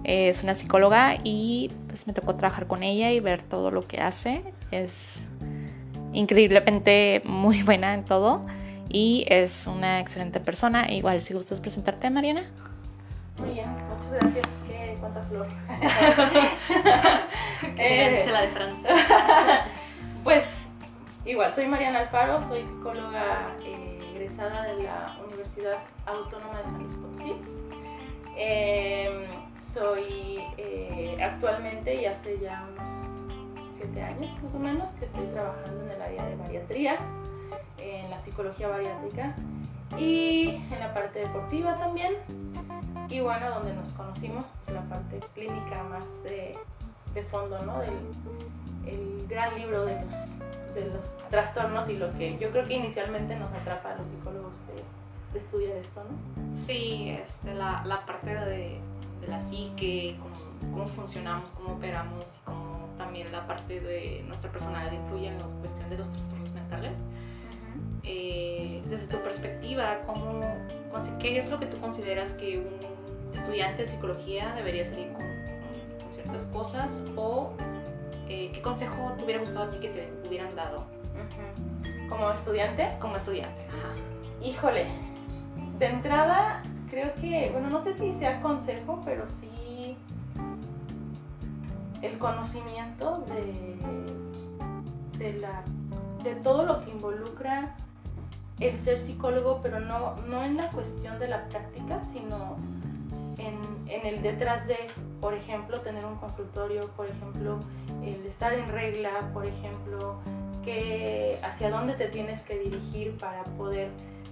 Es 0.04 0.42
una 0.42 0.56
psicóloga 0.56 1.18
y 1.24 1.70
pues 1.92 2.08
me 2.08 2.14
tocó 2.14 2.36
trabajar 2.36 2.68
con 2.68 2.84
ella 2.84 3.12
y 3.12 3.20
ver 3.20 3.42
todo 3.42 3.70
lo 3.70 3.86
que 3.86 4.00
hace. 4.00 4.44
Es 4.72 5.28
increíblemente 6.14 7.22
muy 7.26 7.64
buena 7.64 7.94
en 7.94 8.06
todo 8.06 8.46
y 8.88 9.26
es 9.28 9.68
una 9.68 10.00
excelente 10.00 10.40
persona. 10.40 10.90
Igual 10.90 11.20
si 11.20 11.34
gustas 11.34 11.60
presentarte, 11.60 12.10
Mariana. 12.10 12.50
Muy 13.38 13.52
bien, 13.52 13.70
muchas 13.90 14.12
gracias. 14.12 14.48
Qué 14.68 14.98
cuánta 15.00 15.22
flor. 15.24 15.48
Eh, 17.78 18.26
la 18.32 18.42
de 18.42 18.48
Francia. 18.50 18.90
Pues 20.24 20.46
igual, 21.26 21.54
soy 21.54 21.68
Mariana 21.68 22.00
Alfaro, 22.00 22.48
soy 22.48 22.64
psicóloga 22.64 23.56
eh, 23.64 24.00
egresada 24.14 24.64
de 24.64 24.84
la 24.84 25.18
Universidad 25.26 25.78
Autónoma 26.06 26.58
de 26.58 26.64
San 26.64 26.84
Luis 26.84 26.96
Potosí. 26.96 27.36
Eh, 28.36 29.28
soy 29.74 30.44
eh, 30.58 31.18
actualmente 31.22 31.96
y 31.96 32.06
hace 32.06 32.40
ya 32.40 32.66
unos 32.72 33.76
siete 33.78 34.02
años 34.02 34.44
más 34.44 34.54
o 34.54 34.60
menos 34.60 34.88
que 35.00 35.06
estoy 35.06 35.26
trabajando 35.28 35.84
en 35.84 35.92
el 35.92 36.02
área 36.02 36.26
de 36.26 36.36
bariatría, 36.36 36.98
en 37.78 38.10
la 38.10 38.20
psicología 38.22 38.68
bariátrica 38.68 39.36
y 39.98 40.50
en 40.72 40.80
la 40.80 40.94
parte 40.94 41.20
deportiva 41.20 41.78
también. 41.78 42.16
Y 43.10 43.20
bueno, 43.20 43.50
donde 43.50 43.74
nos 43.74 43.90
conocimos, 43.90 44.46
pues, 44.66 44.76
la 44.76 44.84
parte 44.84 45.20
clínica 45.34 45.84
más 45.84 46.06
de, 46.24 46.58
de 47.14 47.24
fondo, 47.24 47.60
¿no? 47.66 47.80
Del, 47.80 47.94
el 48.88 49.28
gran 49.28 49.56
libro 49.56 49.86
de 49.86 49.96
los, 49.96 50.74
de 50.76 50.86
los 50.94 51.30
trastornos 51.30 51.90
y 51.90 51.98
lo 51.98 52.12
que 52.18 52.38
yo 52.38 52.50
creo 52.52 52.66
que 52.68 52.76
inicialmente 52.76 53.36
nos 53.36 53.52
atrapa 53.52 53.92
a 53.92 53.96
los 53.96 54.08
psicólogos 54.08 54.54
de, 54.68 55.34
de 55.34 55.40
estudiar 55.40 55.78
esto, 55.78 56.04
¿no? 56.04 56.56
Sí, 56.56 57.10
este, 57.10 57.54
la, 57.54 57.84
la 57.86 58.06
parte 58.06 58.34
de, 58.34 58.80
de 59.22 59.28
la 59.28 59.40
psique, 59.42 60.18
cómo, 60.20 60.74
cómo 60.74 60.88
funcionamos, 60.88 61.50
cómo 61.52 61.76
operamos 61.76 62.26
y 62.36 62.46
cómo 62.46 62.90
también 62.98 63.32
la 63.32 63.48
parte 63.48 63.80
de 63.80 64.24
nuestra 64.28 64.52
personalidad 64.52 64.92
influye 64.92 65.28
en 65.28 65.38
la 65.38 65.46
cuestión 65.60 65.90
de 65.90 65.98
los 65.98 66.12
trastornos 66.12 66.52
mentales. 66.52 66.98
Eh, 68.04 68.82
desde 68.90 69.08
tu 69.08 69.18
perspectiva, 69.18 70.00
¿cómo, 70.06 70.44
¿qué 71.20 71.38
es 71.40 71.50
lo 71.50 71.60
que 71.60 71.68
tú 71.68 71.78
consideras 71.80 72.34
que 72.34 72.60
un 72.60 73.38
estudiante 73.38 73.84
de 73.84 73.88
psicología 73.88 74.54
debería 74.56 74.84
salir 74.84 75.14
con, 75.14 75.24
con 75.24 76.14
ciertas 76.14 76.46
cosas? 76.48 77.02
¿O 77.16 77.54
eh, 78.34 78.50
qué 78.54 78.62
consejo 78.62 79.14
te 79.18 79.26
hubiera 79.26 79.42
gustado 79.42 79.64
a 79.64 79.72
ti 79.72 79.78
que 79.80 79.90
te 79.90 80.10
hubieran 80.26 80.56
dado. 80.56 80.86
Como 82.08 82.32
estudiante, 82.32 82.88
como 83.02 83.18
estudiante. 83.18 83.60
Ajá. 83.68 83.94
híjole, 84.42 84.86
de 85.78 85.86
entrada 85.86 86.64
creo 86.92 87.14
que, 87.16 87.50
bueno, 87.54 87.70
no 87.70 87.82
sé 87.84 87.94
si 87.94 88.12
sea 88.20 88.42
consejo, 88.42 89.02
pero 89.06 89.24
sí 89.40 89.96
el 92.02 92.18
conocimiento 92.18 93.24
de, 93.30 95.18
de, 95.18 95.40
la, 95.40 95.64
de 96.22 96.36
todo 96.36 96.66
lo 96.66 96.84
que 96.84 96.92
involucra 96.92 97.76
el 98.60 98.78
ser 98.80 99.00
psicólogo, 99.00 99.62
pero 99.64 99.80
no, 99.80 100.18
no 100.28 100.44
en 100.44 100.58
la 100.58 100.70
cuestión 100.70 101.18
de 101.18 101.30
la 101.30 101.48
práctica, 101.48 102.02
sino 102.12 102.58
en, 103.38 103.58
en 103.90 104.06
el 104.06 104.22
detrás 104.22 104.68
de, 104.68 104.76
por 105.22 105.34
ejemplo, 105.34 105.80
tener 105.80 106.06
un 106.06 106.18
consultorio, 106.18 106.90
por 106.98 107.08
ejemplo, 107.08 107.60
el 108.04 108.26
estar 108.26 108.54
en 108.54 108.68
regla, 108.68 109.32
por 109.34 109.46
ejemplo, 109.46 110.18
que 110.66 111.40
hacia 111.42 111.72
dónde 111.72 111.94
te 111.94 112.10
tienes 112.10 112.42
que 112.42 112.60
dirigir 112.60 113.18
para 113.18 113.44
poder 113.44 113.90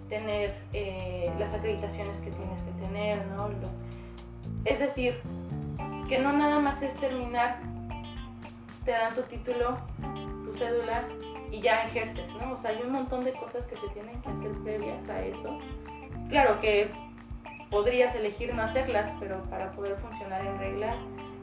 tener 0.09 0.55
eh, 0.73 1.31
las 1.39 1.53
acreditaciones 1.53 2.17
que 2.17 2.31
tienes 2.31 2.61
que 2.63 2.71
tener, 2.81 3.25
¿no? 3.27 3.49
Es 4.65 4.79
decir, 4.79 5.21
que 6.09 6.19
no 6.19 6.33
nada 6.33 6.59
más 6.59 6.81
es 6.81 6.93
terminar, 6.95 7.59
te 8.83 8.91
dan 8.91 9.15
tu 9.15 9.21
título, 9.23 9.77
tu 10.43 10.53
cédula 10.57 11.03
y 11.51 11.61
ya 11.61 11.83
ejerces, 11.83 12.27
¿no? 12.33 12.53
O 12.53 12.57
sea, 12.57 12.71
hay 12.71 12.81
un 12.81 12.91
montón 12.91 13.23
de 13.23 13.33
cosas 13.33 13.65
que 13.65 13.77
se 13.77 13.87
tienen 13.89 14.19
que 14.21 14.29
hacer 14.29 14.51
previas 14.63 15.09
a 15.09 15.21
eso. 15.21 15.57
Claro 16.29 16.59
que 16.59 16.91
podrías 17.69 18.13
elegir 18.15 18.53
no 18.53 18.63
hacerlas, 18.63 19.11
pero 19.19 19.43
para 19.43 19.71
poder 19.71 19.95
funcionar 19.97 20.45
en 20.45 20.57
regla 20.57 20.95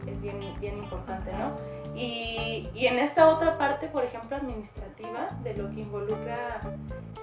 es 0.07 0.21
bien, 0.21 0.41
bien 0.61 0.79
importante, 0.79 1.33
¿no? 1.33 1.76
Y, 1.97 2.87
en 2.87 2.99
esta 2.99 3.29
otra 3.29 3.57
parte, 3.57 3.89
por 3.89 4.05
ejemplo, 4.05 4.37
administrativa, 4.37 5.31
de 5.43 5.57
lo 5.57 5.71
que 5.71 5.81
involucra, 5.81 6.61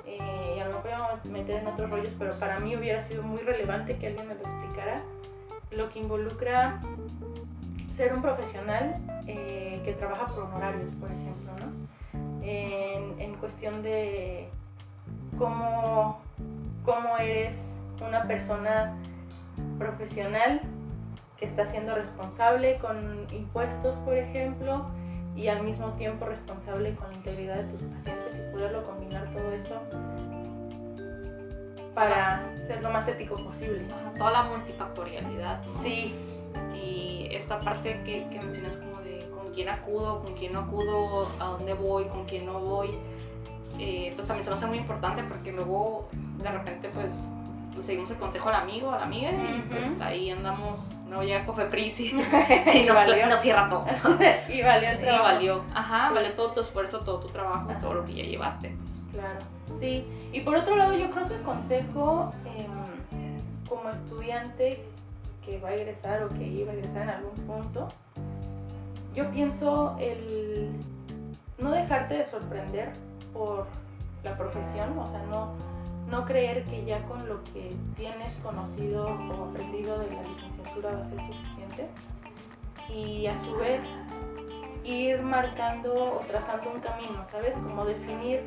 eh, 0.05 0.55
y 0.57 0.59
a 0.59 0.67
lo 0.67 0.77
mejor 0.77 0.91
me 0.91 0.97
voy 0.97 1.05
a 1.05 1.27
meter 1.27 1.61
en 1.61 1.67
otros 1.67 1.89
rollos, 1.89 2.13
pero 2.17 2.33
para 2.39 2.59
mí 2.59 2.75
hubiera 2.75 3.03
sido 3.03 3.21
muy 3.21 3.39
relevante 3.41 3.97
que 3.97 4.07
alguien 4.07 4.27
me 4.27 4.33
lo 4.33 4.41
explicara, 4.41 5.01
lo 5.71 5.89
que 5.89 5.99
involucra 5.99 6.81
ser 7.95 8.13
un 8.13 8.23
profesional 8.23 8.97
eh, 9.27 9.79
que 9.85 9.93
trabaja 9.93 10.25
por 10.25 10.45
honorarios, 10.45 10.93
por 10.95 11.11
ejemplo, 11.11 11.51
¿no? 11.59 12.43
En, 12.43 13.19
en 13.21 13.35
cuestión 13.35 13.83
de 13.83 14.49
cómo, 15.37 16.19
cómo 16.83 17.17
eres 17.17 17.55
una 18.05 18.23
persona 18.23 18.95
profesional 19.77 20.61
que 21.37 21.45
está 21.45 21.65
siendo 21.65 21.95
responsable 21.95 22.77
con 22.77 23.27
impuestos, 23.31 23.95
por 23.99 24.15
ejemplo, 24.15 24.85
y 25.35 25.47
al 25.47 25.63
mismo 25.63 25.93
tiempo 25.93 26.25
responsable 26.25 26.95
con 26.95 27.09
la 27.09 27.15
integridad 27.15 27.55
de 27.55 27.63
tus 27.63 27.81
pacientes 27.81 28.35
y 28.35 28.51
poderlo 28.51 28.83
combinar 28.85 29.31
todo 29.33 29.51
eso 29.51 29.81
para 31.93 32.43
ser 32.67 32.81
lo 32.81 32.89
más 32.89 33.07
ético 33.07 33.35
posible. 33.35 33.85
Ajá, 33.91 34.13
Toda 34.17 34.31
la 34.31 34.43
multifactorialidad. 34.43 35.63
¿no? 35.65 35.83
Sí, 35.83 36.15
Y 36.73 37.27
esta 37.31 37.59
parte 37.59 38.01
que, 38.03 38.27
que 38.29 38.39
mencionas 38.39 38.77
como 38.77 39.01
de 39.01 39.27
con 39.29 39.51
quién 39.53 39.69
acudo, 39.69 40.21
con 40.21 40.33
quién 40.33 40.53
no 40.53 40.61
acudo, 40.61 41.29
a 41.39 41.45
dónde 41.45 41.73
voy, 41.73 42.05
con 42.05 42.25
quién 42.25 42.45
no 42.45 42.59
voy, 42.59 42.97
eh, 43.79 44.11
pues 44.15 44.27
también 44.27 44.43
se 44.43 44.51
me 44.51 44.55
hace 44.55 44.65
muy 44.67 44.77
importante 44.77 45.23
porque 45.23 45.51
luego 45.51 46.07
de 46.37 46.51
repente 46.51 46.89
pues, 46.89 47.07
pues, 47.07 47.42
seguimos 47.81 48.11
el 48.11 48.17
consejo 48.17 48.49
al 48.49 48.55
amigo, 48.55 48.91
a 48.91 48.97
la 48.99 49.03
amiga 49.05 49.31
y 49.31 49.65
pues 49.69 49.99
ahí 50.01 50.29
andamos, 50.29 50.81
no 51.09 51.23
llega 51.23 51.45
Cofepris 51.45 51.99
y, 51.99 52.03
y 52.73 52.77
y 52.79 52.85
nos, 52.85 52.95
valió. 52.95 53.25
nos 53.27 53.39
cierra 53.39 53.69
todo. 53.69 53.85
y 54.49 54.61
valió 54.61 54.89
el 54.89 54.99
Y 54.99 55.01
trabajo. 55.03 55.23
valió, 55.23 55.63
ajá, 55.73 56.07
Sí. 56.09 56.13
valió 56.15 56.33
todo 56.33 56.51
tu 56.51 56.61
esfuerzo, 56.61 56.99
todo 56.99 57.19
tu 57.19 57.27
trabajo, 57.29 57.69
Ajá. 57.71 57.79
todo 57.79 57.93
lo 57.95 58.05
que 58.05 58.13
ya 58.13 58.23
llevaste. 58.23 58.75
Claro, 59.11 59.39
sí. 59.79 60.05
Y 60.31 60.41
por 60.41 60.55
otro 60.55 60.75
lado, 60.75 60.93
yo 60.97 61.09
creo 61.11 61.27
que 61.27 61.35
el 61.35 61.41
consejo 61.41 62.33
em, 62.45 63.67
como 63.69 63.89
estudiante 63.89 64.83
que 65.45 65.59
va 65.59 65.69
a 65.69 65.73
egresar 65.75 66.23
o 66.23 66.29
que 66.29 66.43
iba 66.47 66.71
a 66.71 66.75
egresar 66.75 67.03
en 67.03 67.09
algún 67.09 67.35
punto, 67.45 67.87
yo 69.13 69.29
pienso 69.31 69.95
el 69.99 70.71
no 71.59 71.71
dejarte 71.71 72.15
de 72.17 72.25
sorprender 72.25 72.93
por 73.33 73.67
la 74.23 74.35
profesión, 74.37 74.97
o 74.97 75.07
sea, 75.09 75.21
no, 75.29 75.51
no 76.13 76.25
creer 76.25 76.63
que 76.65 76.85
ya 76.85 77.01
con 77.07 77.27
lo 77.27 77.43
que 77.45 77.75
tienes 77.95 78.31
conocido 78.43 79.07
o 79.07 79.49
aprendido 79.49 79.97
de 79.97 80.11
la 80.11 80.21
licenciatura 80.21 80.91
va 80.91 81.05
a 81.05 81.09
ser 81.09 81.19
suficiente 81.25 81.89
y 82.87 83.25
a 83.25 83.39
su 83.39 83.55
vez 83.55 83.81
ir 84.83 85.23
marcando 85.23 86.19
o 86.19 86.19
trazando 86.27 86.71
un 86.71 86.81
camino, 86.81 87.25
¿sabes? 87.31 87.53
Como 87.53 87.83
definir 87.85 88.43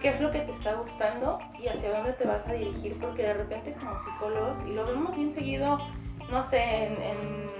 qué 0.00 0.08
es 0.08 0.20
lo 0.22 0.30
que 0.30 0.40
te 0.40 0.52
está 0.52 0.72
gustando 0.72 1.38
y 1.58 1.68
hacia 1.68 1.96
dónde 1.96 2.14
te 2.14 2.26
vas 2.26 2.48
a 2.48 2.54
dirigir, 2.54 2.98
porque 2.98 3.24
de 3.24 3.34
repente 3.34 3.74
como 3.74 4.02
psicólogos, 4.02 4.66
y 4.66 4.72
lo 4.72 4.86
vemos 4.86 5.14
bien 5.14 5.34
seguido, 5.34 5.78
no 6.30 6.48
sé, 6.48 6.86
en, 6.86 7.59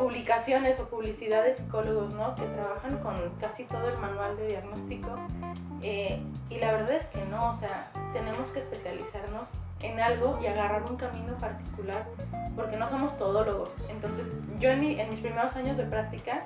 publicaciones 0.00 0.80
o 0.80 0.84
publicidad 0.88 1.44
de 1.44 1.54
psicólogos, 1.54 2.14
¿no? 2.14 2.34
Que 2.34 2.42
trabajan 2.42 2.98
con 2.98 3.14
casi 3.38 3.64
todo 3.64 3.86
el 3.88 3.98
manual 3.98 4.34
de 4.38 4.46
diagnóstico, 4.48 5.10
eh, 5.82 6.18
y 6.48 6.58
la 6.58 6.72
verdad 6.72 6.92
es 6.92 7.06
que 7.08 7.22
no, 7.26 7.50
o 7.50 7.56
sea, 7.56 7.90
tenemos 8.14 8.48
que 8.48 8.60
especializarnos 8.60 9.44
en 9.82 10.00
algo 10.00 10.38
y 10.42 10.46
agarrar 10.46 10.82
un 10.90 10.96
camino 10.96 11.34
particular, 11.34 12.06
porque 12.56 12.76
no 12.78 12.88
somos 12.88 13.16
todólogos. 13.18 13.68
Entonces, 13.90 14.26
yo 14.58 14.70
en, 14.70 14.80
mi- 14.80 14.98
en 14.98 15.10
mis 15.10 15.20
primeros 15.20 15.54
años 15.56 15.76
de 15.76 15.84
práctica, 15.84 16.44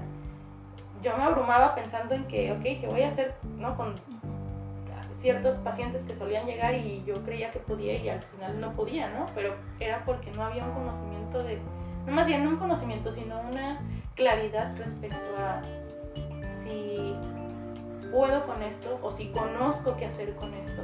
yo 1.02 1.16
me 1.16 1.22
abrumaba 1.22 1.74
pensando 1.76 2.14
en 2.14 2.24
que, 2.24 2.50
ok, 2.52 2.62
¿qué 2.62 2.86
voy 2.88 3.02
a 3.02 3.08
hacer 3.08 3.34
¿no? 3.58 3.76
con 3.76 3.94
ciertos 5.20 5.56
pacientes 5.58 6.02
que 6.02 6.14
solían 6.16 6.44
llegar 6.46 6.74
y 6.74 7.02
yo 7.06 7.22
creía 7.24 7.50
que 7.50 7.58
podía 7.60 7.94
y 7.96 8.08
al 8.08 8.20
final 8.22 8.60
no 8.60 8.72
podía, 8.72 9.08
¿no? 9.10 9.26
Pero 9.34 9.54
era 9.80 10.04
porque 10.04 10.30
no 10.32 10.44
había 10.44 10.64
un 10.64 10.72
conocimiento 10.74 11.42
de, 11.42 11.58
no 12.06 12.12
más 12.12 12.26
bien 12.26 12.44
no 12.44 12.50
un 12.50 12.56
conocimiento, 12.56 13.12
sino 13.12 13.40
una 13.40 13.78
claridad 14.14 14.76
respecto 14.76 15.16
a 15.38 15.60
si 16.62 17.14
puedo 18.10 18.46
con 18.46 18.62
esto 18.62 18.98
o 19.02 19.12
si 19.12 19.28
conozco 19.28 19.96
qué 19.96 20.06
hacer 20.06 20.34
con 20.36 20.52
esto 20.54 20.82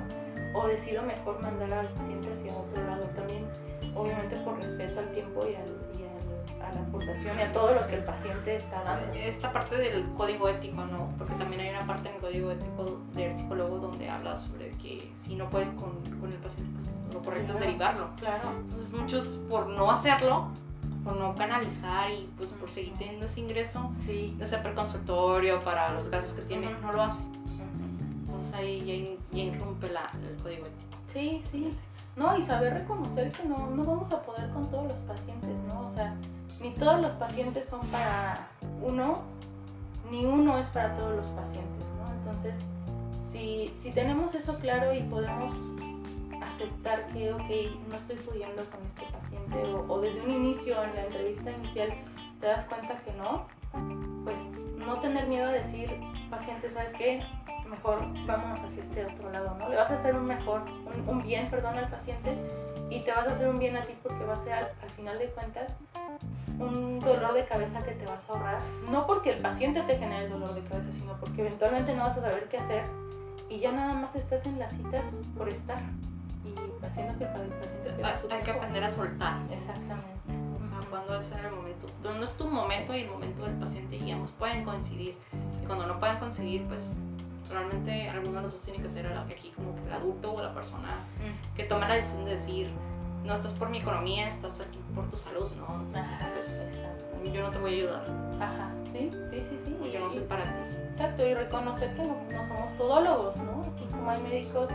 o 0.54 0.66
decido 0.66 1.02
mejor 1.02 1.40
mandar 1.40 1.72
al 1.72 1.88
paciente 1.88 2.28
hacia 2.32 2.52
otro 2.56 2.84
lado 2.84 3.04
también, 3.14 3.46
obviamente 3.94 4.36
por 4.38 4.58
respeto 4.58 5.00
al 5.00 5.10
tiempo 5.12 5.44
y, 5.46 5.54
al, 5.54 5.68
y 5.98 6.02
al- 6.04 6.62
a 6.62 6.72
la 6.74 6.80
aportación 6.80 7.38
y 7.38 7.42
a 7.42 7.52
todo 7.52 7.72
lo 7.74 7.86
que 7.86 7.94
el 7.96 8.04
paciente 8.04 8.56
está 8.56 8.82
dando. 8.82 9.12
Esta 9.14 9.52
parte 9.52 9.76
del 9.76 10.08
código 10.14 10.48
ético, 10.48 10.84
¿no? 10.86 11.12
Porque 11.18 11.34
también 11.34 11.60
hay 11.62 11.70
una 11.70 11.86
parte 11.86 12.08
en 12.08 12.16
el 12.16 12.20
código 12.20 12.50
ético 12.50 13.00
del 13.14 13.36
psicólogo 13.36 13.78
donde 13.78 14.10
habla 14.10 14.36
sobre 14.36 14.70
que 14.78 15.10
si 15.16 15.36
no 15.36 15.48
puedes 15.48 15.68
con, 15.70 16.00
con 16.20 16.32
el 16.32 16.38
paciente, 16.38 16.80
pues 16.82 17.14
lo 17.14 17.22
correcto 17.22 17.52
es 17.54 17.60
derivarlo. 17.60 18.10
Claro. 18.18 18.50
Entonces 18.58 18.92
muchos 18.92 19.26
por 19.48 19.68
no 19.68 19.90
hacerlo, 19.90 20.48
por 21.04 21.16
no 21.16 21.34
canalizar 21.34 22.10
y 22.10 22.28
pues 22.36 22.50
por 22.50 22.70
seguir 22.70 22.92
teniendo 22.98 23.26
ese 23.26 23.40
ingreso, 23.40 23.90
Sí. 24.06 24.36
ya 24.38 24.46
sea 24.46 24.58
para 24.58 24.70
el 24.70 24.76
consultorio, 24.76 25.60
para 25.60 25.92
los 25.94 26.08
gastos 26.10 26.34
que 26.34 26.42
tiene, 26.42 26.70
no 26.82 26.92
lo 26.92 27.02
hace. 27.02 27.18
Entonces 28.26 28.54
ahí 28.54 29.16
ya, 29.30 29.36
ya 29.36 29.42
irrumpe 29.44 29.88
la, 29.90 30.10
el 30.28 30.36
código 30.42 30.66
ético. 30.66 30.98
Sí, 31.12 31.42
sí. 31.50 31.74
No, 32.16 32.36
y 32.36 32.42
saber 32.42 32.74
reconocer 32.74 33.32
que 33.32 33.44
no, 33.44 33.70
no 33.70 33.84
vamos 33.84 34.12
a 34.12 34.20
poder 34.22 34.50
con 34.50 34.68
todos 34.70 34.88
los 34.88 34.96
pacientes, 34.98 35.58
¿no? 35.66 35.88
O 35.88 35.94
sea, 35.94 36.14
ni 36.60 36.70
todos 36.72 37.00
los 37.00 37.12
pacientes 37.12 37.66
son 37.68 37.86
para 37.88 38.48
uno, 38.82 39.20
ni 40.10 40.26
uno 40.26 40.58
es 40.58 40.66
para 40.68 40.94
todos 40.96 41.16
los 41.16 41.26
pacientes, 41.26 41.86
¿no? 41.98 42.12
Entonces, 42.12 42.54
si, 43.32 43.72
si 43.82 43.90
tenemos 43.92 44.34
eso 44.34 44.54
claro 44.58 44.92
y 44.92 45.02
podemos 45.04 45.54
aceptar 46.40 47.06
que, 47.08 47.32
ok, 47.32 47.88
no 47.88 47.96
estoy 47.96 48.16
pudiendo 48.16 48.64
con 48.70 48.80
este 48.86 49.02
paciente, 49.12 49.74
o, 49.88 50.00
desde 50.00 50.20
un 50.22 50.30
inicio, 50.30 50.82
en 50.82 50.94
la 50.94 51.06
entrevista 51.06 51.50
inicial, 51.50 51.92
te 52.40 52.46
das 52.46 52.64
cuenta 52.66 52.96
que 53.02 53.12
no, 53.12 53.46
pues 54.24 54.36
no 54.76 55.00
tener 55.00 55.26
miedo 55.26 55.48
a 55.48 55.52
decir, 55.52 55.90
paciente, 56.30 56.70
¿sabes 56.72 56.92
qué? 56.96 57.22
Mejor 57.68 58.00
vámonos 58.26 58.60
hacia 58.64 58.82
este 58.82 59.04
otro 59.04 59.30
lado, 59.30 59.56
¿no? 59.58 59.68
Le 59.68 59.76
vas 59.76 59.90
a 59.90 59.94
hacer 59.94 60.14
un 60.14 60.26
mejor, 60.26 60.62
un 61.06 61.22
bien, 61.22 61.48
perdón, 61.50 61.76
al 61.76 61.88
paciente 61.88 62.36
y 62.90 63.00
te 63.00 63.12
vas 63.12 63.28
a 63.28 63.32
hacer 63.32 63.48
un 63.48 63.58
bien 63.58 63.76
a 63.76 63.82
ti 63.82 63.94
porque 64.02 64.24
va 64.24 64.34
a 64.34 64.42
ser 64.42 64.52
al, 64.54 64.64
al 64.82 64.90
final 64.96 65.18
de 65.18 65.26
cuentas 65.26 65.70
un 66.58 66.98
dolor 66.98 67.34
de 67.34 67.44
cabeza 67.44 67.82
que 67.84 67.92
te 67.92 68.06
vas 68.06 68.20
a 68.28 68.32
ahorrar. 68.32 68.60
No 68.90 69.06
porque 69.06 69.30
el 69.30 69.40
paciente 69.40 69.82
te 69.82 69.98
genere 69.98 70.24
el 70.24 70.30
dolor 70.30 70.52
de 70.54 70.62
cabeza, 70.62 70.90
sino 70.98 71.14
porque 71.20 71.42
eventualmente 71.42 71.94
no 71.94 72.04
vas 72.04 72.18
a 72.18 72.22
saber 72.22 72.48
qué 72.48 72.58
hacer 72.58 72.82
y 73.50 73.58
ya 73.58 73.72
nada 73.72 73.94
más 73.94 74.14
estás 74.14 74.46
en 74.46 74.58
las 74.58 74.72
citas 74.72 75.04
por 75.36 75.48
estar 75.48 75.78
y 76.88 77.18
que 77.18 77.24
para 77.26 77.44
el 77.44 77.50
paciente 77.50 78.04
Hay, 78.04 78.14
hay 78.38 78.42
que 78.44 78.50
aprender 78.50 78.84
a 78.84 78.90
soltar. 78.90 79.38
Exactamente. 79.50 80.08
O 80.56 80.80
sea, 80.80 80.88
cuando 80.90 81.18
es 81.18 81.30
el 81.32 81.50
momento, 81.52 81.86
cuando 82.02 82.24
es 82.24 82.32
tu 82.36 82.46
momento 82.48 82.94
y 82.96 83.00
el 83.02 83.10
momento 83.10 83.44
del 83.44 83.54
paciente 83.56 83.96
y 83.96 84.10
ambos 84.10 84.32
pueden 84.32 84.64
coincidir. 84.64 85.16
Y 85.62 85.66
cuando 85.66 85.86
no 85.86 85.98
pueden 86.00 86.18
coincidir, 86.18 86.64
pues 86.66 86.82
realmente 87.50 88.08
alguno 88.08 88.36
de 88.36 88.42
los 88.42 88.52
dos 88.52 88.62
tiene 88.62 88.80
que 88.82 88.88
ser 88.88 89.06
aquí 89.06 89.52
como 89.56 89.74
que 89.74 89.82
el 89.86 89.92
adulto 89.92 90.32
o 90.34 90.42
la 90.42 90.54
persona 90.54 91.04
Mm. 91.18 91.56
que 91.56 91.64
toma 91.64 91.88
la 91.88 91.94
decisión 91.96 92.24
de 92.24 92.30
decir, 92.32 92.70
no 93.24 93.34
estás 93.34 93.52
por 93.52 93.68
mi 93.68 93.78
economía, 93.78 94.28
estás 94.28 94.60
aquí 94.60 94.78
por 94.94 95.04
tu 95.10 95.16
salud, 95.16 95.50
¿no? 95.56 95.80
Entonces, 95.82 96.12
Ajá, 96.12 96.28
pues 97.20 97.32
yo 97.34 97.42
no 97.42 97.50
te 97.50 97.58
voy 97.58 97.72
a 97.72 97.76
ayudar, 97.76 98.04
Ajá, 98.40 98.70
sí, 98.92 99.10
sí, 99.30 99.38
sí, 99.38 99.60
sí. 99.66 99.76
o 99.82 99.86
yo 99.86 100.00
no 100.00 100.08
Y- 100.10 100.14
soy 100.14 100.22
para 100.22 100.44
ti. 100.44 100.48
Exacto, 100.92 101.26
y 101.26 101.34
reconocer 101.34 101.94
que 101.96 102.02
no, 102.02 102.16
no 102.32 102.48
somos 102.48 102.76
todólogos, 102.78 103.36
¿no? 103.36 103.60
Aquí 103.62 103.84
como 103.90 104.10
hay 104.10 104.20
médicos 104.22 104.68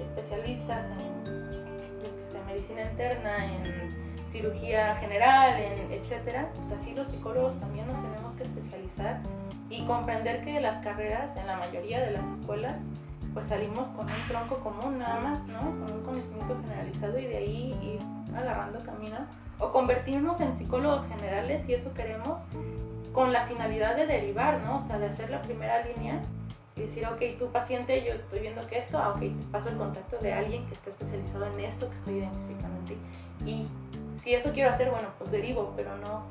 especialistas 0.00 0.84
en, 0.98 1.09
medicina 2.70 2.90
interna, 2.90 3.46
en 3.46 4.32
cirugía 4.32 4.96
general, 4.96 5.60
en 5.60 5.92
etcétera, 5.92 6.48
pues 6.54 6.80
así 6.80 6.94
los 6.94 7.08
psicólogos 7.08 7.58
también 7.60 7.86
nos 7.86 7.96
tenemos 8.02 8.36
que 8.36 8.44
especializar 8.44 9.20
y 9.68 9.84
comprender 9.86 10.44
que 10.44 10.60
las 10.60 10.82
carreras 10.84 11.36
en 11.36 11.46
la 11.46 11.56
mayoría 11.56 12.00
de 12.00 12.12
las 12.12 12.24
escuelas 12.38 12.76
pues 13.34 13.46
salimos 13.48 13.88
con 13.90 14.06
un 14.06 14.28
tronco 14.28 14.56
común 14.58 14.98
nada 14.98 15.20
más, 15.20 15.46
¿no? 15.46 15.60
Con 15.60 15.92
un 15.92 16.02
conocimiento 16.04 16.56
generalizado 16.62 17.18
y 17.18 17.26
de 17.26 17.36
ahí 17.36 17.78
ir 17.80 18.36
agarrando 18.36 18.80
camino 18.80 19.18
o 19.60 19.70
convertirnos 19.70 20.40
en 20.40 20.58
psicólogos 20.58 21.06
generales 21.06 21.62
si 21.66 21.74
eso 21.74 21.92
queremos 21.94 22.40
con 23.12 23.32
la 23.32 23.46
finalidad 23.46 23.94
de 23.94 24.06
derivar, 24.06 24.60
¿no? 24.62 24.78
O 24.78 24.86
sea, 24.86 24.98
de 24.98 25.06
hacer 25.06 25.30
la 25.30 25.42
primera 25.42 25.84
línea 25.84 26.20
decir, 26.86 27.06
ok, 27.06 27.38
tu 27.38 27.50
paciente, 27.50 28.04
yo 28.04 28.14
estoy 28.14 28.40
viendo 28.40 28.66
que 28.66 28.78
esto, 28.78 28.98
ah, 28.98 29.10
ok, 29.10 29.20
te 29.20 29.44
paso 29.50 29.68
el 29.68 29.76
contacto 29.76 30.18
de 30.18 30.32
alguien 30.32 30.66
que 30.66 30.74
esté 30.74 30.90
especializado 30.90 31.46
en 31.46 31.60
esto 31.60 31.88
que 31.88 31.96
estoy 31.96 32.14
identificando 32.18 32.78
en 32.78 32.84
ti. 32.84 32.96
Y 33.46 33.66
si 34.22 34.34
eso 34.34 34.52
quiero 34.52 34.70
hacer, 34.70 34.90
bueno, 34.90 35.08
pues 35.18 35.30
derivo, 35.30 35.72
pero 35.76 35.96
no... 35.96 36.24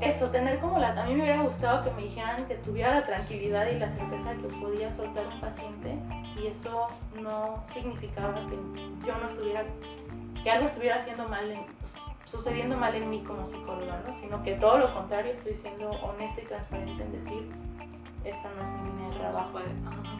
Eso, 0.00 0.28
tener 0.30 0.60
como 0.60 0.78
la... 0.78 0.90
A 0.90 1.06
mí 1.06 1.14
me 1.14 1.22
hubiera 1.22 1.42
gustado 1.42 1.82
que 1.82 1.90
me 1.90 2.02
dijeran 2.02 2.46
que 2.46 2.54
tuviera 2.56 2.94
la 2.94 3.02
tranquilidad 3.04 3.66
y 3.66 3.78
la 3.78 3.88
certeza 3.88 4.32
que 4.34 4.48
podía 4.60 4.94
soltar 4.94 5.26
un 5.26 5.40
paciente 5.40 5.98
y 6.40 6.46
eso 6.46 6.88
no 7.20 7.64
significaba 7.74 8.34
que 8.34 9.06
yo 9.06 9.18
no 9.18 9.28
estuviera... 9.28 9.64
que 10.42 10.50
algo 10.50 10.68
estuviera 10.68 10.96
haciendo 10.96 11.28
mal, 11.28 11.50
en, 11.50 11.64
pues, 11.64 12.30
sucediendo 12.30 12.76
mal 12.76 12.94
en 12.94 13.10
mí 13.10 13.24
como 13.24 13.46
psicóloga, 13.48 14.00
¿no? 14.06 14.20
Sino 14.20 14.42
que 14.42 14.54
todo 14.54 14.78
lo 14.78 14.94
contrario, 14.94 15.32
estoy 15.32 15.56
siendo 15.56 15.90
honesta 15.90 16.42
y 16.42 16.44
transparente 16.44 17.02
en 17.02 17.24
decir, 17.24 17.50
esta 18.24 18.48
no 18.50 18.62
es 18.62 18.82
mi 18.82 18.90
línea 18.90 19.08
de 19.10 19.16
trabajo. 19.16 19.52
puede. 19.52 19.70
Ajá. 19.86 20.18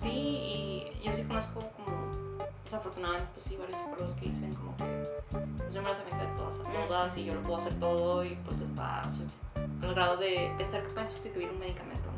Sí, 0.00 0.08
y 0.10 1.02
yo 1.04 1.12
sí 1.12 1.22
conozco 1.24 1.60
como, 1.76 2.44
desafortunadamente, 2.64 3.28
pues 3.34 3.46
sí, 3.46 3.56
varios 3.56 3.78
psicólogos 3.78 4.12
que 4.14 4.26
dicen 4.26 4.54
como 4.54 4.76
que 4.76 4.84
pues 5.30 5.44
yo 5.72 5.82
me 5.82 5.88
las 5.88 6.00
aventé 6.00 6.26
todas 6.36 6.58
a 6.58 6.86
todas 6.86 7.16
y 7.16 7.24
yo 7.24 7.34
lo 7.34 7.42
puedo 7.42 7.58
hacer 7.58 7.74
todo 7.78 8.24
y 8.24 8.34
pues 8.44 8.60
está 8.60 9.02
al 9.02 9.94
grado 9.94 10.16
de 10.16 10.52
pensar 10.58 10.82
que 10.82 10.88
pueden 10.88 11.08
sustituir 11.08 11.50
un 11.50 11.58
medicamento, 11.58 12.08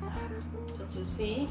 ¿no? 0.00 0.08
Entonces, 0.72 1.06
Sí, 1.16 1.48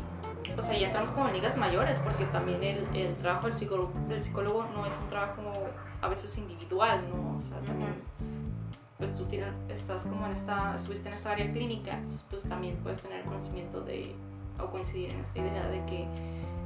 pues 0.55 0.67
ahí 0.69 0.83
entramos 0.83 1.11
como 1.11 1.27
en 1.27 1.33
ligas 1.33 1.57
mayores 1.57 1.99
porque 1.99 2.25
también 2.25 2.63
el, 2.63 2.95
el 2.95 3.15
trabajo 3.15 3.47
del 3.47 3.55
psicólogo, 3.55 3.91
del 4.07 4.23
psicólogo 4.23 4.65
no 4.73 4.85
es 4.85 4.93
un 5.01 5.09
trabajo 5.09 5.41
a 6.01 6.07
veces 6.07 6.37
individual, 6.37 7.01
¿no? 7.09 7.39
O 7.39 7.43
sea, 7.43 7.59
también 7.61 7.93
pues 9.03 9.15
tú 9.15 9.25
tienes, 9.25 9.49
estás 9.67 10.03
como 10.03 10.25
en 10.27 10.31
esta, 10.31 10.75
estuviste 10.75 11.09
en 11.09 11.15
esta 11.15 11.31
área 11.31 11.51
clínica, 11.51 11.97
entonces, 11.97 12.23
pues 12.29 12.43
también 12.43 12.77
puedes 12.77 13.01
tener 13.01 13.25
conocimiento 13.25 13.81
de, 13.81 14.15
o 14.57 14.67
coincidir 14.67 15.09
en 15.09 15.19
esta 15.19 15.39
idea 15.39 15.67
de 15.67 15.85
que 15.85 16.07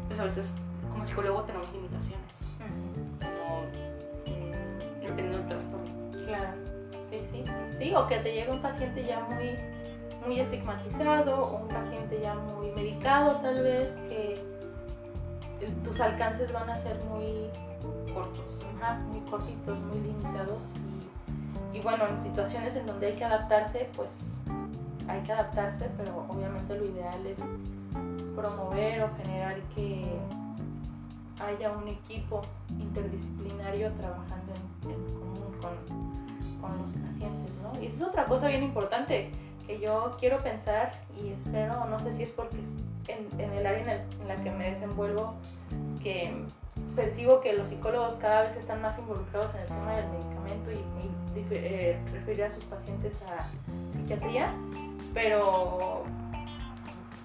pues 0.07 0.19
a 0.19 0.25
veces 0.25 0.53
como 0.91 1.03
psicólogo 1.03 1.41
tenemos 1.43 1.71
limitaciones, 1.73 2.33
como 3.17 3.61
mm, 4.27 5.01
dependiendo 5.01 5.37
del 5.39 5.47
trastorno. 5.47 6.25
Claro, 6.27 6.51
sí, 7.09 7.21
sí. 7.31 7.43
Sí, 7.79 7.93
o 7.95 8.07
que 8.07 8.17
te 8.19 8.31
llega 8.31 8.53
un 8.53 8.61
paciente 8.61 9.03
ya 9.03 9.19
muy, 9.21 9.55
muy 10.27 10.39
estigmatizado 10.39 11.43
o 11.43 11.63
un 11.63 11.67
paciente 11.69 12.19
ya 12.21 12.35
muy 12.35 12.69
medicado 12.69 13.37
tal 13.37 13.63
vez, 13.63 13.89
que 14.09 14.39
tus 15.83 15.99
alcances 15.99 16.53
van 16.53 16.69
a 16.69 16.75
ser 16.83 17.03
muy, 17.05 17.49
Cortos. 18.13 18.63
ajá, 18.79 18.99
muy 19.11 19.21
cortitos, 19.21 19.79
muy 19.79 20.01
limitados 20.01 20.61
y, 21.77 21.79
bueno, 21.81 22.05
en 22.07 22.23
situaciones 22.23 22.75
en 22.75 22.87
donde 22.87 23.07
hay 23.07 23.13
que 23.13 23.23
adaptarse, 23.23 23.87
pues 23.95 24.09
hay 25.07 25.21
que 25.21 25.31
adaptarse, 25.31 25.89
pero 25.97 26.25
obviamente 26.27 26.75
lo 26.75 26.85
ideal 26.85 27.25
es 27.25 27.37
promover 28.35 29.03
o 29.03 29.09
generar 29.15 29.59
que 29.75 30.03
haya 31.39 31.71
un 31.71 31.87
equipo 31.87 32.41
interdisciplinario 32.79 33.91
trabajando 33.93 34.53
en, 34.83 35.13
común 35.19 35.53
con, 35.61 36.61
con 36.61 36.77
los 36.81 36.91
pacientes, 37.07 37.53
¿no? 37.61 37.79
Y 37.81 37.87
esa 37.87 37.95
es 37.95 38.01
otra 38.01 38.25
cosa 38.25 38.47
bien 38.47 38.63
importante 38.63 39.31
que 39.67 39.79
yo 39.79 40.15
quiero 40.19 40.39
pensar 40.39 40.93
y 41.21 41.29
espero, 41.29 41.85
no 41.85 41.99
sé 41.99 42.15
si 42.15 42.23
es 42.23 42.31
porque 42.31 42.57
en, 43.07 43.39
en 43.39 43.53
el 43.53 43.65
área 43.65 43.81
en, 43.81 43.89
el- 43.89 44.27
la 44.27 44.35
que 44.43 44.51
me 44.51 44.71
desenvuelvo, 44.71 45.35
que 46.03 46.33
percibo 46.95 47.41
que 47.41 47.53
los 47.53 47.69
psicólogos 47.69 48.15
cada 48.15 48.43
vez 48.43 48.57
están 48.57 48.81
más 48.81 48.97
involucrados 48.99 49.53
en 49.55 49.61
el 49.61 49.67
tema 49.67 49.91
del 49.95 50.07
medicamento 50.09 50.71
y, 50.71 51.39
y 51.39 51.47
eh, 51.51 51.99
a 52.45 52.49
sus 52.53 52.63
pacientes 52.65 53.13
a 53.23 53.47
psiquiatría, 53.93 54.53
pero 55.13 56.03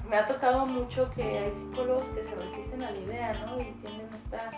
me 0.08 0.16
ha 0.16 0.26
tocado 0.26 0.66
mucho 0.66 1.10
que 1.14 1.22
hay 1.22 1.50
psicólogos 1.52 2.04
que 2.14 2.22
se 2.22 2.34
resisten 2.34 2.82
a 2.82 2.90
la 2.90 2.98
idea, 2.98 3.32
¿no? 3.46 3.60
Y 3.60 3.64
tienen 3.80 4.08
esta 4.24 4.50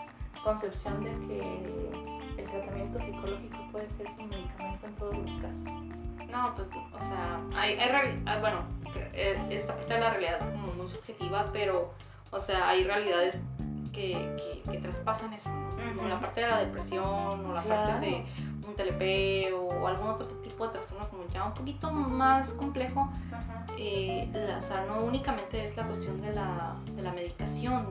concepción 0.43 1.03
de 1.05 1.11
que 1.27 2.43
el 2.43 2.51
tratamiento 2.51 2.99
psicológico 3.01 3.57
puede 3.73 3.89
ser 3.97 4.07
sin 4.17 4.29
medicamento 4.29 4.87
en 4.87 4.95
todos 4.97 5.17
los 5.17 5.31
casos. 5.41 6.14
No, 6.35 6.55
pues, 6.55 6.69
o 6.69 6.99
sea, 6.99 7.41
hay, 7.55 7.79
hay 7.79 8.23
ah, 8.27 8.39
bueno, 8.41 8.59
eh, 9.13 9.41
esta 9.51 9.75
parte 9.77 9.95
de 9.95 10.01
la 10.01 10.11
realidad 10.11 10.39
es 10.41 10.47
como 10.47 10.73
muy 10.75 10.89
subjetiva, 10.89 11.47
pero, 11.53 11.93
o 12.31 12.39
sea, 12.41 12.69
hay 12.69 12.85
realidades 12.85 13.41
que, 13.93 14.13
que, 14.65 14.71
que 14.73 14.79
traspasan 14.79 15.33
eso, 15.33 15.49
¿no? 15.51 15.95
Como 15.97 16.09
la 16.09 16.19
parte 16.21 16.41
de 16.41 16.49
la 16.49 16.59
depresión 16.59 17.05
o 17.47 17.53
la 17.55 17.63
Claro. 17.63 17.91
parte 17.93 18.07
de 18.07 18.25
un 18.67 18.75
TLP 18.75 19.55
o 19.55 19.87
algún 19.87 20.09
otro 20.09 20.27
tipo 20.43 20.67
de 20.67 20.73
trastorno 20.73 21.09
como 21.09 21.25
ya 21.29 21.45
un 21.45 21.55
poquito 21.55 21.93
más 21.93 22.51
complejo, 22.55 23.09
eh, 23.79 24.29
la- 24.33 24.59
o 24.59 24.63
sea, 24.63 24.85
no 24.87 25.01
únicamente 25.05 25.65
es 25.65 25.77
la 25.77 25.87
cuestión 25.87 26.21
de 26.21 26.33
la, 26.33 26.75
de 26.97 27.03
la 27.03 27.13
medicación 27.13 27.87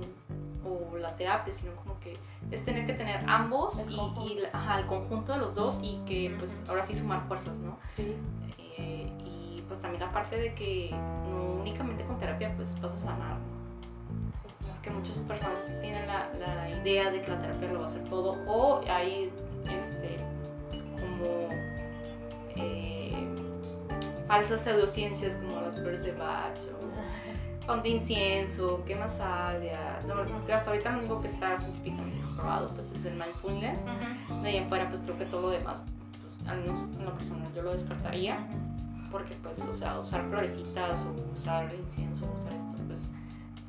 o 0.65 0.97
la 0.97 1.15
terapia, 1.15 1.53
sino 1.53 1.75
como 1.75 1.99
que 1.99 2.17
es 2.51 2.63
tener 2.63 2.85
que 2.85 2.93
tener 2.93 3.23
ambos 3.27 3.79
El 3.79 3.91
y, 3.91 3.95
y 3.95 4.43
ajá, 4.51 4.79
el 4.79 4.85
conjunto 4.87 5.33
de 5.33 5.39
los 5.39 5.55
dos 5.55 5.79
y 5.81 5.97
que 6.05 6.35
pues 6.37 6.59
ahora 6.67 6.85
sí 6.85 6.95
sumar 6.95 7.27
fuerzas, 7.27 7.57
¿no? 7.57 7.77
Sí. 7.95 8.15
Eh, 8.77 9.11
y 9.25 9.63
pues 9.67 9.79
también 9.81 10.01
la 10.01 10.11
parte 10.11 10.37
de 10.37 10.53
que 10.53 10.91
no 10.91 11.61
únicamente 11.61 12.03
con 12.05 12.17
terapia 12.19 12.53
pues 12.55 12.69
vas 12.81 12.93
a 12.93 12.97
sanar, 12.97 13.37
¿no? 13.37 14.73
Porque 14.73 14.89
muchas 14.89 15.17
personas 15.19 15.65
tienen 15.81 16.07
la, 16.07 16.29
la 16.39 16.69
idea 16.69 17.11
de 17.11 17.21
que 17.21 17.31
la 17.31 17.41
terapia 17.41 17.71
lo 17.71 17.79
va 17.79 17.85
a 17.85 17.89
hacer 17.89 18.03
todo 18.05 18.37
o 18.47 18.81
hay 18.89 19.31
este, 19.65 20.17
como 20.99 21.49
eh, 22.55 23.27
falsas 24.27 24.61
pseudociencias 24.61 25.35
como 25.35 25.61
las 25.61 25.75
flores 25.75 26.03
de 26.03 26.11
Bach 26.13 26.57
o 26.81 26.82
pan 27.65 27.81
de 27.81 27.89
incienso, 27.89 28.83
quema 28.85 29.07
salvia. 29.07 29.99
Que 30.45 30.53
hasta 30.53 30.71
ahorita 30.71 30.91
lo 30.91 30.99
único 30.99 31.21
que 31.21 31.27
está 31.27 31.57
científicamente 31.57 32.19
comprobado 32.25 32.69
pues 32.69 32.91
es 32.91 33.05
el 33.05 33.13
mindfulness. 33.13 33.79
De 34.41 34.49
ahí 34.49 34.57
en 34.57 34.69
fuera 34.69 34.89
pues 34.89 35.01
creo 35.01 35.17
que 35.17 35.25
todo 35.25 35.41
lo 35.41 35.49
demás, 35.49 35.83
pues, 36.21 36.49
al 36.49 36.61
menos 36.61 36.79
en 36.97 37.05
lo 37.05 37.13
personal 37.13 37.53
yo 37.55 37.61
lo 37.61 37.73
descartaría 37.73 38.37
porque 39.13 39.35
pues, 39.43 39.59
o 39.59 39.73
sea, 39.75 39.99
usar 39.99 40.27
florecitas 40.27 40.99
o 41.01 41.37
usar 41.37 41.71
incienso, 41.75 42.25
usar 42.39 42.53
esto, 42.53 42.83
pues, 42.87 43.01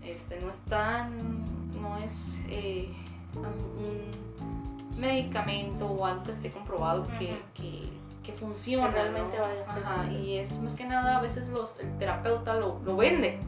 este, 0.03 0.41
no 0.41 0.49
es 0.49 0.57
tan, 0.71 1.45
no 1.81 1.99
es 1.99 2.31
eh, 2.49 2.89
un 3.37 4.99
medicamento 4.99 5.87
o 5.87 6.07
algo 6.07 6.23
que 6.23 6.31
esté 6.31 6.51
comprobado 6.51 7.07
que, 7.19 7.43
que, 7.53 7.91
que 8.23 8.33
funciona, 8.33 8.89
Que 8.89 8.95
realmente 8.95 9.37
¿no? 9.37 9.43
vaya 9.43 9.63
a 9.69 9.75
ser 9.75 9.85
Ajá, 9.85 10.13
y 10.13 10.39
es 10.39 10.59
más 10.61 10.73
que 10.75 10.87
nada 10.87 11.19
a 11.19 11.21
veces 11.21 11.47
los, 11.51 11.79
el 11.79 11.95
terapeuta 11.99 12.55
lo, 12.55 12.81
lo 12.83 12.97
vende, 12.97 13.39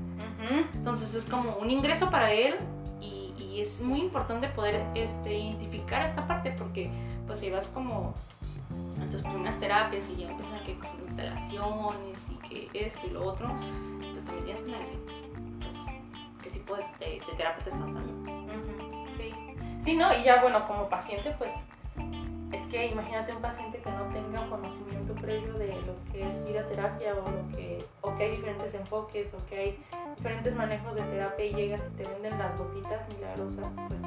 entonces 0.74 1.14
es 1.14 1.24
como 1.24 1.56
un 1.56 1.70
ingreso 1.70 2.10
para 2.10 2.32
él 2.32 2.56
y, 3.00 3.34
y 3.38 3.60
es 3.60 3.80
muy 3.80 4.00
importante 4.00 4.48
poder 4.48 4.84
este, 4.94 5.38
identificar 5.38 6.02
esta 6.06 6.26
parte 6.26 6.52
porque 6.52 6.90
pues 7.26 7.38
si 7.40 7.50
vas 7.50 7.66
como 7.68 8.14
en 9.00 9.10
tus 9.10 9.22
primeras 9.22 9.58
terapias 9.60 10.04
y 10.10 10.16
ya 10.22 10.30
empiezan 10.30 10.62
que 10.64 10.74
con 10.78 10.88
instalaciones 11.06 12.18
y 12.30 12.48
que 12.48 12.86
esto 12.86 13.00
y 13.06 13.10
lo 13.10 13.24
otro, 13.24 13.48
pues 14.12 14.24
también 14.24 14.44
tienes 14.44 14.62
que 14.62 14.70
analizar 14.70 14.96
pues, 15.60 15.74
qué 16.42 16.50
tipo 16.50 16.76
de, 16.76 16.82
de- 16.98 17.20
de 17.20 17.32
terapia 17.36 17.62
te 17.64 17.70
están 17.70 17.94
dando. 17.94 18.12
Sí. 19.18 19.34
sí, 19.84 19.96
¿no? 19.96 20.12
Y 20.16 20.24
ya 20.24 20.40
bueno, 20.42 20.66
como 20.66 20.88
paciente, 20.88 21.34
pues 21.38 21.50
es 21.50 21.75
imagínate 22.84 23.32
un 23.32 23.40
paciente 23.40 23.78
que 23.78 23.90
no 23.90 24.04
tenga 24.12 24.48
conocimiento 24.48 25.14
previo 25.14 25.54
de 25.54 25.68
lo 25.82 25.94
que 26.12 26.22
es 26.22 26.48
ir 26.48 26.58
a 26.58 26.66
terapia 26.66 27.14
o, 27.14 27.30
lo 27.30 27.56
que, 27.56 27.84
o 28.02 28.14
que 28.16 28.24
hay 28.24 28.30
diferentes 28.32 28.74
enfoques 28.74 29.32
o 29.34 29.46
que 29.46 29.58
hay 29.58 29.84
diferentes 30.16 30.54
manejos 30.54 30.94
de 30.94 31.02
terapia 31.02 31.44
y 31.44 31.54
llegas 31.54 31.80
y 31.92 31.96
te 31.96 32.08
venden 32.08 32.38
las 32.38 32.56
gotitas 32.58 33.08
milagrosas, 33.14 33.66
pues 33.88 34.00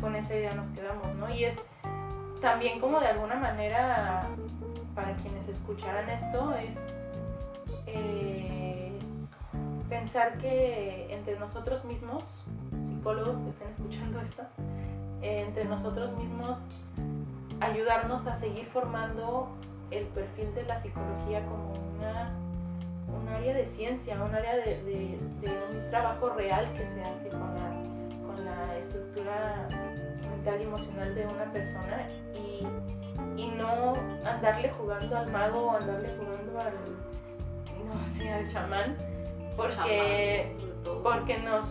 con 0.00 0.16
esa 0.16 0.34
idea 0.34 0.54
nos 0.54 0.68
quedamos, 0.74 1.14
¿no? 1.14 1.34
Y 1.34 1.44
es 1.44 1.56
también 2.40 2.78
como 2.78 3.00
de 3.00 3.06
alguna 3.06 3.36
manera, 3.36 4.28
para 4.94 5.14
quienes 5.16 5.48
escucharan 5.48 6.08
esto, 6.10 6.54
es 6.54 6.76
eh, 7.86 8.92
pensar 9.88 10.36
que 10.38 11.06
entre 11.10 11.38
nosotros 11.38 11.84
mismos, 11.84 12.22
psicólogos 12.86 13.36
que 13.36 13.50
estén 13.50 13.68
escuchando 13.68 14.20
esto, 14.20 14.42
eh, 15.22 15.44
entre 15.46 15.64
nosotros 15.64 16.14
mismos 16.18 16.58
ayudarnos 17.66 18.26
a 18.26 18.34
seguir 18.40 18.66
formando 18.72 19.48
el 19.90 20.06
perfil 20.08 20.54
de 20.54 20.62
la 20.64 20.80
psicología 20.80 21.44
como 21.46 21.72
una 21.96 22.32
un 23.06 23.28
área 23.28 23.54
de 23.54 23.66
ciencia, 23.66 24.16
un 24.22 24.34
área 24.34 24.56
de, 24.56 24.82
de- 24.82 25.18
de 25.40 25.48
un 25.70 25.90
trabajo 25.90 26.30
real 26.30 26.66
que 26.72 26.86
se 26.86 27.02
hace 27.02 27.28
con 27.28 27.54
la, 27.54 28.26
con 28.26 28.44
la 28.44 28.76
estructura 28.78 29.68
mental 30.30 30.60
y 30.60 30.64
emocional 30.64 31.14
de 31.14 31.26
una 31.26 31.52
persona. 31.52 32.08
Y, 32.34 32.66
y 33.40 33.46
no 33.56 33.92
andarle 34.24 34.70
jugando 34.70 35.16
al 35.16 35.30
mago 35.30 35.66
o 35.66 35.76
andarle 35.76 36.08
jugando 36.16 36.58
al, 36.60 36.74
no 37.86 38.18
sé, 38.18 38.32
al 38.32 38.50
chamán, 38.52 38.96
porque, 39.56 40.56
Chamán, 40.58 41.02
porque 41.02 41.38
nos, 41.38 41.66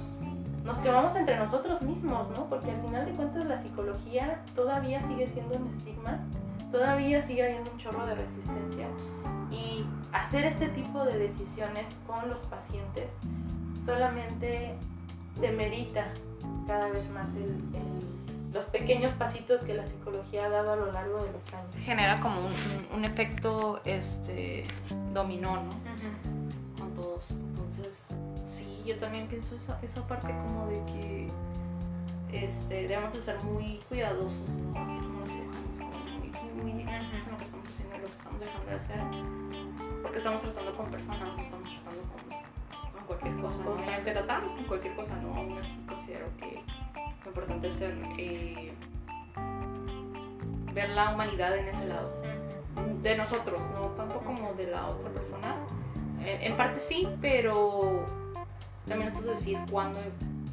nos 0.63 0.77
quemamos 0.79 1.15
entre 1.15 1.37
nosotros 1.37 1.81
mismos, 1.81 2.29
¿no? 2.31 2.45
Porque 2.45 2.71
al 2.71 2.81
final 2.81 3.05
de 3.05 3.11
cuentas 3.11 3.45
la 3.45 3.61
psicología 3.61 4.41
todavía 4.55 5.01
sigue 5.07 5.27
siendo 5.33 5.55
un 5.57 5.67
estigma, 5.67 6.19
todavía 6.71 7.25
sigue 7.27 7.43
habiendo 7.45 7.71
un 7.71 7.77
chorro 7.77 8.05
de 8.05 8.15
resistencia 8.15 8.87
y 9.51 9.85
hacer 10.13 10.45
este 10.45 10.69
tipo 10.69 11.03
de 11.05 11.17
decisiones 11.17 11.85
con 12.07 12.29
los 12.29 12.39
pacientes 12.47 13.07
solamente 13.85 14.75
demerita 15.39 16.05
cada 16.67 16.87
vez 16.89 17.09
más 17.11 17.27
el- 17.35 17.61
el- 17.75 18.53
los 18.53 18.65
pequeños 18.65 19.11
pasitos 19.15 19.61
que 19.63 19.73
la 19.73 19.85
psicología 19.85 20.45
ha 20.45 20.49
dado 20.49 20.73
a 20.73 20.75
lo 20.75 20.91
largo 20.91 21.17
de 21.23 21.31
los 21.31 21.53
años. 21.53 21.75
genera 21.83 22.19
como 22.21 22.39
un, 22.39 22.45
un- 22.53 22.97
un 22.99 23.05
efecto 23.05 23.81
este 23.83 24.65
dominó, 25.13 25.55
¿no? 25.55 25.71
Con 26.79 26.91
todos. 26.95 27.27
Yo 28.85 28.97
también 28.97 29.27
pienso 29.27 29.55
esa, 29.55 29.79
esa 29.81 30.05
parte 30.07 30.27
como 30.27 30.67
de 30.67 30.83
que 30.91 31.29
este, 32.33 32.87
debemos 32.87 33.13
de 33.13 33.21
ser 33.21 33.37
muy 33.43 33.79
cuidadosos, 33.87 34.49
¿no? 34.49 34.81
Así 34.81 34.97
como 34.97 35.23
como 35.77 36.63
muy, 36.63 36.73
muy 36.73 36.81
exactos 36.81 37.19
en 37.25 37.31
lo 37.31 37.37
que 37.37 37.43
estamos 37.45 37.69
haciendo 37.69 37.95
y 37.95 37.99
lo 37.99 38.07
que 38.07 38.17
estamos 38.17 38.39
dejando 38.41 38.69
de 38.69 38.75
hacer. 38.75 40.01
Porque 40.01 40.17
estamos 40.17 40.41
tratando 40.41 40.75
con 40.75 40.91
personas, 40.91 41.37
no 41.37 41.41
estamos 41.41 41.69
tratando 41.69 42.01
con, 42.11 42.91
con 42.91 43.05
cualquier 43.05 43.35
cosa, 43.41 43.57
¿no? 43.63 43.85
Y 43.85 43.93
aunque 43.93 44.11
tratamos 44.11 44.51
con 44.51 44.63
cualquier 44.65 44.95
cosa, 44.95 45.15
¿no? 45.17 45.35
Aún 45.35 45.57
así 45.59 45.85
considero 45.87 46.25
que 46.37 46.61
lo 47.23 47.29
importante 47.29 47.67
es 47.67 47.75
ser, 47.75 47.97
eh, 48.17 48.73
ver 50.73 50.89
la 50.89 51.13
humanidad 51.13 51.57
en 51.57 51.69
ese 51.69 51.85
lado 51.85 52.11
de 53.01 53.15
nosotros, 53.15 53.61
no 53.75 53.87
tanto 53.89 54.19
como 54.19 54.53
de 54.53 54.67
la 54.67 54.87
otra 54.87 55.09
persona. 55.11 55.55
En, 56.19 56.51
en 56.51 56.57
parte 56.57 56.79
sí, 56.79 57.07
pero 57.21 58.22
también 58.87 59.11
esto 59.11 59.19
es 59.21 59.37
decir 59.37 59.59
cuándo, 59.71 59.99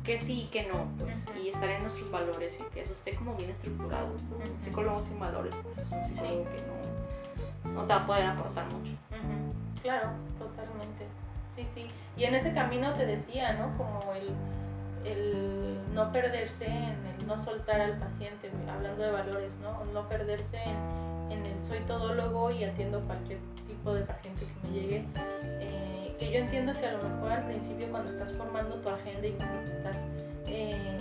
que 0.05 0.19
sí 0.19 0.43
y 0.43 0.47
que 0.47 0.67
no, 0.69 0.87
pues, 0.99 1.17
y 1.43 1.49
estar 1.49 1.69
en 1.69 1.83
nuestros 1.83 2.11
valores 2.11 2.59
y 2.59 2.63
que 2.73 2.83
eso 2.83 2.93
esté 2.93 3.15
como 3.15 3.35
bien 3.35 3.51
estructurado. 3.51 4.07
Un 4.07 4.59
psicólogo 4.59 5.01
sin 5.01 5.19
valores, 5.19 5.55
pues 5.63 5.79
es 5.79 5.91
un 5.91 6.03
psicólogo 6.03 6.45
que 6.45 6.63
no, 6.63 7.73
no 7.73 7.83
te 7.83 7.95
va 7.95 8.01
a 8.01 8.07
poder 8.07 8.27
aportar 8.27 8.65
mucho. 8.73 8.93
Claro, 9.83 10.11
totalmente. 10.39 11.07
Sí, 11.57 11.67
sí. 11.75 11.87
Y 12.17 12.25
en 12.25 12.35
ese 12.35 12.53
camino 12.53 12.93
te 12.95 13.07
decía, 13.07 13.55
¿no? 13.55 13.77
Como 13.77 14.13
el, 14.15 15.11
el 15.11 15.95
no 15.95 16.13
perderse 16.13 16.67
en 16.67 17.07
el 17.19 17.27
no 17.27 17.43
soltar 17.45 17.81
al 17.81 17.99
paciente, 17.99 18.51
hablando 18.71 19.03
de 19.03 19.11
valores, 19.11 19.51
¿no? 19.63 19.85
No 19.93 20.09
perderse 20.09 20.57
en, 20.63 21.33
en 21.33 21.47
el 21.47 21.67
soy 21.67 21.81
todólogo 21.81 22.51
y 22.51 22.65
atiendo 22.65 23.01
cualquier 23.01 23.39
tipo 23.67 23.95
de 23.95 24.03
paciente 24.03 24.47
que 24.47 24.69
me 24.69 24.75
llegue. 24.75 25.05
Eh, 25.61 26.10
que 26.21 26.31
yo 26.31 26.39
entiendo 26.39 26.75
que 26.75 26.87
a 26.87 26.93
lo 26.93 27.09
mejor 27.09 27.33
al 27.33 27.47
principio 27.47 27.89
cuando 27.91 28.11
estás 28.11 28.31
formando 28.37 28.77
tu 28.77 28.89
agenda 28.91 29.27
y 29.27 29.33
cuando 29.33 29.59
te 29.63 29.77
estás 29.79 29.97
eh, 30.47 31.01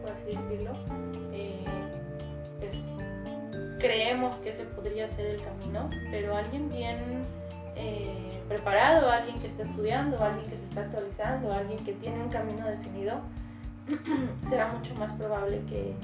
por 0.00 0.10
así 0.10 0.36
decirlo, 0.36 0.72
pues, 2.58 2.72
creemos 3.78 4.36
que 4.36 4.50
ese 4.50 4.64
podría 4.64 5.10
ser 5.14 5.26
el 5.26 5.42
camino, 5.42 5.90
pero 6.10 6.36
alguien 6.36 6.68
bien 6.70 6.96
eh, 7.76 8.40
preparado, 8.48 9.10
alguien 9.10 9.38
que 9.40 9.48
está 9.48 9.64
estudiando, 9.64 10.22
alguien 10.22 10.48
que 10.48 10.56
se 10.56 10.64
está 10.64 10.80
actualizando, 10.82 11.52
alguien 11.52 11.84
que 11.84 11.92
tiene 11.94 12.22
un 12.22 12.30
camino 12.30 12.66
definido, 12.66 13.20
será 14.48 14.68
mucho 14.68 14.94
más 14.94 15.12
probable 15.12 15.60
que, 15.68 15.94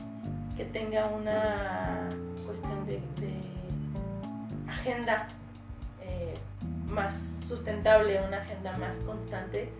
que 0.56 0.64
tenga 0.66 1.06
una 1.06 2.10
cuestión 2.44 2.86
de, 2.86 3.00
de 3.20 3.40
agenda 4.68 5.28
eh, 6.02 6.34
más 6.86 7.14
sustentable, 7.48 8.20
una 8.20 8.42
agenda 8.42 8.76
más 8.76 8.94
constante 9.06 9.72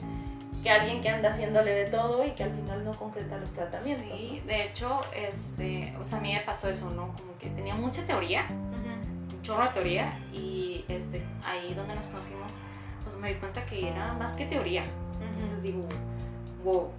que 0.63 0.71
alguien 0.71 1.03
que 1.03 1.09
anda 1.09 1.33
haciéndole 1.33 1.73
de 1.73 1.85
todo 1.91 2.27
y 2.27 2.33
que 2.33 2.43
al 2.45 2.53
final 2.53 2.85
no 2.85 2.93
concreta 2.93 3.37
los 3.37 3.51
tratamientos. 3.53 4.07
Sí, 4.07 4.43
de 4.47 4.65
hecho, 4.65 5.01
este, 5.15 5.95
o 6.01 6.05
sea, 6.05 6.19
a 6.19 6.21
mí 6.21 6.33
me 6.33 6.41
pasó 6.41 6.69
eso, 6.69 6.91
¿no? 6.91 7.15
Como 7.15 7.39
que 7.39 7.51
tenía 7.51 7.75
mucha 7.75 8.05
teoría, 8.07 8.47
un 8.51 9.43
chorro 9.43 9.65
de 9.65 9.71
teoría, 9.71 10.19
y 10.33 10.85
este, 10.89 11.25
ahí 11.45 11.75
donde 11.75 11.95
nos 11.95 12.07
conocimos, 12.07 12.53
pues 13.05 13.17
me 13.17 13.29
di 13.29 13.35
cuenta 13.37 13.65
que 13.67 13.89
era 13.89 14.15
más 14.15 14.33
que 14.33 14.47
teoría. 14.47 14.85
Entonces 15.35 15.63
digo, 15.63 15.87
wow, 16.65 16.91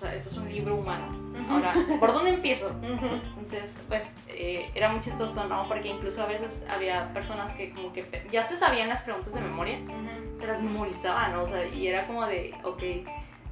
sea, 0.00 0.14
esto 0.14 0.30
es 0.30 0.36
un 0.36 0.48
libro 0.48 0.76
humano. 0.76 1.18
Ahora, 1.48 1.74
¿por 1.98 2.12
dónde 2.12 2.30
empiezo? 2.30 2.70
Entonces, 2.82 3.76
pues 3.88 4.14
eh, 4.28 4.70
era 4.74 4.90
muy 4.90 5.00
chistoso, 5.00 5.44
¿no? 5.46 5.66
Porque 5.68 5.88
incluso 5.88 6.22
a 6.22 6.26
veces 6.26 6.62
había 6.68 7.12
personas 7.12 7.52
que 7.52 7.72
como 7.72 7.92
que 7.92 8.06
ya 8.30 8.42
se 8.42 8.56
sabían 8.56 8.88
las 8.88 9.02
preguntas 9.02 9.34
de 9.34 9.40
memoria, 9.40 9.78
se 10.40 10.46
las 10.46 10.62
memorizaban, 10.62 11.32
¿no? 11.32 11.42
O 11.42 11.48
sea, 11.48 11.66
y 11.66 11.86
era 11.86 12.06
como 12.06 12.26
de, 12.26 12.54
ok. 12.64 12.82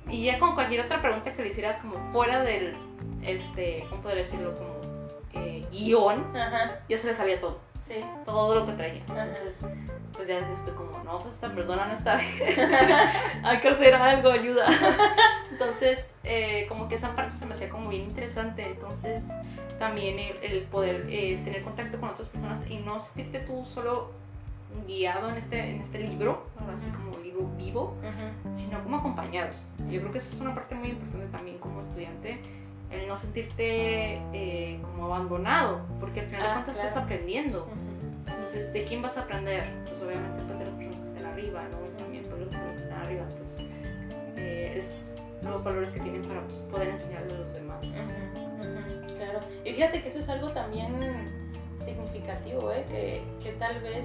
Y 0.09 0.25
ya 0.25 0.39
con 0.39 0.55
cualquier 0.55 0.83
otra 0.83 1.03
pregunta 1.03 1.35
que 1.35 1.43
le 1.43 1.49
hicieras 1.49 1.77
como 1.83 2.13
fuera 2.13 2.43
del, 2.43 2.77
este, 3.23 3.85
¿cómo 3.91 4.03
podría 4.03 4.23
decirlo? 4.23 4.57
Como 4.57 4.79
eh, 5.35 5.67
guion, 5.71 6.37
Ajá, 6.37 6.81
ya 6.89 6.97
se 6.99 7.09
le 7.09 7.15
salía 7.15 7.41
todo, 7.41 7.61
sí. 7.89 8.05
todo 8.25 8.55
lo 8.55 8.67
que 8.67 8.73
traía. 8.73 9.01
Entonces, 9.01 9.61
pues 10.13 10.29
ya 10.29 10.41
dices 10.41 10.65
tú 10.65 10.75
como, 10.75 11.03
no, 11.05 11.19
pues 11.19 11.35
esta 11.35 11.53
persona 11.53 11.87
no 11.87 11.93
está 11.95 12.17
bien, 12.17 12.71
hay 13.43 13.61
que 13.61 13.69
hacer 13.69 13.95
algo, 13.95 14.31
ayuda. 14.31 14.67
Entonces, 15.51 16.15
eh, 16.25 16.67
como 16.69 16.89
que 16.89 16.97
esa 16.97 17.15
parte 17.17 17.37
se 17.37 17.47
me 17.47 17.55
hacía 17.55 17.69
como 17.69 17.89
bien 17.89 18.05
interesante. 18.05 18.67
Entonces, 18.67 19.23
también 19.79 20.19
el, 20.19 20.37
el 20.43 20.63
poder 20.65 21.07
eh, 21.09 21.41
tener 21.45 21.63
contacto 21.63 21.99
con 21.99 22.11
otras 22.11 22.29
personas 22.29 22.69
y 22.69 22.77
no 22.79 23.01
sentirte 23.01 23.41
tú 23.41 23.65
solo 23.65 24.11
guiado 24.87 25.31
en 25.31 25.37
este, 25.37 25.71
en 25.71 25.81
este 25.81 26.01
libro, 26.01 26.47
así 26.73 26.85
como 26.91 27.17
un 27.17 27.23
libro 27.23 27.49
vivo, 27.57 27.97
sino 28.55 28.83
como 28.83 28.97
acompañado. 28.99 29.51
Yo 29.91 30.01
creo 30.01 30.13
que 30.13 30.19
esa 30.19 30.35
es 30.35 30.41
una 30.41 30.55
parte 30.55 30.75
muy 30.75 30.91
importante 30.91 31.27
también 31.29 31.59
como 31.59 31.81
estudiante, 31.81 32.41
el 32.91 33.07
no 33.07 33.17
sentirte 33.17 34.15
eh, 34.33 34.81
como 34.83 35.07
abandonado, 35.07 35.81
porque 36.01 36.21
al 36.21 36.27
final 36.27 36.43
de 36.43 36.49
Ah, 36.49 36.55
cuentas 36.55 36.77
estás 36.77 36.97
aprendiendo. 36.97 37.69
Entonces, 38.27 38.73
¿de 38.73 38.85
quién 38.85 39.03
vas 39.03 39.17
a 39.17 39.23
aprender? 39.23 39.65
Pues 39.87 40.01
obviamente 40.01 40.43
pues 40.45 40.59
de 40.59 40.65
las 40.65 40.75
personas 40.75 41.01
que 41.01 41.09
estén 41.09 41.27
arriba, 41.27 41.63
¿no? 41.71 41.87
Y 41.87 42.03
también 42.03 42.25
pues 42.25 42.41
los 42.41 42.49
que 42.49 42.83
están 42.83 43.01
arriba, 43.03 43.25
pues 43.37 43.69
eh, 44.37 44.79
es 44.79 45.15
los 45.43 45.63
valores 45.63 45.89
que 45.91 46.01
tienen 46.01 46.23
para 46.23 46.41
poder 46.71 46.89
enseñarle 46.89 47.35
a 47.35 47.39
los 47.39 47.53
demás. 47.53 47.79
Claro. 49.17 49.41
Y 49.65 49.73
fíjate 49.73 50.03
que 50.03 50.09
eso 50.09 50.19
es 50.21 50.29
algo 50.29 50.49
también 50.51 50.95
significativo, 51.85 52.73
¿eh? 52.73 52.85
que, 52.89 53.23
que 53.43 53.53
tal 53.53 53.81
vez 53.83 54.05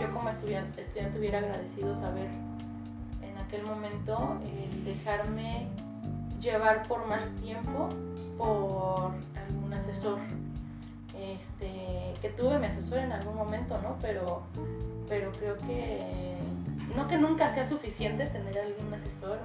yo 0.00 0.12
como 0.12 0.28
estudiante, 0.30 0.82
estudiante 0.82 1.18
hubiera 1.18 1.38
agradecido 1.38 1.94
saber 2.00 2.28
en 3.22 3.38
aquel 3.38 3.62
momento 3.64 4.38
el 4.44 4.84
dejarme 4.84 5.68
llevar 6.44 6.86
por 6.86 7.06
más 7.06 7.24
tiempo 7.42 7.88
por 8.38 9.12
algún 9.48 9.72
asesor. 9.72 10.18
Este, 11.16 12.14
que 12.20 12.28
tuve 12.36 12.58
mi 12.58 12.66
asesor 12.66 12.98
en 12.98 13.12
algún 13.12 13.36
momento, 13.36 13.80
¿no? 13.80 13.96
Pero, 14.00 14.42
pero 15.08 15.32
creo 15.32 15.56
que 15.58 16.36
no 16.94 17.08
que 17.08 17.16
nunca 17.16 17.52
sea 17.54 17.68
suficiente 17.68 18.26
tener 18.26 18.58
algún 18.58 18.92
asesor, 18.92 19.38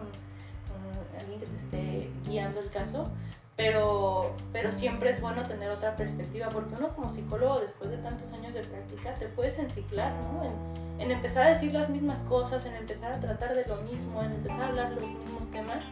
alguien 1.17 1.39
que 1.39 1.45
te 1.45 1.57
esté 1.57 2.09
guiando 2.27 2.59
el 2.59 2.69
caso, 2.69 3.09
pero, 3.55 4.35
pero 4.51 4.71
siempre 4.71 5.11
es 5.11 5.21
bueno 5.21 5.43
tener 5.43 5.69
otra 5.69 5.95
perspectiva, 5.95 6.49
porque 6.49 6.75
uno 6.75 6.89
como 6.95 7.13
psicólogo, 7.13 7.59
después 7.59 7.89
de 7.91 7.97
tantos 7.97 8.31
años 8.33 8.53
de 8.53 8.61
práctica, 8.61 9.13
te 9.15 9.27
puedes 9.27 9.57
enciclar, 9.57 10.13
¿no? 10.13 10.43
En, 10.43 11.01
en 11.01 11.11
empezar 11.11 11.47
a 11.47 11.49
decir 11.51 11.73
las 11.73 11.89
mismas 11.89 12.21
cosas, 12.23 12.65
en 12.65 12.75
empezar 12.75 13.13
a 13.13 13.19
tratar 13.19 13.55
de 13.55 13.65
lo 13.65 13.77
mismo, 13.83 14.21
en 14.21 14.31
empezar 14.33 14.61
a 14.61 14.67
hablar 14.67 14.91
los 14.91 15.01
mismos 15.01 15.51
temas 15.51 15.83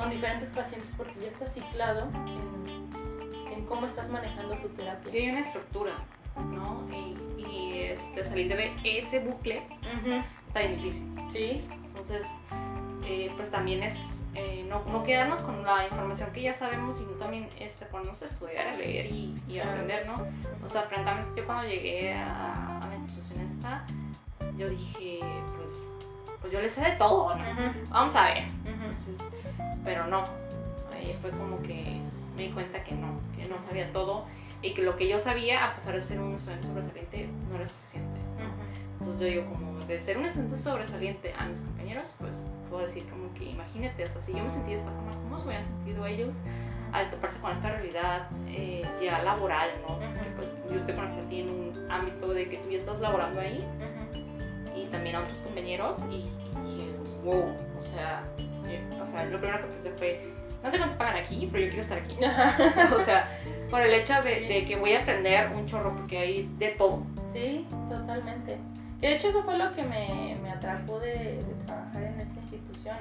con 0.00 0.10
diferentes 0.10 0.48
pacientes, 0.50 0.90
porque 0.96 1.14
ya 1.20 1.26
estás 1.28 1.52
ciclado 1.52 2.08
en, 2.26 3.52
en 3.52 3.66
cómo 3.66 3.86
estás 3.86 4.08
manejando 4.08 4.54
tu 4.56 4.68
Y 4.68 4.70
terapia. 4.70 5.12
hay 5.12 5.30
una 5.30 5.40
estructura, 5.40 5.92
¿no? 6.36 6.86
Y, 6.90 7.42
y 7.42 7.82
este, 7.82 8.24
salir 8.24 8.48
de 8.48 8.72
ese 8.98 9.20
bucle 9.20 9.58
Ujú, 9.82 10.22
está 10.46 10.60
bien 10.60 10.76
difícil. 10.76 11.02
Sí, 11.32 11.64
Entonces, 11.84 12.26
eh, 13.04 13.30
pues 13.36 13.50
también 13.50 13.82
es 13.82 13.94
eh, 14.34 14.64
no, 14.68 14.82
no 14.84 15.02
quedarnos 15.02 15.40
con 15.40 15.62
la 15.64 15.84
información 15.84 16.30
que 16.32 16.42
ya 16.42 16.54
sabemos, 16.54 16.96
sino 16.96 17.10
también 17.12 17.48
este, 17.58 17.84
ponernos 17.86 18.22
a 18.22 18.26
estudiar, 18.26 18.68
a 18.68 18.76
leer 18.76 19.06
y, 19.06 19.36
y 19.48 19.58
a 19.58 19.64
aprender, 19.68 20.06
¿no? 20.06 20.22
O 20.64 20.68
sea, 20.68 20.82
francamente, 20.82 21.40
yo 21.40 21.46
cuando 21.46 21.68
llegué 21.68 22.12
a, 22.14 22.78
a 22.80 22.86
la 22.86 22.94
institución 22.94 23.40
esta, 23.40 23.84
yo 24.56 24.68
dije, 24.70 25.18
pues, 25.56 25.88
pues 26.40 26.52
yo 26.52 26.60
le 26.60 26.70
sé 26.70 26.80
de 26.80 26.92
todo, 26.92 27.34
¿no? 27.34 27.42
Ujú, 27.42 27.86
Vamos 27.90 28.14
a 28.14 28.24
ver. 28.26 28.44
ujú. 28.62 28.84
Entonces, 28.84 29.20
pero 29.84 30.06
no, 30.06 30.24
ahí 30.92 31.16
fue 31.20 31.30
como 31.30 31.60
que 31.62 32.00
me 32.36 32.42
di 32.44 32.48
cuenta 32.50 32.82
que 32.84 32.94
no, 32.94 33.20
que 33.36 33.46
no 33.46 33.58
sabía 33.60 33.92
todo 33.92 34.26
y 34.62 34.74
que 34.74 34.82
lo 34.82 34.96
que 34.96 35.08
yo 35.08 35.18
sabía, 35.18 35.64
a 35.64 35.74
pesar 35.74 35.94
de 35.94 36.00
ser 36.00 36.20
un 36.20 36.34
estudiante 36.34 36.66
sobresaliente, 36.66 37.28
no 37.48 37.56
era 37.56 37.68
suficiente. 37.68 38.18
Entonces 38.98 39.20
yo 39.20 39.26
digo, 39.26 39.46
como 39.46 39.80
de 39.86 39.98
ser 39.98 40.18
un 40.18 40.26
estudiante 40.26 40.56
sobresaliente 40.56 41.34
a 41.38 41.46
mis 41.46 41.60
compañeros, 41.60 42.14
pues 42.18 42.36
puedo 42.68 42.86
decir 42.86 43.08
como 43.08 43.32
que 43.34 43.44
imagínate, 43.44 44.04
o 44.04 44.08
sea, 44.08 44.20
si 44.20 44.32
yo 44.32 44.44
me 44.44 44.50
sentí 44.50 44.72
de 44.72 44.78
esta 44.78 44.90
forma, 44.90 45.12
¿cómo 45.12 45.38
se 45.38 45.46
hubieran 45.46 45.64
sentido 45.64 46.06
ellos 46.06 46.34
al 46.92 47.10
toparse 47.10 47.38
con 47.38 47.52
esta 47.52 47.70
realidad 47.70 48.28
eh, 48.48 48.82
ya 49.02 49.22
laboral, 49.22 49.70
¿no? 49.86 49.98
Que 49.98 50.30
pues 50.36 50.48
yo 50.70 50.84
te 50.84 50.94
conocí 50.94 51.18
a 51.18 51.28
ti 51.28 51.40
en 51.40 51.50
un 51.50 51.90
ámbito 51.90 52.28
de 52.28 52.48
que 52.48 52.58
tú 52.58 52.70
ya 52.70 52.78
estás 52.78 53.00
laborando 53.00 53.40
ahí 53.40 53.64
y 54.76 54.86
también 54.86 55.16
a 55.16 55.20
otros 55.20 55.38
compañeros 55.38 55.98
y, 56.10 56.16
y 56.68 56.94
wow, 57.24 57.54
o 57.78 57.82
sea, 57.82 58.24
yo- 58.70 59.02
o 59.02 59.06
sea, 59.06 59.24
lo 59.24 59.38
primero 59.38 59.60
que 59.62 59.66
pensé 59.68 59.90
fue, 59.92 60.32
no 60.62 60.70
sé 60.70 60.78
cuánto 60.78 60.96
pagan 60.98 61.16
aquí, 61.16 61.48
pero 61.50 61.64
yo 61.64 61.70
quiero 61.70 61.82
estar 61.82 61.98
aquí. 61.98 62.16
o 62.94 63.00
sea, 63.00 63.28
por 63.70 63.80
el 63.82 63.94
hecho 63.94 64.14
de, 64.22 64.40
de 64.42 64.64
que 64.66 64.76
voy 64.76 64.92
a 64.92 65.00
aprender 65.02 65.50
un 65.54 65.66
chorro 65.66 65.94
porque 65.96 66.18
hay 66.18 66.50
de 66.58 66.68
todo. 66.70 67.02
Sí, 67.32 67.66
totalmente. 67.88 68.58
Y 68.98 69.02
de 69.06 69.16
hecho 69.16 69.28
eso 69.28 69.42
fue 69.42 69.56
lo 69.56 69.72
que 69.72 69.82
me, 69.82 70.36
me 70.42 70.50
atrajo 70.50 70.98
de, 71.00 71.14
de 71.42 71.54
trabajar 71.66 72.02
en 72.02 72.20
esta 72.20 72.40
institución, 72.40 72.96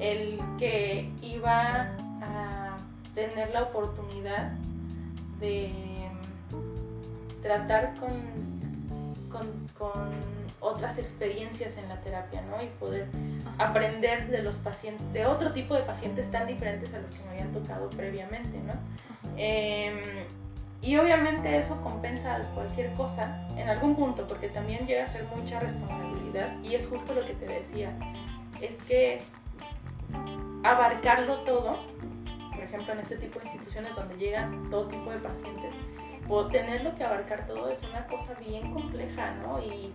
el 0.02 0.40
que 0.58 1.10
iba 1.22 1.90
a 2.22 2.76
tener 3.14 3.50
la 3.52 3.62
oportunidad 3.64 4.52
de 5.38 5.70
mm, 6.50 7.42
tratar 7.42 7.94
con, 8.00 8.10
con, 9.30 9.46
con 9.78 10.10
otras 10.66 10.98
experiencias 10.98 11.76
en 11.76 11.88
la 11.88 12.00
terapia, 12.00 12.42
¿no? 12.42 12.62
Y 12.62 12.66
poder 12.78 13.06
aprender 13.58 14.28
de 14.28 14.42
los 14.42 14.56
pacientes, 14.56 15.12
de 15.12 15.26
otro 15.26 15.52
tipo 15.52 15.74
de 15.74 15.82
pacientes 15.82 16.30
tan 16.30 16.46
diferentes 16.46 16.92
a 16.92 16.98
los 16.98 17.10
que 17.10 17.24
me 17.24 17.30
habían 17.30 17.52
tocado 17.52 17.88
previamente, 17.90 18.58
¿no? 18.58 18.74
Em, 19.36 20.24
y 20.82 20.96
obviamente 20.96 21.56
eso 21.56 21.80
compensa 21.82 22.38
cualquier 22.54 22.92
cosa 22.94 23.48
en 23.56 23.68
algún 23.68 23.96
punto, 23.96 24.26
porque 24.26 24.48
también 24.48 24.86
llega 24.86 25.04
a 25.04 25.08
ser 25.08 25.24
mucha 25.34 25.60
responsabilidad. 25.60 26.60
Y 26.62 26.74
es 26.74 26.86
justo 26.86 27.14
lo 27.14 27.24
que 27.24 27.34
te 27.34 27.46
decía, 27.46 27.92
es 28.60 28.76
que 28.88 29.22
abarcarlo 30.62 31.36
todo, 31.40 31.78
por 32.52 32.62
ejemplo 32.62 32.92
en 32.92 33.00
este 33.00 33.16
tipo 33.16 33.38
de 33.38 33.46
instituciones 33.46 33.94
donde 33.94 34.16
llegan 34.16 34.68
todo 34.70 34.88
tipo 34.88 35.10
de 35.10 35.18
pacientes, 35.18 35.74
o 36.28 36.46
tenerlo 36.46 36.94
que 36.96 37.04
abarcar 37.04 37.46
todo 37.46 37.70
es 37.70 37.82
una 37.84 38.06
cosa 38.06 38.34
bien 38.40 38.72
compleja, 38.72 39.34
¿no? 39.42 39.60
Y, 39.62 39.92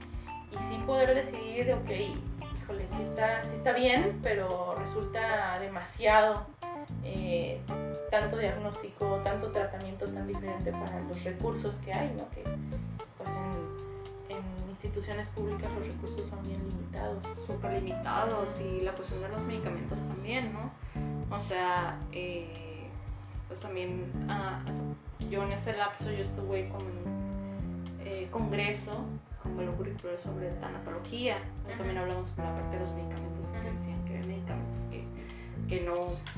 y 0.52 0.56
sí 0.56 0.82
poder 0.86 1.16
decidir, 1.16 1.74
ok, 1.74 1.90
híjole, 1.90 2.88
sí 2.96 3.04
está, 3.04 3.44
sí 3.44 3.50
está 3.56 3.74
bien, 3.74 4.20
pero 4.22 4.76
resulta 4.76 5.60
demasiado 5.60 6.46
eh, 7.04 7.60
tanto 8.10 8.38
diagnóstico, 8.38 9.22
tanto 9.24 9.48
tratamiento 9.52 10.06
tan 10.08 10.28
diferente 10.28 10.72
para 10.72 11.00
los 11.02 11.24
recursos 11.24 11.76
que 11.86 11.94
hay, 11.94 12.10
¿no? 12.10 12.30
Que 12.32 12.44
pues 13.18 13.30
en, 14.30 14.70
instituciones 14.70 15.28
públicas 15.30 15.72
los 15.74 15.88
recursos 15.88 16.28
son 16.28 16.42
bien 16.44 16.60
limitados. 16.68 17.38
súper 17.46 17.74
limitados 17.74 18.60
y 18.60 18.82
la 18.82 18.92
cuestión 18.94 19.22
de 19.22 19.30
los 19.30 19.42
medicamentos 19.44 20.00
también, 20.08 20.52
¿no? 20.54 20.72
O 21.36 21.40
sea, 21.40 22.00
eh, 22.12 22.88
pues 23.48 23.60
también 23.60 24.12
ah, 24.28 24.62
yo 25.30 25.44
en 25.44 25.52
ese 25.54 25.74
lapso 25.78 26.12
yo 26.12 26.24
estuve 26.24 26.68
con 26.70 26.82
un 26.82 28.00
eh, 28.04 28.28
congreso 28.32 29.06
con 29.42 29.58
valor 29.58 29.76
curricular 29.76 30.20
sobre 30.20 30.50
tanatología, 30.52 31.38
donde 31.62 31.76
también 31.78 31.98
hablamos 31.98 32.28
sobre 32.28 32.44
la 32.48 32.54
parte 32.56 32.78
de 32.78 32.80
los 32.80 32.92
medicamentos 32.94 33.48
que 33.48 33.72
decían 33.72 34.06
que 34.06 34.14
había 34.18 34.28
medicamentos 34.28 34.80
que, 34.90 35.06
que 35.68 35.82
no, 35.82 35.96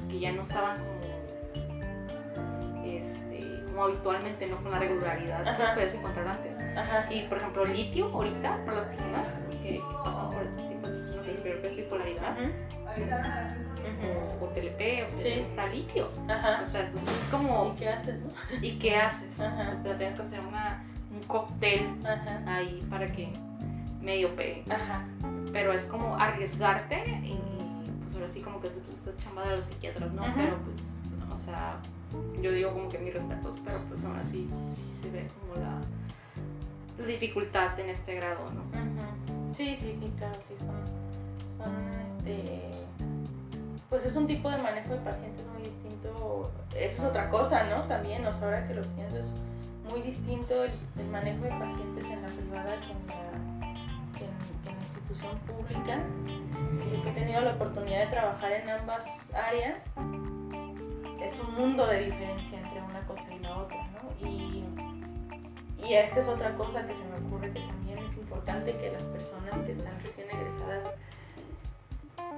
que 0.09 0.19
ya 0.19 0.31
no 0.31 0.41
estaban 0.41 0.77
como 0.77 2.83
este, 2.85 3.63
como 3.65 3.83
habitualmente, 3.85 4.47
no 4.47 4.57
con 4.57 4.71
la 4.71 4.79
regularidad 4.79 5.43
que 5.43 5.51
los 5.51 5.59
Ajá. 5.61 5.73
puedes 5.73 5.93
encontrar 5.93 6.27
antes. 6.27 6.57
Ajá. 6.77 7.11
Y 7.13 7.23
por 7.27 7.37
ejemplo, 7.37 7.65
litio, 7.65 8.07
ahorita, 8.07 8.65
para 8.65 8.77
las 8.81 8.87
personas 8.87 9.25
que, 9.51 9.57
que 9.69 9.81
pasan 10.03 10.31
por 10.31 10.43
este 10.43 10.61
tipo 10.63 10.87
de 10.87 10.93
trastorno 10.97 11.23
que 11.23 11.35
creo 11.41 11.61
que 11.61 11.67
es 11.67 11.75
bipolaridad, 11.75 12.37
Ujú. 12.37 14.41
o, 14.41 14.45
o 14.45 14.47
TLP, 14.49 15.05
o 15.05 15.09
sea, 15.09 15.21
Sí. 15.21 15.27
está 15.39 15.67
litio. 15.67 16.09
Ajá. 16.27 16.63
O 16.65 16.69
sea, 16.69 16.81
entonces 16.85 17.09
es 17.09 17.27
¿Y 17.27 17.31
como, 17.31 17.75
qué 17.77 17.89
haces, 17.89 18.19
no? 18.21 18.29
¿y 18.61 18.79
qué 18.79 18.95
haces? 18.97 19.39
Ajá. 19.39 19.73
O 19.77 19.81
sea, 19.83 19.97
tienes 19.97 20.15
que 20.15 20.21
hacer 20.21 20.39
una, 20.41 20.83
un 20.92 20.92
cóctel 21.27 21.89
Ajá. 22.05 22.41
ahí 22.47 22.85
para 22.89 23.11
que 23.11 23.29
medio 24.01 24.35
pegue. 24.35 24.63
Ajá. 24.69 25.05
Pero 25.51 25.73
es 25.73 25.83
como 25.85 26.15
arriesgarte 26.15 27.03
y, 27.23 27.39
pues 28.03 28.15
ahora 28.15 28.27
sí 28.27 28.41
como 28.41 28.59
que 28.61 28.67
es 28.67 28.73
pues, 28.73 28.97
esta 28.97 29.15
chamba 29.17 29.43
de 29.43 29.57
los 29.57 29.65
psiquiatras, 29.65 30.11
¿no? 30.13 30.23
Ajá. 30.23 30.33
Pero 30.35 30.57
pues, 30.57 30.77
o 31.31 31.45
sea, 31.45 31.77
yo 32.41 32.51
digo 32.51 32.73
como 32.73 32.89
que 32.89 32.99
mis 32.99 33.13
respetos, 33.13 33.59
pero 33.63 33.79
pues 33.89 34.03
aún 34.03 34.17
así 34.17 34.49
sí 34.75 34.99
se 35.01 35.09
ve 35.09 35.27
como 35.39 35.63
la, 35.63 35.79
la 36.97 37.05
dificultad 37.05 37.79
en 37.79 37.89
este 37.89 38.15
grado, 38.15 38.51
¿no? 38.51 38.63
Sí, 39.55 39.77
sí, 39.79 39.95
sí, 39.99 40.11
claro, 40.17 40.33
sí, 40.47 40.55
son, 40.59 41.57
son, 41.57 41.73
este, 42.17 42.71
pues 43.89 44.03
es 44.05 44.15
un 44.15 44.25
tipo 44.25 44.49
de 44.49 44.57
manejo 44.57 44.93
de 44.93 44.99
pacientes 45.01 45.45
muy 45.53 45.63
distinto, 45.63 46.51
eso 46.75 47.03
es 47.03 47.09
otra 47.09 47.29
cosa, 47.29 47.63
¿no? 47.65 47.83
También, 47.83 48.25
o 48.25 48.33
sea, 48.33 48.47
ahora 48.47 48.67
que 48.67 48.73
lo 48.73 48.81
pienso, 48.95 49.17
es 49.17 49.31
muy 49.89 50.01
distinto 50.01 50.63
el, 50.63 51.07
manejo 51.11 51.43
de 51.43 51.49
pacientes 51.49 52.05
en 52.05 52.21
la 52.21 52.27
privada 52.29 52.79
que 52.79 52.91
en 52.91 53.07
la, 53.07 54.17
que 54.17 54.69
en, 54.69 54.79
institución 54.81 55.37
pública. 55.39 55.99
Yo 56.91 57.03
que 57.03 57.09
he 57.09 57.13
tenido 57.13 57.41
la 57.41 57.51
oportunidad 57.51 58.05
de 58.05 58.07
trabajar 58.07 58.51
en 58.51 58.69
ambas 58.69 59.03
áreas, 59.33 59.77
es 61.21 61.39
un 61.39 61.55
mundo 61.55 61.85
de 61.87 62.05
diferencia 62.05 62.59
entre 62.59 62.81
una 62.81 63.01
cosa 63.07 63.23
y 63.33 63.39
la 63.39 63.57
otra, 63.57 63.87
¿no? 63.87 64.27
Y, 64.27 64.63
y 65.85 65.93
esta 65.93 66.19
es 66.19 66.27
otra 66.27 66.53
cosa 66.55 66.85
que 66.85 66.93
se 66.93 67.03
me 67.03 67.27
ocurre 67.27 67.51
que 67.51 67.59
también 67.59 67.99
es 67.99 68.17
importante 68.17 68.71
que 68.77 68.91
las 68.91 69.03
personas 69.03 69.65
que 69.65 69.71
están 69.73 69.99
recién 70.01 70.27
egresadas 70.29 70.93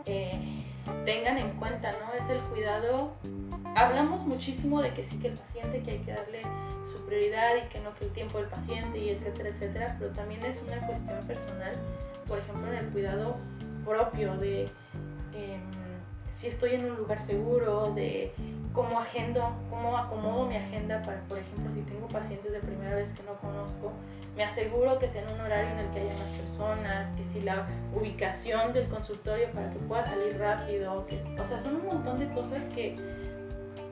eh, 0.06 0.66
tengan 1.06 1.38
en 1.38 1.52
cuenta, 1.58 1.92
¿no? 1.92 2.14
Es 2.14 2.30
el 2.30 2.40
cuidado. 2.50 3.14
Hablamos 3.76 4.26
muchísimo 4.26 4.82
de 4.82 4.94
que 4.94 5.08
sí 5.10 5.18
que 5.18 5.30
el 5.30 5.38
paciente, 5.38 5.82
que 5.82 5.92
hay 5.92 6.00
que 6.00 6.12
darle 6.12 6.42
prioridad 7.06 7.56
y 7.58 7.70
que 7.70 7.80
no 7.80 7.94
que 7.96 8.06
el 8.06 8.12
tiempo 8.12 8.40
del 8.40 8.48
paciente 8.48 8.98
y 8.98 9.10
etcétera, 9.10 9.50
etcétera, 9.50 9.96
pero 10.00 10.12
también 10.12 10.44
es 10.46 10.62
una 10.62 10.86
cuestión 10.86 11.26
personal, 11.26 11.76
por 12.28 12.40
ejemplo, 12.40 12.68
en 12.72 12.80
el 12.80 12.86
cuidado 12.88 13.38
propio 13.86 14.36
de 14.38 14.64
em, 15.34 15.62
si 16.40 16.48
estoy 16.48 16.76
en 16.76 16.86
un 16.86 16.98
lugar 16.98 17.26
seguro, 17.26 17.94
de 17.94 18.34
cómo 18.74 19.00
agendo, 19.00 19.54
cómo 19.70 19.98
acomodo 19.98 20.48
mi 20.48 20.58
agenda 20.58 21.02
para, 21.02 21.22
por 21.22 21.38
ejemplo, 21.38 21.74
si 21.74 21.82
tengo 21.82 22.08
pacientes 22.08 22.52
de 22.52 22.60
primera 22.60 22.96
vez 22.96 23.10
que 23.14 23.24
no 23.24 23.36
conozco, 23.36 23.94
me 24.36 24.44
aseguro 24.44 25.00
que 25.00 25.08
sea 25.08 25.22
en 25.22 25.34
un 25.34 25.40
horario 25.40 25.72
en 25.72 25.80
el 25.80 25.92
que 25.92 26.02
haya 26.02 26.18
más 26.18 26.28
personas, 26.28 27.16
que 27.16 27.24
si 27.34 27.46
la 27.46 27.66
ubicación 27.96 28.74
del 28.74 28.88
consultorio 28.90 29.50
para 29.52 29.70
que 29.72 29.80
pueda 29.80 30.06
salir 30.06 30.38
rápido, 30.38 31.06
que, 31.06 31.16
o 31.16 31.48
sea, 31.48 31.64
son 31.64 31.76
un 31.78 31.86
montón 31.86 32.20
de 32.20 32.28
cosas 32.34 32.62
que, 32.74 32.98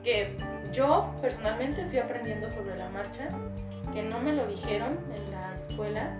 que 0.04 0.36
yo 0.72 1.12
personalmente 1.20 1.84
fui 1.86 1.98
aprendiendo 1.98 2.50
sobre 2.52 2.76
la 2.76 2.88
marcha, 2.90 3.28
que 3.92 4.02
no 4.02 4.20
me 4.20 4.32
lo 4.32 4.46
dijeron 4.46 4.98
en 5.14 5.30
la 5.32 5.54
escuela 5.68 6.16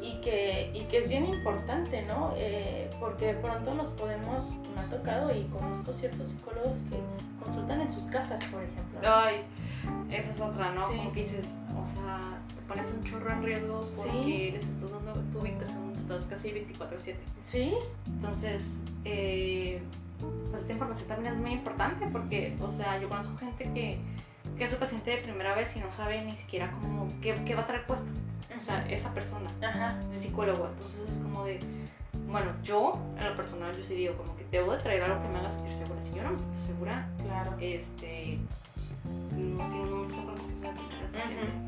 y 0.00 0.20
que, 0.22 0.70
y 0.74 0.80
que 0.84 0.98
es 0.98 1.08
bien 1.08 1.26
importante, 1.26 2.02
¿no? 2.02 2.32
Eh, 2.36 2.88
porque 3.00 3.26
de 3.26 3.34
pronto 3.34 3.74
nos 3.74 3.88
podemos, 3.88 4.44
me 4.74 4.80
ha 4.80 4.84
tocado 4.84 5.34
y 5.34 5.44
conozco 5.44 5.92
ciertos 5.94 6.28
psicólogos 6.30 6.72
que 6.88 7.44
consultan 7.44 7.80
en 7.82 7.92
sus 7.92 8.04
casas, 8.04 8.42
por 8.46 8.62
ejemplo. 8.62 9.00
Ay, 9.02 9.42
esa 10.10 10.30
es 10.30 10.40
otra, 10.40 10.70
¿no? 10.72 10.90
Sí. 10.90 10.96
Como 10.96 11.12
que 11.12 11.20
dices, 11.20 11.46
o 11.76 11.86
sea, 11.86 12.38
te 12.54 12.62
pones 12.68 12.86
un 12.90 13.04
chorro 13.04 13.30
en 13.32 13.42
riesgo 13.42 13.88
porque 13.96 14.12
Sí. 14.12 14.50
les 14.52 14.62
estás 14.62 14.90
dando 14.90 15.20
tu 15.32 15.40
ubicación, 15.40 15.92
estás 15.98 16.22
casi 16.30 16.50
24-7. 16.52 17.16
Sí, 17.50 17.74
Entonces, 18.06 18.64
eh, 19.04 19.82
pues 20.50 20.62
esta 20.62 20.72
información 20.72 21.08
también 21.08 21.34
es 21.34 21.40
muy 21.40 21.52
importante 21.52 22.06
porque, 22.10 22.56
o 22.60 22.70
sea, 22.70 23.00
yo 23.00 23.08
conozco 23.08 23.36
gente 23.38 23.70
que, 23.72 23.98
que 24.56 24.64
es 24.64 24.70
su 24.70 24.76
paciente 24.76 25.10
de 25.10 25.18
primera 25.18 25.54
vez 25.54 25.74
y 25.76 25.80
no 25.80 25.90
sabe 25.92 26.24
ni 26.24 26.36
siquiera 26.36 26.70
cómo, 26.70 27.12
qué, 27.20 27.34
qué 27.44 27.54
va 27.54 27.62
a 27.62 27.66
traer 27.66 27.86
puesto. 27.86 28.10
O 28.56 28.60
sea, 28.60 28.84
esa 28.88 29.12
persona, 29.14 29.50
ajá, 29.62 30.00
el 30.12 30.20
psicólogo. 30.20 30.68
Entonces 30.68 31.10
es 31.10 31.18
como 31.18 31.44
de, 31.44 31.60
bueno, 32.28 32.52
yo 32.62 32.98
en 33.16 33.24
lo 33.24 33.36
personal 33.36 33.76
yo 33.76 33.84
sí 33.84 33.94
digo 33.94 34.16
como 34.16 34.34
que 34.36 34.44
debo 34.50 34.72
de 34.72 34.78
traer 34.78 35.02
algo 35.02 35.22
que 35.22 35.28
me 35.28 35.38
haga 35.38 35.50
sentir 35.50 35.74
segura. 35.74 36.02
Si 36.02 36.12
yo 36.12 36.22
no 36.22 36.30
me 36.30 36.36
siento 36.38 36.58
segura, 36.58 37.08
claro. 37.22 37.56
este, 37.60 38.38
no, 39.04 39.64
si 39.64 39.78
no 39.78 39.96
me 39.96 40.08
siento 40.08 40.26
con 40.26 40.38
confianza 40.38 41.67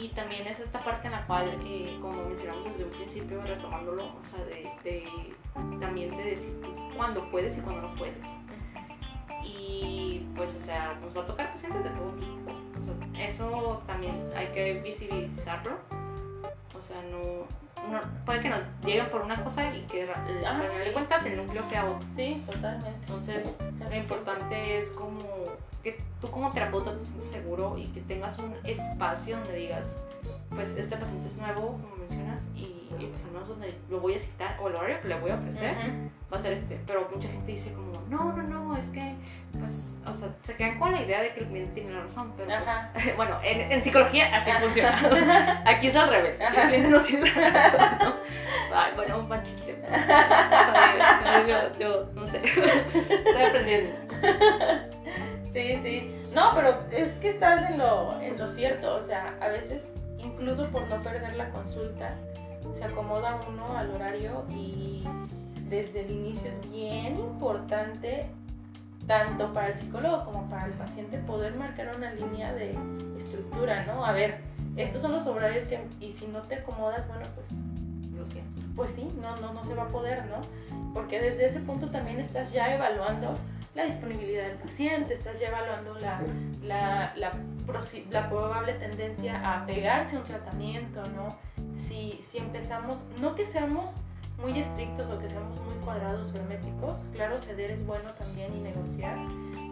Y 0.00 0.08
también 0.10 0.46
es 0.46 0.60
esta 0.60 0.84
parte 0.84 1.08
en 1.08 1.12
la 1.12 1.26
cual, 1.26 1.58
eh, 1.64 1.98
como 2.00 2.22
mencionamos 2.24 2.64
desde 2.64 2.84
un 2.84 2.90
principio, 2.90 3.42
retomándolo, 3.42 4.04
o 4.04 4.24
sea, 4.30 4.44
de, 4.44 5.04
también 5.80 6.16
de 6.16 6.22
decir 6.22 6.60
cuándo 6.96 7.28
puedes 7.30 7.58
y 7.58 7.60
cuándo 7.60 7.88
no 7.88 7.94
puedes. 7.96 8.16
Y 9.42 10.24
pues, 10.36 10.54
o 10.54 10.60
sea, 10.60 10.96
nos 11.00 11.16
va 11.16 11.22
a 11.22 11.26
tocar 11.26 11.50
pacientes 11.50 11.82
de 11.82 11.90
todo 11.90 12.12
tipo. 12.12 12.52
O 12.78 12.82
sea, 12.82 13.26
eso 13.26 13.82
también 13.88 14.30
hay 14.36 14.46
que 14.48 14.74
visibilizarlo. 14.74 15.72
O 16.76 16.80
sea, 16.80 17.02
no, 17.10 17.46
no- 17.90 18.00
puede 18.24 18.40
que 18.40 18.48
nos 18.48 18.60
lleguen 18.84 19.08
por 19.10 19.22
una 19.22 19.42
cosa 19.42 19.74
y 19.74 19.80
que 19.82 20.02
al 20.10 20.26
final 20.26 20.84
de 20.84 20.92
cuentas 20.92 21.24
el 21.26 21.36
núcleo 21.36 21.64
sea 21.64 21.84
otro. 21.86 22.06
Sí, 22.16 22.42
totalmente. 22.46 22.90
Entonces, 23.00 23.46
lo 23.88 23.96
importante 23.96 24.78
es 24.78 24.90
como 24.90 25.20
que 25.82 26.00
tú 26.20 26.30
como 26.30 26.50
terapeuta 26.52 26.94
te 26.98 27.02
sientas 27.06 27.26
seguro 27.30 27.78
y 27.78 27.86
que 27.86 28.00
tengas 28.02 28.38
un 28.38 28.54
espacio 28.64 29.38
donde 29.38 29.54
digas, 29.56 29.96
pues 30.50 30.68
este 30.76 30.96
paciente 30.96 31.28
es 31.28 31.36
nuevo, 31.36 31.78
mencionas, 32.08 32.40
y 32.54 32.78
y 32.98 33.06
pues 33.06 33.22
al 33.24 33.30
menos 33.30 33.48
donde 33.48 33.74
lo 33.88 34.00
voy 34.00 34.14
a 34.14 34.18
citar 34.18 34.56
o 34.60 34.68
el 34.68 34.74
horario 34.74 35.00
que 35.00 35.08
le 35.08 35.20
voy 35.20 35.30
a 35.30 35.34
ofrecer 35.36 35.74
va 36.32 36.36
a 36.36 36.40
ser 36.40 36.52
este. 36.52 36.80
Pero 36.86 37.08
mucha 37.12 37.28
gente 37.28 37.52
dice 37.52 37.72
como, 37.72 37.92
no, 38.08 38.32
no, 38.32 38.42
no, 38.42 38.76
es 38.76 38.86
que, 38.86 39.14
pues, 39.58 39.94
o 40.04 40.12
sea, 40.12 40.28
se 40.42 40.56
quedan 40.56 40.78
con 40.78 40.92
la 40.92 41.02
idea 41.02 41.22
de 41.22 41.32
que 41.32 41.40
el 41.40 41.46
cliente 41.46 41.72
tiene 41.74 41.92
la 41.92 42.02
razón, 42.02 42.32
pero 42.36 42.50
pues, 42.92 43.16
bueno, 43.16 43.38
en, 43.42 43.72
en, 43.72 43.84
psicología 43.84 44.36
así 44.36 44.50
funciona. 44.60 45.62
Aquí 45.66 45.86
es 45.88 45.96
al 45.96 46.10
revés, 46.10 46.36
el 46.40 46.68
cliente 46.68 46.88
no 46.88 47.00
tiene 47.02 47.30
la 47.34 47.50
razón, 47.50 47.98
¿no? 48.00 48.14
Ay, 48.74 48.92
bueno, 48.96 49.18
un 49.18 49.28
buen 49.28 49.42
chiste. 49.42 49.76
Yo, 51.48 51.78
yo, 51.78 52.10
no 52.14 52.26
sé, 52.26 52.42
estoy 52.44 53.42
aprendiendo. 53.42 53.90
Sí, 55.52 55.80
sí. 55.82 56.14
No, 56.34 56.52
pero 56.54 56.78
es 56.90 57.08
que 57.20 57.30
estás 57.30 57.70
en 57.70 57.78
lo, 57.78 58.20
en 58.20 58.36
lo 58.36 58.50
cierto, 58.50 58.96
o 58.96 59.06
sea, 59.06 59.34
a 59.40 59.48
veces 59.48 59.82
incluso 60.18 60.68
por 60.70 60.86
no 60.88 61.02
perder 61.02 61.36
la 61.36 61.50
consulta, 61.50 62.14
se 62.76 62.84
acomoda 62.84 63.40
uno 63.48 63.76
al 63.76 63.90
horario 63.92 64.44
y 64.50 65.04
desde 65.68 66.00
el 66.04 66.10
inicio 66.10 66.50
es 66.50 66.70
bien 66.70 67.18
importante, 67.18 68.26
tanto 69.06 69.52
para 69.52 69.68
el 69.68 69.78
psicólogo 69.78 70.24
como 70.24 70.48
para 70.50 70.66
el 70.66 70.72
paciente, 70.72 71.18
poder 71.18 71.54
marcar 71.56 71.94
una 71.96 72.12
línea 72.12 72.52
de 72.54 72.76
estructura, 73.18 73.84
¿no? 73.86 74.04
A 74.04 74.12
ver, 74.12 74.40
estos 74.76 75.02
son 75.02 75.12
los 75.12 75.26
horarios 75.26 75.66
que, 75.68 75.80
y 76.00 76.12
si 76.14 76.26
no 76.26 76.42
te 76.42 76.56
acomodas, 76.56 77.06
bueno, 77.08 77.26
pues 77.34 77.46
lo 78.16 78.24
siento. 78.26 78.62
Pues 78.76 78.90
sí, 78.94 79.08
no, 79.20 79.36
no, 79.36 79.52
no 79.52 79.64
se 79.64 79.74
va 79.74 79.84
a 79.84 79.88
poder, 79.88 80.24
¿no? 80.26 80.40
Porque 80.94 81.20
desde 81.20 81.46
ese 81.48 81.60
punto 81.60 81.90
también 81.90 82.20
estás 82.20 82.52
ya 82.52 82.74
evaluando 82.74 83.34
la 83.78 83.84
disponibilidad 83.84 84.48
del 84.48 84.58
paciente, 84.58 85.14
estás 85.14 85.38
ya 85.38 85.48
evaluando 85.48 85.94
la, 86.00 86.20
la, 86.62 87.12
la, 87.14 87.32
la 88.10 88.28
probable 88.28 88.72
tendencia 88.74 89.40
a 89.44 89.64
pegarse 89.66 90.16
a 90.16 90.18
un 90.18 90.24
tratamiento, 90.24 91.00
¿no? 91.10 91.36
Si, 91.86 92.24
si 92.28 92.38
empezamos, 92.38 92.98
no 93.20 93.36
que 93.36 93.46
seamos 93.46 93.90
muy 94.42 94.58
estrictos 94.58 95.08
o 95.08 95.18
que 95.20 95.30
seamos 95.30 95.60
muy 95.60 95.76
cuadrados 95.84 96.32
o 96.32 96.36
herméticos, 96.36 96.98
claro, 97.12 97.40
ceder 97.40 97.70
es 97.70 97.86
bueno 97.86 98.10
también 98.14 98.52
y 98.56 98.60
negociar, 98.62 99.16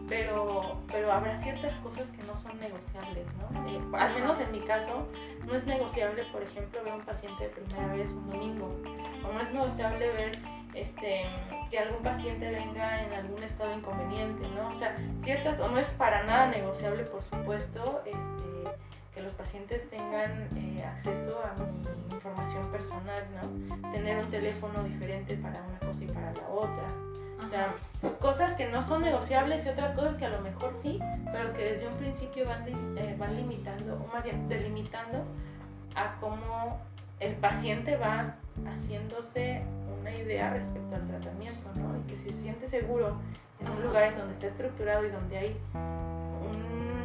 pero, 0.09 0.81
pero 0.87 1.13
habrá 1.13 1.41
ciertas 1.41 1.75
cosas 1.79 2.07
que 2.11 2.23
no 2.23 2.39
son 2.39 2.61
negociables, 2.61 3.27
¿no? 3.41 3.69
Eh, 3.69 3.81
al 3.99 4.15
menos 4.15 4.39
en 4.39 4.53
mi 4.53 4.61
caso, 4.61 5.09
no 5.45 5.55
es 5.57 5.67
negociable, 5.67 6.23
por 6.31 6.45
ejemplo, 6.45 6.81
ver 6.85 6.93
a 6.93 6.97
un 6.97 7.05
paciente 7.05 7.43
de 7.43 7.51
primera 7.51 7.93
vez 7.93 8.09
un 8.11 8.31
domingo, 8.31 8.67
o 9.29 9.33
no 9.33 9.41
es 9.41 9.53
negociable 9.53 10.09
ver 10.13 10.56
este, 10.77 11.25
que 11.71 11.79
algún 11.79 12.03
paciente 12.03 12.51
venga 12.51 13.03
en 13.03 13.13
algún 13.13 13.43
estado 13.43 13.73
inconveniente, 13.75 14.47
¿no? 14.51 14.69
O 14.69 14.79
sea, 14.79 14.95
ciertas, 15.25 15.59
o 15.59 15.69
no 15.69 15.79
es 15.79 15.87
para 15.95 16.25
nada 16.25 16.49
negociable, 16.49 17.05
por 17.05 17.23
supuesto, 17.23 18.03
este, 18.05 18.71
que 19.15 19.23
los 19.23 19.33
pacientes 19.33 19.89
tengan 19.89 20.49
eh, 20.55 20.85
acceso 20.85 21.41
a 21.43 21.55
mi 21.55 22.15
información 22.15 22.71
personal, 22.71 23.25
¿no? 23.35 23.91
Tener 23.91 24.19
un 24.19 24.31
teléfono 24.31 24.85
diferente 24.85 25.37
para 25.37 25.63
una 25.63 25.79
cosa 25.79 26.05
y 26.05 26.07
para 26.09 26.33
la 26.33 26.49
otra. 26.49 26.85
O 27.45 27.49
sea, 27.49 27.75
cosas 28.21 28.53
que 28.55 28.69
no 28.69 28.83
son 28.87 29.03
negociables 29.03 29.65
y 29.65 29.69
otras 29.71 29.95
cosas 29.95 30.17
que 30.17 30.27
a 30.27 30.31
lo 30.31 30.41
mejor 30.41 30.75
sí, 30.83 30.99
pero 31.33 31.55
que 31.55 31.73
desde 31.73 31.89
un 31.89 31.95
principio 31.95 32.45
van, 32.47 32.67
eh, 32.69 33.17
van 33.19 33.37
limitando, 33.37 33.95
o 33.95 34.13
más 34.13 34.23
bien 34.23 34.49
delimitando 34.49 35.25
a 35.95 36.17
cómo 36.21 36.81
el 37.21 37.35
paciente 37.37 37.97
va 37.97 38.35
haciéndose 38.67 39.63
una 40.07 40.17
idea 40.17 40.51
respecto 40.51 40.95
al 40.95 41.07
tratamiento, 41.09 41.71
¿no? 41.75 41.97
Y 41.99 42.03
que 42.09 42.17
si 42.23 42.31
se 42.37 42.43
siente 42.43 42.69
seguro 42.69 43.17
en 43.61 43.71
un 43.71 43.83
lugar 43.83 44.05
en 44.05 44.19
donde 44.19 44.35
está 44.35 44.47
estructurado 44.47 45.05
y 45.05 45.11
donde 45.11 45.39
hay 45.39 45.57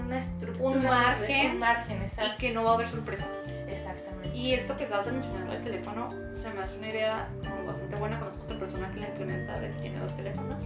una 0.06 0.20
estructura, 0.20 0.78
un 0.78 0.84
margen, 0.84 1.52
un 1.52 1.60
margen 1.60 2.02
exacto. 2.04 2.32
y 2.34 2.38
que 2.38 2.52
no 2.52 2.64
va 2.64 2.72
a 2.72 2.74
haber 2.76 2.88
sorpresa. 2.88 3.26
Exactamente. 3.68 4.36
Y 4.38 4.54
esto 4.54 4.78
que 4.78 4.84
acabas 4.84 5.06
de 5.08 5.14
mencionar 5.14 5.50
del 5.50 5.64
teléfono, 5.64 6.10
se 6.34 6.52
me 6.52 6.62
hace 6.62 6.78
una 6.78 6.90
idea 6.90 7.30
como 7.40 7.66
bastante 7.66 7.96
buena. 7.96 8.20
Conozco 8.20 8.44
otra 8.44 8.60
persona 8.60 8.92
que 8.92 9.00
la 9.00 9.08
implementa, 9.08 9.60
que 9.60 9.70
tiene 9.82 10.00
dos 10.00 10.16
teléfonos, 10.16 10.64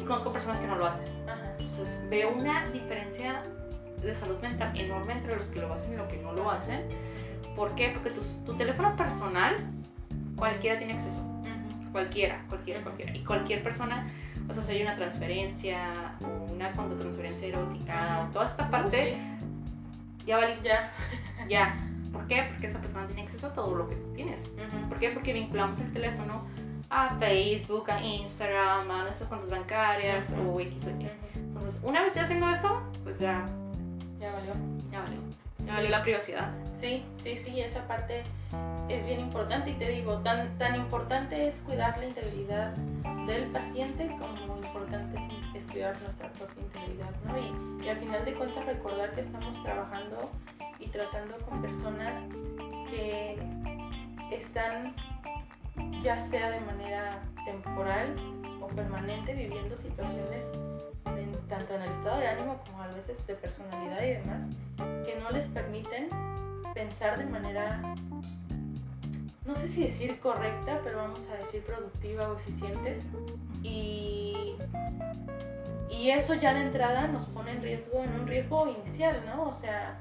y 0.00 0.04
conozco 0.04 0.32
personas 0.32 0.58
que 0.58 0.66
no 0.66 0.76
lo 0.76 0.86
hacen. 0.86 1.06
Ajá. 1.28 1.52
Entonces 1.58 2.00
veo 2.08 2.32
una 2.32 2.68
diferencia 2.70 3.42
de 4.02 4.14
salud 4.14 4.38
mental 4.40 4.76
enorme 4.76 5.12
entre 5.12 5.36
los 5.36 5.46
que 5.46 5.60
lo 5.60 5.72
hacen 5.72 5.92
y 5.92 5.96
los 5.96 6.08
que 6.08 6.16
no 6.16 6.32
lo 6.32 6.50
hacen. 6.50 6.82
¿Por 7.54 7.74
qué? 7.74 7.92
Porque 7.94 8.10
tu, 8.10 8.22
tu 8.44 8.56
teléfono 8.56 8.96
personal, 8.96 9.56
cualquiera 10.36 10.78
tiene 10.78 10.94
acceso. 10.94 11.35
Cualquiera, 11.96 12.44
cualquiera, 12.46 12.82
cualquiera. 12.82 13.16
Y 13.16 13.24
cualquier 13.24 13.62
persona, 13.62 14.06
o 14.50 14.52
sea, 14.52 14.62
si 14.62 14.72
hay 14.72 14.82
una 14.82 14.96
transferencia, 14.96 16.12
una 16.52 16.70
transferencia 16.70 17.48
erótica, 17.48 18.28
toda 18.34 18.44
esta 18.44 18.68
parte, 18.68 19.16
ya 20.26 20.36
valiste. 20.36 20.68
Ya. 20.68 20.92
Ya. 21.48 21.74
¿Por 22.12 22.26
qué? 22.26 22.42
Porque 22.50 22.66
esa 22.66 22.80
persona 22.80 23.06
tiene 23.06 23.22
acceso 23.22 23.46
a 23.46 23.52
todo 23.54 23.74
lo 23.74 23.88
que 23.88 23.96
tú 23.96 24.12
tienes. 24.12 24.46
¿Por 24.90 24.98
qué? 24.98 25.08
Porque 25.08 25.32
vinculamos 25.32 25.78
el 25.78 25.90
teléfono 25.90 26.44
a 26.90 27.16
Facebook, 27.18 27.90
a 27.90 28.02
Instagram, 28.02 28.90
a 28.90 29.02
nuestras 29.04 29.28
cuentas 29.28 29.48
bancarias 29.48 30.34
o 30.34 30.60
X 30.60 30.86
o 30.88 30.90
Y. 31.00 31.08
Entonces, 31.34 31.80
una 31.82 32.02
vez 32.02 32.12
ya 32.14 32.24
haciendo 32.24 32.50
eso, 32.50 32.82
pues 33.04 33.18
ya. 33.20 33.48
Ya 34.20 34.32
valió. 34.32 34.52
Ya 34.90 35.00
valió. 35.00 35.45
Ya 35.66 35.74
valió 35.74 35.90
la 35.90 36.02
privacidad. 36.02 36.52
Sí, 36.80 37.04
sí, 37.22 37.38
sí, 37.44 37.60
esa 37.60 37.86
parte 37.86 38.22
es 38.88 39.04
bien 39.04 39.20
importante 39.20 39.70
y 39.70 39.74
te 39.74 39.88
digo, 39.88 40.18
tan, 40.18 40.56
tan 40.58 40.76
importante 40.76 41.48
es 41.48 41.56
cuidar 41.66 41.98
la 41.98 42.06
integridad 42.06 42.76
del 43.26 43.50
paciente 43.50 44.06
como 44.18 44.58
importante 44.64 45.18
es, 45.54 45.64
cuidar 45.72 46.00
nuestra 46.02 46.30
propia 46.32 46.62
integridad, 46.62 47.10
¿no? 47.24 47.38
Y, 47.38 47.84
y 47.84 47.88
al 47.88 47.98
final 47.98 48.24
de 48.24 48.34
cuentas 48.34 48.64
recordar 48.66 49.14
que 49.14 49.22
estamos 49.22 49.62
trabajando 49.64 50.30
y 50.78 50.88
tratando 50.88 51.36
con 51.38 51.62
personas 51.62 52.22
que 52.90 53.36
están 54.30 54.94
ya 56.02 56.20
sea 56.28 56.50
de 56.50 56.60
manera 56.60 57.22
temporal 57.44 58.16
o 58.60 58.66
permanente 58.68 59.34
viviendo 59.34 59.76
situaciones 59.78 60.44
tanto 61.48 61.74
en 61.74 61.82
el 61.82 61.90
estado 61.92 62.18
de 62.18 62.28
ánimo 62.28 62.60
como 62.66 62.82
a 62.82 62.88
veces 62.88 63.24
de 63.26 63.34
personalidad 63.34 64.02
y 64.02 64.10
demás 64.14 64.40
que 65.04 65.18
no 65.20 65.30
les 65.30 65.46
permiten 65.46 66.08
pensar 66.74 67.18
de 67.18 67.26
manera 67.26 67.94
no 69.44 69.54
sé 69.56 69.68
si 69.68 69.84
decir 69.84 70.18
correcta 70.20 70.80
pero 70.82 70.98
vamos 70.98 71.20
a 71.30 71.44
decir 71.44 71.62
productiva 71.64 72.28
o 72.28 72.38
eficiente 72.38 73.00
y 73.62 74.56
y 75.88 76.10
eso 76.10 76.34
ya 76.34 76.52
de 76.52 76.62
entrada 76.62 77.06
nos 77.06 77.26
pone 77.26 77.52
en 77.52 77.62
riesgo 77.62 78.02
en 78.02 78.20
un 78.20 78.26
riesgo 78.26 78.66
inicial 78.68 79.22
no 79.26 79.50
o 79.50 79.52
sea 79.60 79.98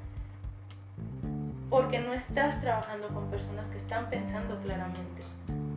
porque 1.69 1.99
no 1.99 2.13
estás 2.13 2.61
trabajando 2.61 3.07
con 3.09 3.29
personas 3.29 3.65
que 3.71 3.77
están 3.79 4.09
pensando 4.09 4.59
claramente. 4.61 5.21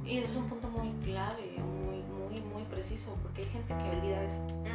Y 0.04 0.18
es 0.18 0.36
un 0.36 0.48
punto 0.48 0.68
muy 0.68 0.90
clave, 1.04 1.56
muy, 1.58 2.02
muy, 2.02 2.40
muy 2.40 2.62
preciso, 2.64 3.16
porque 3.22 3.42
hay 3.42 3.48
gente 3.48 3.74
que 3.74 3.90
olvida 3.90 4.22
eso. 4.22 4.67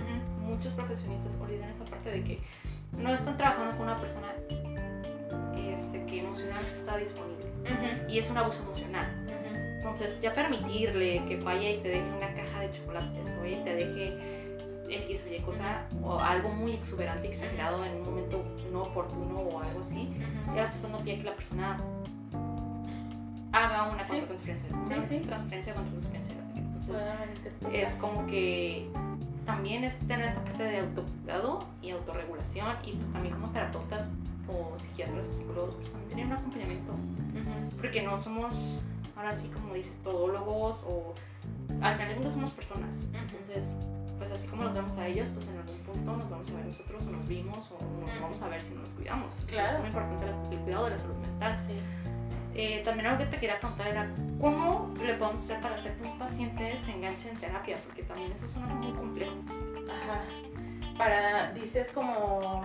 Muchos 0.44 0.74
profesionistas 0.74 1.34
olvidan 1.42 1.70
esa 1.70 1.86
parte 1.86 2.10
de 2.12 2.24
que 2.24 2.40
no 2.98 3.14
están 3.14 3.38
trabajando 3.38 3.72
con 3.78 3.88
una 3.88 3.98
persona 3.98 4.28
este, 5.58 6.06
que 6.06 6.20
emocionalmente 6.20 6.74
está 6.74 6.98
disponible. 6.98 7.44
Y 8.08 8.20
es 8.20 8.30
un 8.30 8.38
abuso 8.38 8.62
emocional. 8.62 9.08
Entonces, 9.78 10.20
ya 10.22 10.34
permitirle 10.34 11.26
que 11.26 11.38
vaya 11.38 11.70
y 11.70 11.78
te 11.80 11.90
deje 11.90 12.10
una 12.16 12.34
caja 12.34 12.62
de 12.62 12.72
chocolates 12.72 13.36
o 13.40 13.64
te 13.64 13.76
deje 13.76 14.34
X 14.90 15.26
o 15.28 15.34
Y 15.34 15.40
cosa 15.40 15.86
o 16.02 16.20
algo 16.20 16.50
muy 16.50 16.74
exuberante, 16.74 17.28
exagerado 17.28 17.84
en 17.86 17.96
un 17.96 18.04
momento 18.04 18.44
no 18.72 18.84
oportuno 18.84 19.36
o 19.36 19.62
algo 19.62 19.82
así, 19.82 20.10
ya 20.56 20.66
estás 20.66 20.84
dando 20.84 21.00
pie 21.00 21.16
a 21.16 21.18
que 21.18 21.24
la 21.24 21.36
persona 21.36 21.78
haga 23.52 23.92
una 23.92 24.06
contratransferencia, 24.06 24.70
una 24.76 24.96
sí, 24.96 25.02
sí. 25.10 25.20
transferencia 25.20 25.74
contra 25.74 25.92
transferencia. 25.92 26.36
Entonces, 26.56 27.04
es 27.72 27.94
como 27.96 28.26
que 28.28 28.90
también 29.46 29.84
es 29.84 29.98
tener 30.00 30.28
esta 30.28 30.44
parte 30.44 30.64
de 30.64 30.80
autocuidado 30.80 31.66
y 31.82 31.92
autorregulación 31.92 32.76
y 32.86 32.94
pues 32.94 33.12
también 33.12 33.34
como 33.34 33.50
terapeutas 33.50 34.06
o 34.48 34.78
psiquiatras 34.82 35.26
o 35.28 35.34
psicólogos 35.34 35.76
pues 35.76 35.92
también 35.92 36.10
tener 36.10 36.26
un 36.28 36.34
acompañamiento 36.34 36.94
porque 37.78 38.02
no 38.02 38.18
somos 38.18 38.80
ahora 39.16 39.34
sí 39.34 39.48
como 39.48 39.74
dices 39.74 39.96
todólogos 40.04 40.82
o 40.86 41.14
al 41.82 41.96
final 41.96 42.10
de 42.10 42.16
cuentas 42.16 42.34
somos 42.34 42.52
personas 42.52 42.98
entonces 43.14 43.76
pues 44.18 44.32
así 44.32 44.48
como 44.48 44.64
los 44.64 44.74
vemos 44.74 44.96
a 44.98 45.08
ellos, 45.08 45.28
pues 45.34 45.48
en 45.48 45.58
algún 45.58 45.76
punto 45.80 46.16
nos 46.16 46.30
vamos 46.30 46.48
a 46.50 46.54
ver 46.54 46.66
nosotros 46.68 47.04
o 47.06 47.12
nos 47.12 47.28
vimos 47.28 47.70
o 47.72 48.06
nos 48.06 48.22
vamos 48.22 48.42
a 48.42 48.48
ver 48.48 48.62
si 48.62 48.74
no 48.74 48.82
nos 48.82 48.90
cuidamos. 48.92 49.34
Claro. 49.48 49.74
es 49.74 49.80
muy 49.80 49.88
importante 49.88 50.56
el 50.56 50.60
cuidado 50.60 50.86
de 50.86 50.92
la 50.92 50.98
salud 50.98 51.16
mental. 51.16 51.60
Eh, 52.56 52.82
también 52.86 53.08
algo 53.08 53.20
que 53.20 53.26
te 53.26 53.38
quería 53.38 53.60
preguntar 53.60 53.88
era 53.88 54.08
cómo 54.40 54.94
le 55.02 55.16
podemos 55.16 55.44
hacer 55.44 55.60
para 55.60 55.76
hacer 55.76 55.96
que 55.96 56.04
un 56.04 56.20
paciente 56.20 56.78
se 56.86 56.92
enganche 56.92 57.30
en 57.30 57.38
terapia, 57.38 57.78
porque 57.84 58.04
también 58.04 58.32
eso 58.32 58.46
es 58.46 58.56
muy 58.56 58.92
complejo. 58.94 59.36
Ajá. 59.90 60.22
Para, 60.98 61.52
dices 61.54 61.88
como 61.94 62.62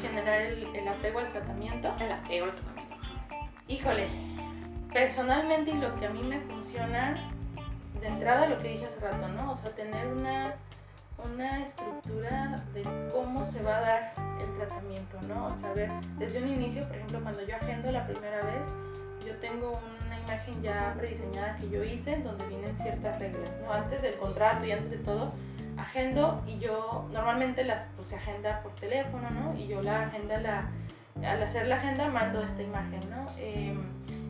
generar 0.00 0.40
el, 0.42 0.64
el 0.74 0.88
apego 0.88 1.18
al 1.18 1.32
tratamiento. 1.32 1.92
El 1.98 2.12
apego 2.12 2.46
al 2.46 2.54
tratamiento. 2.54 2.96
Híjole, 3.66 4.08
personalmente 4.92 5.72
y 5.72 5.74
lo 5.74 5.94
que 5.96 6.06
a 6.06 6.10
mí 6.10 6.22
me 6.22 6.40
funciona 6.42 7.30
de 8.00 8.06
entrada 8.06 8.46
lo 8.46 8.58
que 8.58 8.68
dije 8.68 8.86
hace 8.86 9.00
rato, 9.00 9.28
¿no? 9.28 9.52
O 9.52 9.56
sea, 9.56 9.74
tener 9.74 10.06
una 10.06 10.54
una 11.24 11.64
estructura 11.64 12.64
de 12.72 12.82
cómo 13.12 13.44
se 13.46 13.62
va 13.62 13.78
a 13.78 13.80
dar 13.80 14.12
el 14.40 14.56
tratamiento, 14.56 15.20
¿no? 15.22 15.46
O 15.46 15.60
sea, 15.60 15.72
ver, 15.72 15.90
desde 16.18 16.42
un 16.42 16.48
inicio, 16.48 16.86
por 16.86 16.96
ejemplo, 16.96 17.20
cuando 17.22 17.46
yo 17.46 17.56
agendo 17.56 17.90
la 17.90 18.06
primera 18.06 18.36
vez, 18.42 18.62
yo 19.28 19.36
tengo 19.36 19.78
una 20.06 20.18
imagen 20.18 20.62
ya 20.62 20.94
prediseñada 20.96 21.56
que 21.56 21.68
yo 21.68 21.84
hice, 21.84 22.16
donde 22.22 22.46
vienen 22.46 22.76
ciertas 22.78 23.18
reglas, 23.18 23.50
¿no? 23.62 23.72
Antes 23.72 24.00
del 24.00 24.14
contrato 24.16 24.64
y 24.64 24.72
antes 24.72 24.90
de 24.90 24.98
todo, 24.98 25.32
agendo 25.76 26.42
y 26.46 26.58
yo 26.58 27.08
normalmente 27.12 27.62
las 27.64 27.86
pues, 27.96 28.08
se 28.08 28.16
agenda 28.16 28.62
por 28.62 28.74
teléfono, 28.76 29.28
¿no? 29.30 29.54
Y 29.58 29.68
yo 29.68 29.82
la 29.82 30.04
agenda, 30.04 30.38
la, 30.38 30.70
al 31.28 31.42
hacer 31.42 31.66
la 31.66 31.76
agenda 31.76 32.08
mando 32.08 32.42
esta 32.42 32.62
imagen, 32.62 33.00
¿no? 33.10 33.26
Em, 33.38 33.84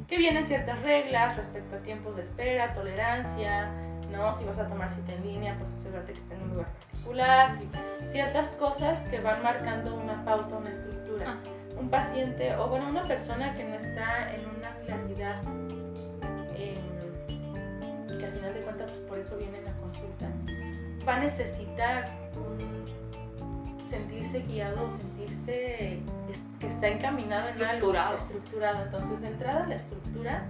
que 0.09 0.17
vienen 0.17 0.47
ciertas 0.47 0.81
reglas 0.83 1.37
respecto 1.37 1.77
a 1.77 1.79
tiempos 1.81 2.17
de 2.17 2.23
espera, 2.23 2.75
tolerancia, 2.75 3.71
¿no? 4.11 4.37
Si 4.39 4.45
vas 4.45 4.59
a 4.59 4.67
tomar 4.67 4.91
cita 4.91 5.13
en 5.13 5.23
línea, 5.23 5.57
pues 5.59 5.71
asegurarte 5.79 6.13
que 6.13 6.19
esté 6.19 6.35
en 6.35 6.43
un 6.43 6.49
lugar 6.51 6.67
particular, 6.67 7.59
ciertas 8.11 8.49
cosas 8.57 8.99
que 9.11 9.21
van 9.21 9.43
marcando 9.43 9.95
una 9.95 10.25
pauta, 10.25 10.57
una 10.57 10.71
estructura. 10.71 11.37
Un 11.81 11.89
paciente, 11.91 12.55
o 12.57 12.69
bueno, 12.69 12.89
una 12.89 13.03
persona 13.03 13.55
que 13.55 13.65
no 13.65 13.75
está 13.75 14.35
en 14.35 14.41
una 14.49 14.71
claridad, 14.85 15.43
em, 16.57 18.19
que 18.19 18.27
al 18.27 18.33
final 18.33 18.55
de 18.55 18.61
cuentas, 18.61 18.91
pues 18.91 19.03
por 19.03 19.19
eso 19.19 19.37
viene 19.37 19.63
la 19.63 19.73
consulta, 19.73 20.29
va 21.07 21.17
a 21.17 21.21
necesitar 21.21 22.11
sentirse 23.91 24.41
guiado, 24.41 24.91
sentirse 24.99 26.01
que 26.61 26.67
está 26.67 26.89
encaminado 26.89 27.49
en 27.49 27.63
algo 27.63 27.93
estructurado. 28.17 28.85
Entonces, 28.85 29.21
de 29.21 29.29
entrada, 29.29 29.67
la 29.67 29.77
estructura 29.77 30.45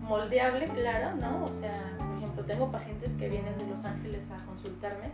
moldeable, 0.00 0.68
claro, 0.68 1.16
¿no? 1.16 1.44
O 1.46 1.60
sea, 1.60 1.92
por 1.98 2.16
ejemplo, 2.18 2.44
tengo 2.44 2.70
pacientes 2.70 3.12
que 3.14 3.28
vienen 3.28 3.56
de 3.58 3.66
Los 3.66 3.84
Ángeles 3.84 4.20
a 4.30 4.44
consultarme 4.46 5.10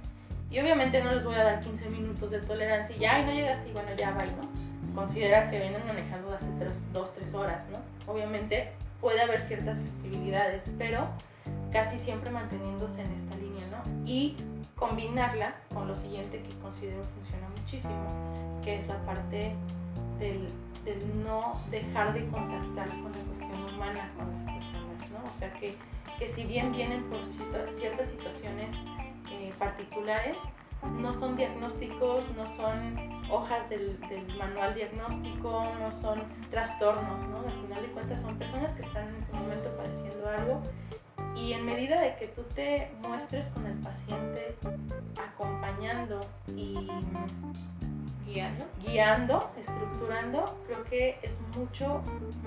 y 0.51 0.59
obviamente 0.59 1.03
no 1.03 1.13
les 1.13 1.25
voy 1.25 1.37
a 1.37 1.45
dar 1.45 1.61
15 1.61 1.89
minutos 1.91 2.31
de 2.31 2.41
tolerancia 2.41 2.97
y 2.97 2.99
ya, 2.99 3.21
y 3.21 3.25
no 3.25 3.33
llegas 3.33 3.67
y 3.69 3.73
bueno, 3.73 3.89
ya 3.97 4.11
va, 4.11 4.25
¿no? 4.25 4.70
Considera 4.95 5.51
que 5.51 5.59
vienen 5.59 5.87
manejando 5.87 6.35
hace 6.35 6.47
2, 6.93 7.15
3 7.15 7.35
horas, 7.35 7.63
¿no? 7.71 7.79
Obviamente 8.13 8.73
puede 9.01 9.21
haber 9.23 9.41
ciertas 9.43 9.79
flexibilidades, 9.79 10.63
pero 10.79 11.09
casi 11.73 11.99
siempre 11.99 12.31
manteniéndose 12.31 13.01
en 13.01 13.13
esta 13.13 13.37
línea, 13.37 13.67
¿no? 13.71 14.07
Y 14.07 14.37
combinarla 14.77 15.55
con 15.73 15.89
lo 15.89 15.95
siguiente 15.97 16.43
que 16.43 16.59
considero 16.61 17.03
funciona 17.15 17.49
muchísimo, 17.57 18.61
que 18.65 18.81
es 18.81 18.87
la 18.89 18.99
parte 19.05 19.55
del, 20.19 20.49
no 21.25 21.61
dejar 21.71 22.15
de 22.15 22.27
contactar 22.29 22.89
con 22.89 23.13
la 23.13 23.19
cuestión 23.19 23.75
humana 23.75 24.11
con 24.17 24.27
las 24.27 24.55
personas, 24.55 25.11
¿no? 25.11 25.31
O 25.31 25.39
sea 25.39 25.53
que, 25.55 25.77
que 26.19 26.33
si 26.33 26.45
bien 26.45 26.73
vienen 26.73 27.05
por 27.05 27.21
ciertas 27.79 28.09
situaciones 28.11 28.71
eh, 29.31 29.53
particulares, 29.59 30.37
no 30.99 31.15
son 31.15 31.37
diagnósticos, 31.37 32.25
no 32.37 32.47
son 32.57 33.21
hojas 33.31 33.69
del, 33.69 33.99
manual 34.39 34.75
diagnóstico, 34.75 35.65
no 35.79 35.93
son 36.01 36.23
trastornos, 36.51 37.23
¿no? 37.29 37.39
Al 37.39 37.61
final 37.63 37.83
de 37.83 37.89
cuentas 37.89 38.21
son 38.23 38.37
personas 38.39 38.75
que 38.77 38.83
están 38.83 39.09
en 39.09 39.23
ese 39.23 39.33
momento 39.33 39.77
padeciendo 39.77 40.29
algo 40.29 40.63
y 41.37 41.53
en 41.53 41.65
medida 41.65 42.01
de 42.01 42.17
que 42.17 42.29
tú 42.29 42.43
te 42.55 42.91
muestres 43.03 43.47
con 43.51 43.67
el 43.67 43.79
paciente 43.79 44.57
acompañando 45.17 46.21
y 46.49 46.89
guiando, 48.27 48.65
guiando 48.85 49.51
estructurando, 49.59 50.59
creo 50.67 50.85
que 50.85 51.19
es 51.23 51.33
mucho 51.57 52.03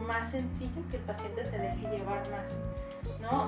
más 0.08 0.32
sencillo 0.32 0.82
que 0.90 0.98
el 0.98 1.04
paciente 1.04 1.46
se 1.46 1.58
deje 1.58 1.98
llevar 1.98 2.30
más, 2.30 2.46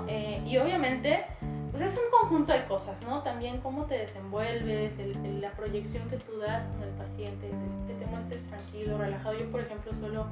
Eh, 0.08 0.42
y 0.46 0.58
obviamente, 0.58 1.26
pues 1.72 1.84
es 1.84 1.98
un 1.98 2.10
conjunto 2.12 2.54
de 2.54 2.66
cosas, 2.66 3.02
¿no? 3.04 3.22
También 3.24 3.60
cómo 3.62 3.86
te 3.86 3.98
desenvuelves, 3.98 4.94
la 5.42 5.52
proyección 5.52 6.10
que 6.10 6.18
tú 6.18 6.38
das 6.40 6.66
con 6.68 6.84
el 6.84 6.90
paciente, 6.92 7.50
que 7.88 7.94
te 7.94 8.06
muestres 8.06 8.46
tranquilo, 8.48 8.98
relajado. 8.98 9.38
Yo, 9.38 9.52
por 9.52 9.62
ejemplo, 9.62 9.92
solo 10.00 10.28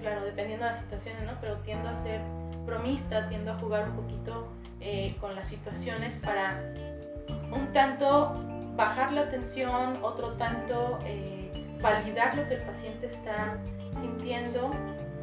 claro, 0.00 0.24
dependiendo 0.24 0.66
de 0.66 0.72
las 0.72 0.80
situaciones, 0.82 1.22
¿no? 1.24 1.32
Pero 1.40 1.56
tiendo 1.58 1.88
a 1.88 2.02
ser 2.02 2.20
bromista, 2.66 3.28
tiendo 3.28 3.52
a 3.52 3.58
jugar 3.58 3.88
un 3.88 3.96
poquito 3.96 4.48
eh, 4.80 5.14
con 5.20 5.34
las 5.34 5.48
situaciones 5.48 6.14
para 6.22 6.60
un 7.50 7.72
tanto 7.72 8.40
bajar 8.76 9.12
la 9.12 9.30
tensión, 9.30 9.98
otro 10.02 10.32
tanto 10.32 10.98
eh, 11.04 11.50
validar 11.80 12.36
lo 12.36 12.46
que 12.48 12.54
el 12.54 12.62
paciente 12.62 13.06
está 13.06 13.56
sintiendo 14.00 14.70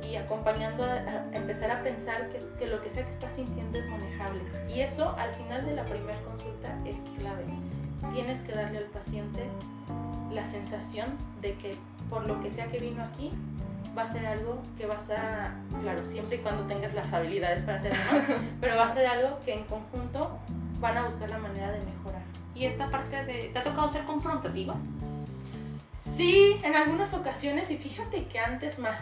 y 0.04 0.16
acompañando 0.16 0.84
a, 0.84 1.26
empezar 1.34 1.72
a 1.72 1.84
pensar 1.84 2.30
que, 2.30 2.39
que, 2.60 2.72
lo 2.72 2.82
que 2.82 2.89
sea 2.91 3.06
que 3.06 3.12
está 3.14 3.30
sintiendo 3.36 3.78
es 3.78 3.89
manejable. 3.89 4.41
Y 4.70 4.82
eso 4.82 5.16
al 5.18 5.34
final 5.36 5.66
de 5.66 5.76
la 5.76 5.86
primera 5.86 6.20
consulta 6.22 6.78
es 6.86 6.95
clave. 7.18 7.45
Tienes 8.14 8.41
que 8.41 8.54
darle 8.54 8.80
al 8.80 8.86
paciente 8.86 9.47
la 10.32 10.49
sensación 10.49 11.18
de 11.41 11.54
que 11.56 11.78
por 12.10 12.28
lo 12.28 12.41
que 12.41 12.52
sea 12.52 12.68
que 12.68 12.78
vino 12.78 13.02
aquí, 13.04 13.32
va 13.97 14.04
a 14.04 14.12
ser 14.12 14.26
algo 14.26 14.62
que 14.78 14.86
vas 14.86 15.10
a, 15.10 15.56
claro, 15.82 16.04
siempre 16.12 16.38
y 16.38 16.39
cuando 16.39 16.64
tengas 16.64 16.93
las 16.93 17.12
habilidades 17.12 17.64
para 17.64 17.80
hacerlo, 17.80 17.99
pero 18.62 18.76
va 18.76 18.88
a 18.88 18.93
ser 18.93 19.08
algo 19.08 19.39
que 19.45 19.54
en 19.54 19.64
conjunto 19.64 20.38
van 20.80 20.97
a 20.97 21.08
buscar 21.08 21.30
la 21.30 21.38
manera 21.38 21.72
de 21.72 21.80
mejorar. 21.80 22.22
¿Y 22.54 22.66
esta 22.66 22.89
parte 22.89 23.24
de, 23.26 23.49
te 23.54 23.60
ha 23.60 23.64
tocado 23.64 23.88
ser 23.88 24.04
confrontativa? 24.04 24.76
Sí, 26.18 26.60
en 26.64 26.76
algunas 26.76 27.14
ocasiones 27.14 27.72
y 27.72 27.78
fíjate 27.78 28.26
que 28.26 28.39
antes 28.39 28.78
más. 28.78 28.99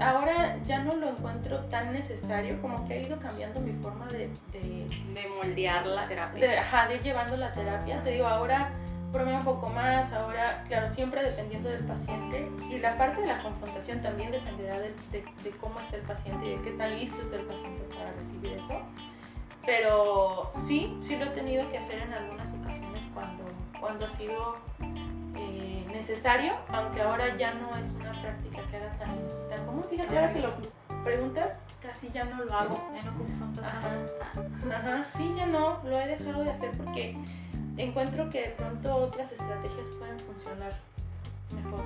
Ahora 0.00 0.56
ya 0.66 0.82
no 0.82 0.96
lo 0.96 1.10
encuentro 1.10 1.58
tan 1.66 1.92
necesario, 1.92 2.60
como 2.62 2.86
que 2.88 2.94
ha 2.94 2.98
ido 2.98 3.18
cambiando 3.18 3.60
mi 3.60 3.72
forma 3.82 4.06
de... 4.06 4.28
De, 4.52 4.88
de 5.14 5.28
moldear 5.36 5.86
la 5.86 6.08
terapia. 6.08 6.48
De, 6.48 6.58
ajá, 6.58 6.88
de 6.88 6.96
ir 6.96 7.02
llevando 7.02 7.36
la 7.36 7.52
terapia. 7.52 8.02
Te 8.02 8.10
digo, 8.10 8.26
ahora 8.26 8.72
bromea 9.12 9.38
un 9.38 9.44
poco 9.44 9.68
más, 9.68 10.12
ahora, 10.12 10.64
claro, 10.68 10.94
siempre 10.94 11.22
dependiendo 11.22 11.68
del 11.68 11.84
paciente. 11.84 12.48
Y 12.70 12.78
la 12.78 12.96
parte 12.96 13.20
de 13.20 13.26
la 13.26 13.42
confrontación 13.42 14.02
también 14.02 14.30
dependerá 14.30 14.78
de, 14.80 14.94
de, 15.12 15.50
cómo 15.60 15.80
está 15.80 15.96
el 15.96 16.02
paciente 16.02 16.46
y 16.46 16.56
de 16.56 16.62
qué 16.62 16.70
tan 16.72 16.98
listo 16.98 17.20
está 17.20 17.36
el 17.36 17.46
paciente 17.46 17.82
para 17.94 18.12
recibir 18.12 18.52
eso. 18.52 18.80
Pero 19.64 20.52
sí, 20.66 20.98
sí 21.06 21.16
lo 21.16 21.26
he 21.26 21.30
tenido 21.30 21.68
que 21.70 21.78
hacer 21.78 22.00
en 22.00 22.12
algunas 22.12 22.48
ocasiones 22.54 23.02
cuando, 23.12 23.44
cuando 23.80 24.06
ha 24.06 24.16
sido 24.16 24.56
eh, 25.36 25.77
necesario, 25.98 26.54
aunque 26.72 27.02
ahora 27.02 27.36
ya 27.36 27.54
no 27.54 27.76
es 27.76 27.90
una 27.92 28.12
práctica 28.12 28.62
que 28.70 28.76
haga 28.76 28.90
tan, 28.98 29.16
tan 29.50 29.66
común. 29.66 29.84
Fíjate, 29.90 30.16
ahora 30.16 30.32
que 30.32 30.40
lo 30.40 30.52
preguntas, 31.04 31.58
casi 31.82 32.10
ya 32.10 32.24
no 32.24 32.44
lo 32.44 32.54
hago. 32.54 32.90
Ya 32.94 33.02
no 33.02 33.18
confrontas 33.18 33.64
Ajá. 33.64 34.76
Ajá, 34.76 35.06
sí, 35.16 35.34
ya 35.36 35.46
no, 35.46 35.78
lo 35.84 35.98
he 35.98 36.06
dejado 36.06 36.44
de 36.44 36.50
hacer 36.50 36.70
porque 36.72 37.16
encuentro 37.76 38.30
que 38.30 38.40
de 38.42 38.48
pronto 38.50 38.96
otras 38.96 39.30
estrategias 39.32 39.86
pueden 39.98 40.18
funcionar 40.20 40.72
mejor. 41.54 41.80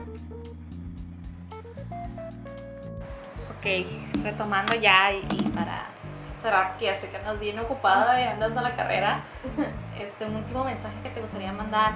Ok, 3.59 4.25
retomando 4.25 4.75
ya 4.75 5.13
y, 5.13 5.51
para 5.55 5.87
cerrar, 6.43 6.77
que 6.79 6.87
ya 6.87 7.01
sé 7.01 7.09
que 7.09 7.17
andas 7.17 7.39
bien 7.39 7.59
ocupada 7.59 8.21
y 8.21 8.25
andas 8.25 8.57
a 8.57 8.63
la 8.63 8.75
carrera, 8.75 9.23
este, 9.99 10.27
un 10.27 10.37
último 10.37 10.65
mensaje 10.65 10.97
que 11.03 11.11
te 11.11 11.21
gustaría 11.21 11.53
mandar, 11.53 11.93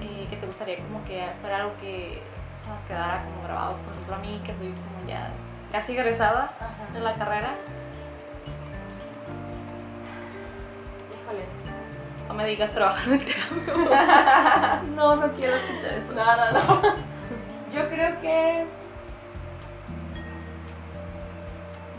eh, 0.00 0.26
que 0.30 0.36
te 0.36 0.46
gustaría 0.46 0.78
como 0.78 1.04
que 1.04 1.28
fuera 1.40 1.58
algo 1.58 1.72
que 1.80 2.22
se 2.64 2.70
nos 2.70 2.80
quedara 2.82 3.24
como 3.24 3.42
grabados, 3.42 3.78
por 3.78 3.92
ejemplo 3.92 4.14
a 4.14 4.18
mí 4.18 4.40
que 4.44 4.54
soy 4.54 4.68
como 4.68 5.08
ya 5.08 5.30
casi 5.72 5.92
egresada 5.92 6.50
de 6.92 7.00
la 7.00 7.14
carrera. 7.14 7.54
Híjole, 11.22 11.44
no 12.28 12.34
me 12.34 12.46
digas 12.46 12.70
trabajar 12.72 13.12
en 13.12 13.24
terapia. 13.24 14.82
no, 14.94 15.16
no 15.16 15.32
quiero 15.32 15.56
escuchar 15.56 15.92
eso. 15.94 16.12
No, 16.12 16.36
no, 16.36 16.52
no. 16.52 17.08
Yo 17.74 17.88
creo 17.88 18.20
que 18.20 18.66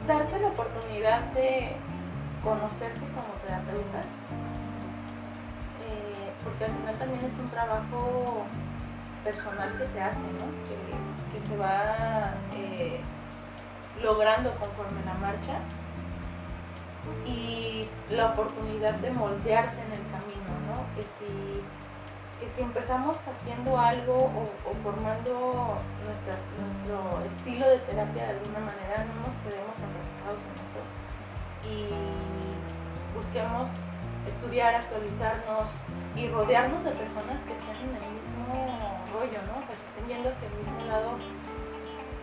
darse 0.07 0.39
la 0.39 0.47
oportunidad 0.47 1.21
de 1.33 1.75
conocerse 2.43 2.99
como 2.99 3.33
terapeutas, 3.45 4.05
porque 6.49 6.65
al 6.65 6.71
final 6.71 6.95
también 6.97 7.25
es 7.25 7.39
un 7.39 7.49
trabajo 7.49 8.43
personal 9.23 9.77
que 9.77 9.87
se 9.87 10.01
hace, 10.01 10.17
¿no? 10.17 10.49
que, 10.65 10.89
se 11.47 11.57
va 11.57 12.33
eh, 12.53 12.99
logrando 14.03 14.51
conforme 14.55 15.03
la 15.05 15.13
marcha 15.15 15.59
y 17.25 17.87
la 18.09 18.33
oportunidad 18.33 18.93
de 18.95 19.09
moldearse 19.11 19.81
en 19.81 19.93
el 19.93 20.05
camino, 20.11 20.51
¿no? 20.67 20.85
Que 20.95 21.01
si, 21.17 22.53
si 22.55 22.61
empezamos 22.61 23.17
haciendo 23.25 23.77
algo 23.79 24.13
o, 24.15 24.73
formando 24.83 25.79
nuestro 26.05 27.23
estilo 27.25 27.67
de 27.67 27.77
terapia 27.79 28.23
de 28.25 28.29
alguna 28.29 28.59
manera, 28.59 29.05
no 29.09 29.15
nos 29.25 29.35
quedemos 29.41 29.73
enfrascados 29.79 30.41
en 30.43 30.55
eso 30.69 30.81
y 31.65 33.17
busquemos 33.17 33.69
estudiar, 34.29 34.75
actualizarnos 34.75 35.65
y 36.15 36.27
rodearnos 36.29 36.83
de 36.83 36.91
personas 36.91 37.37
que 37.45 37.53
estén 37.53 37.77
en 37.89 37.95
el 37.97 38.11
mismo 38.17 39.05
rollo, 39.13 39.39
¿no? 39.49 39.59
O 39.59 39.63
sea, 39.65 39.75
que 39.75 39.85
estén 39.91 40.05
yendo 40.07 40.29
hacia 40.29 40.47
el 40.47 40.55
mismo 40.57 40.81
lado 40.85 41.09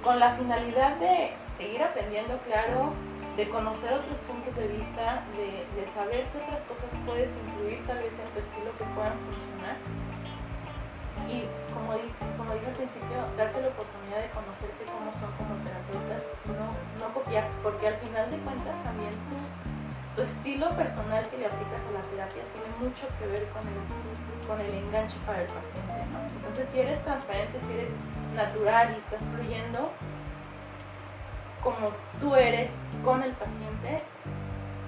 con 0.03 0.21
la 0.21 0.35
finalidad 0.35 0.97
de 0.97 1.35
seguir 1.59 1.83
aprendiendo, 1.83 2.39
claro, 2.47 2.93
de 3.37 3.49
conocer 3.51 3.93
otros 3.93 4.17
puntos 4.25 4.55
de 4.55 4.69
vista, 4.69 5.25
de, 5.37 5.67
de, 5.75 5.85
saber 5.93 6.25
qué 6.33 6.39
otras 6.39 6.63
cosas 6.71 6.89
puedes 7.05 7.29
incluir 7.29 7.85
tal 7.87 7.99
vez 7.99 8.15
en 8.15 8.29
tu 8.33 8.39
estilo 8.41 8.71
que 8.79 8.85
puedan 8.95 9.19
funcionar, 9.27 9.77
y 11.27 11.43
como 11.75 11.99
dice, 11.99 12.23
como 12.39 12.55
dije 12.55 12.67
al 12.71 12.79
principio, 12.79 13.19
darse 13.37 13.59
la 13.61 13.69
oportunidad 13.75 14.21
de 14.23 14.31
conocerse 14.31 14.83
cómo 14.87 15.11
son 15.19 15.31
como 15.35 15.59
terapeutas, 15.67 16.23
no, 16.55 16.71
no 17.03 17.07
copiar, 17.13 17.51
porque 17.67 17.89
al 17.89 17.99
final 17.99 18.31
de 18.31 18.39
cuentas 18.47 18.77
también 18.87 19.11
tu, 19.27 19.37
tu 20.17 20.23
estilo 20.23 20.71
personal 20.71 21.29
que 21.29 21.39
le 21.39 21.47
aplicas 21.47 21.81
a 21.87 21.93
la 21.93 22.03
terapia 22.09 22.43
tiene 22.53 22.73
mucho 22.81 23.07
que 23.19 23.27
ver 23.27 23.45
con 23.51 23.63
el, 23.69 24.47
con 24.49 24.61
el 24.61 24.73
enganche 24.83 25.17
para 25.27 25.43
el 25.43 25.49
paciente, 25.49 26.01
¿no? 26.11 26.19
Entonces 26.37 26.69
si 26.73 26.81
eres 26.81 27.05
transparente, 27.05 27.61
si 27.61 27.73
eres 27.73 27.91
natural 28.35 28.97
y 28.97 28.99
estás 28.99 29.21
fluyendo 29.35 29.93
como 31.63 31.91
tú 32.19 32.35
eres 32.35 32.71
con 33.05 33.23
el 33.23 33.33
paciente, 33.33 34.03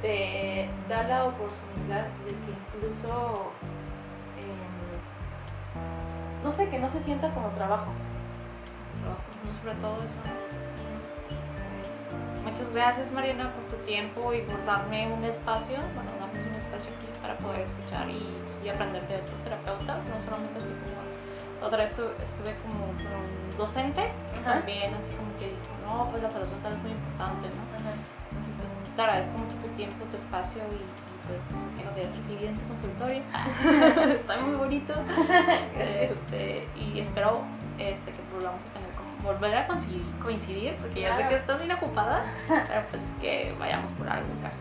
te 0.00 0.70
da 0.88 1.02
la 1.04 1.24
oportunidad 1.26 2.06
de 2.24 2.30
que 2.30 2.78
incluso 2.78 3.52
no 6.42 6.52
sé, 6.52 6.70
que 6.70 6.78
no 6.78 6.88
se 6.90 7.00
sienta 7.02 7.30
como 7.34 7.48
trabajo. 7.50 7.92
sobre 9.60 9.74
todo 9.74 9.96
eso. 10.02 10.67
Muchas 12.48 12.72
gracias 12.72 13.12
Mariana 13.12 13.52
por 13.52 13.64
tu 13.68 13.84
tiempo 13.84 14.32
y 14.32 14.40
por 14.40 14.64
darme 14.64 15.12
un 15.12 15.22
espacio, 15.22 15.76
bueno, 15.92 16.10
darme 16.16 16.48
un 16.48 16.54
espacio 16.56 16.88
aquí 16.96 17.08
para 17.20 17.36
poder 17.36 17.60
escuchar 17.60 18.08
y, 18.08 18.24
y 18.64 18.68
aprender 18.70 19.06
de 19.06 19.16
otros 19.16 19.36
terapeutas, 19.44 20.00
no 20.08 20.16
solamente 20.24 20.56
así 20.56 20.72
como 20.80 20.96
otra 21.60 21.84
vez 21.84 21.92
estuve 21.92 22.56
como 22.64 22.88
con 22.96 23.20
un 23.20 23.56
docente 23.58 24.08
y 24.32 24.40
también 24.40 24.94
así 24.96 25.12
como 25.12 25.28
que 25.36 25.52
dijo, 25.52 25.74
no, 25.84 26.08
pues 26.08 26.22
la 26.22 26.30
salud 26.30 26.48
mental 26.48 26.72
es 26.72 26.82
muy 26.82 26.92
importante, 26.92 27.52
¿no? 27.52 27.62
Entonces 27.68 28.52
pues 28.56 28.70
te 28.96 29.02
agradezco 29.02 29.36
mucho 29.36 29.56
tu 29.60 29.68
tiempo, 29.76 30.08
tu 30.08 30.16
espacio 30.16 30.62
y, 30.72 30.80
pues 31.28 31.44
que 31.76 31.84
nos 31.84 31.92
hayas 31.92 32.16
recibido 32.16 32.48
en 32.48 32.56
tu 32.56 32.64
consultorio. 32.72 33.22
Está 34.24 34.40
muy 34.40 34.56
bonito. 34.56 34.94
Este, 35.76 36.66
y 36.74 37.00
espero 37.00 37.42
este, 37.76 38.10
que 38.10 38.22
volvamos 38.32 38.60
a 38.64 38.72
tener 38.72 38.87
volver 39.22 39.56
a 39.56 39.66
coincidir, 39.66 40.02
coincidir 40.22 40.76
porque 40.76 41.02
ya 41.02 41.16
sé 41.16 41.28
que 41.28 41.36
estás 41.36 41.58
bien 41.58 41.72
ocupada, 41.72 42.24
pero 42.48 42.86
pues 42.90 43.02
que 43.20 43.54
vayamos 43.58 43.90
por 43.92 44.08
algo 44.08 44.28
caso. 44.42 44.56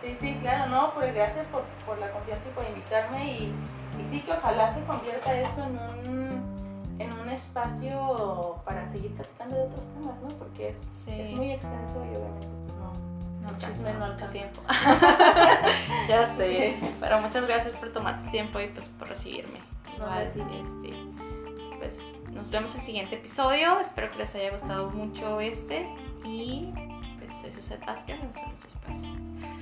Sí, 0.00 0.16
sí, 0.20 0.38
claro, 0.40 0.70
no, 0.70 0.94
pues 0.94 1.14
gracias 1.14 1.46
por, 1.48 1.62
por 1.84 1.98
la 1.98 2.10
confianza 2.10 2.44
y 2.48 2.54
por 2.54 2.64
invitarme 2.64 3.32
y, 3.32 3.54
y, 3.98 4.10
sí 4.10 4.20
que 4.20 4.32
ojalá 4.32 4.72
se 4.72 4.82
convierta 4.84 5.34
esto 5.34 5.64
en 5.64 5.78
un, 5.78 6.96
en 7.00 7.12
un 7.12 7.28
espacio 7.28 8.62
para 8.64 8.90
seguir 8.92 9.12
platicando 9.14 9.56
de 9.56 9.62
otros 9.62 9.84
temas, 9.94 10.14
¿no? 10.22 10.28
Porque 10.38 10.68
es, 10.68 10.76
es 11.08 11.36
muy 11.36 11.52
extenso 11.52 12.04
y 12.04 12.16
obviamente 12.16 12.58
no 13.98 14.04
alcanza 14.04 14.32
tiempo. 14.32 14.60
ya 16.08 16.36
sé. 16.36 16.78
Pero 17.00 17.20
muchas 17.20 17.46
gracias 17.46 17.74
por 17.76 17.92
tomar 17.92 18.22
tu 18.22 18.30
tiempo 18.30 18.60
y 18.60 18.68
pues 18.68 18.86
por 18.98 19.08
recibirme. 19.08 19.60
Igual, 19.96 20.22
este, 20.22 20.42
pues 20.42 21.27
nos 22.32 22.50
vemos 22.50 22.72
en 22.74 22.80
el 22.80 22.86
siguiente 22.86 23.16
episodio. 23.16 23.80
Espero 23.80 24.10
que 24.10 24.18
les 24.18 24.34
haya 24.34 24.50
gustado 24.50 24.90
mucho 24.90 25.40
este. 25.40 25.88
Y 26.24 26.72
pues 27.18 27.30
soy 27.40 27.62
Suset 27.62 27.84
Vázquez, 27.84 28.22
nos 28.22 28.34
vemos 28.34 28.62
después. 28.62 29.57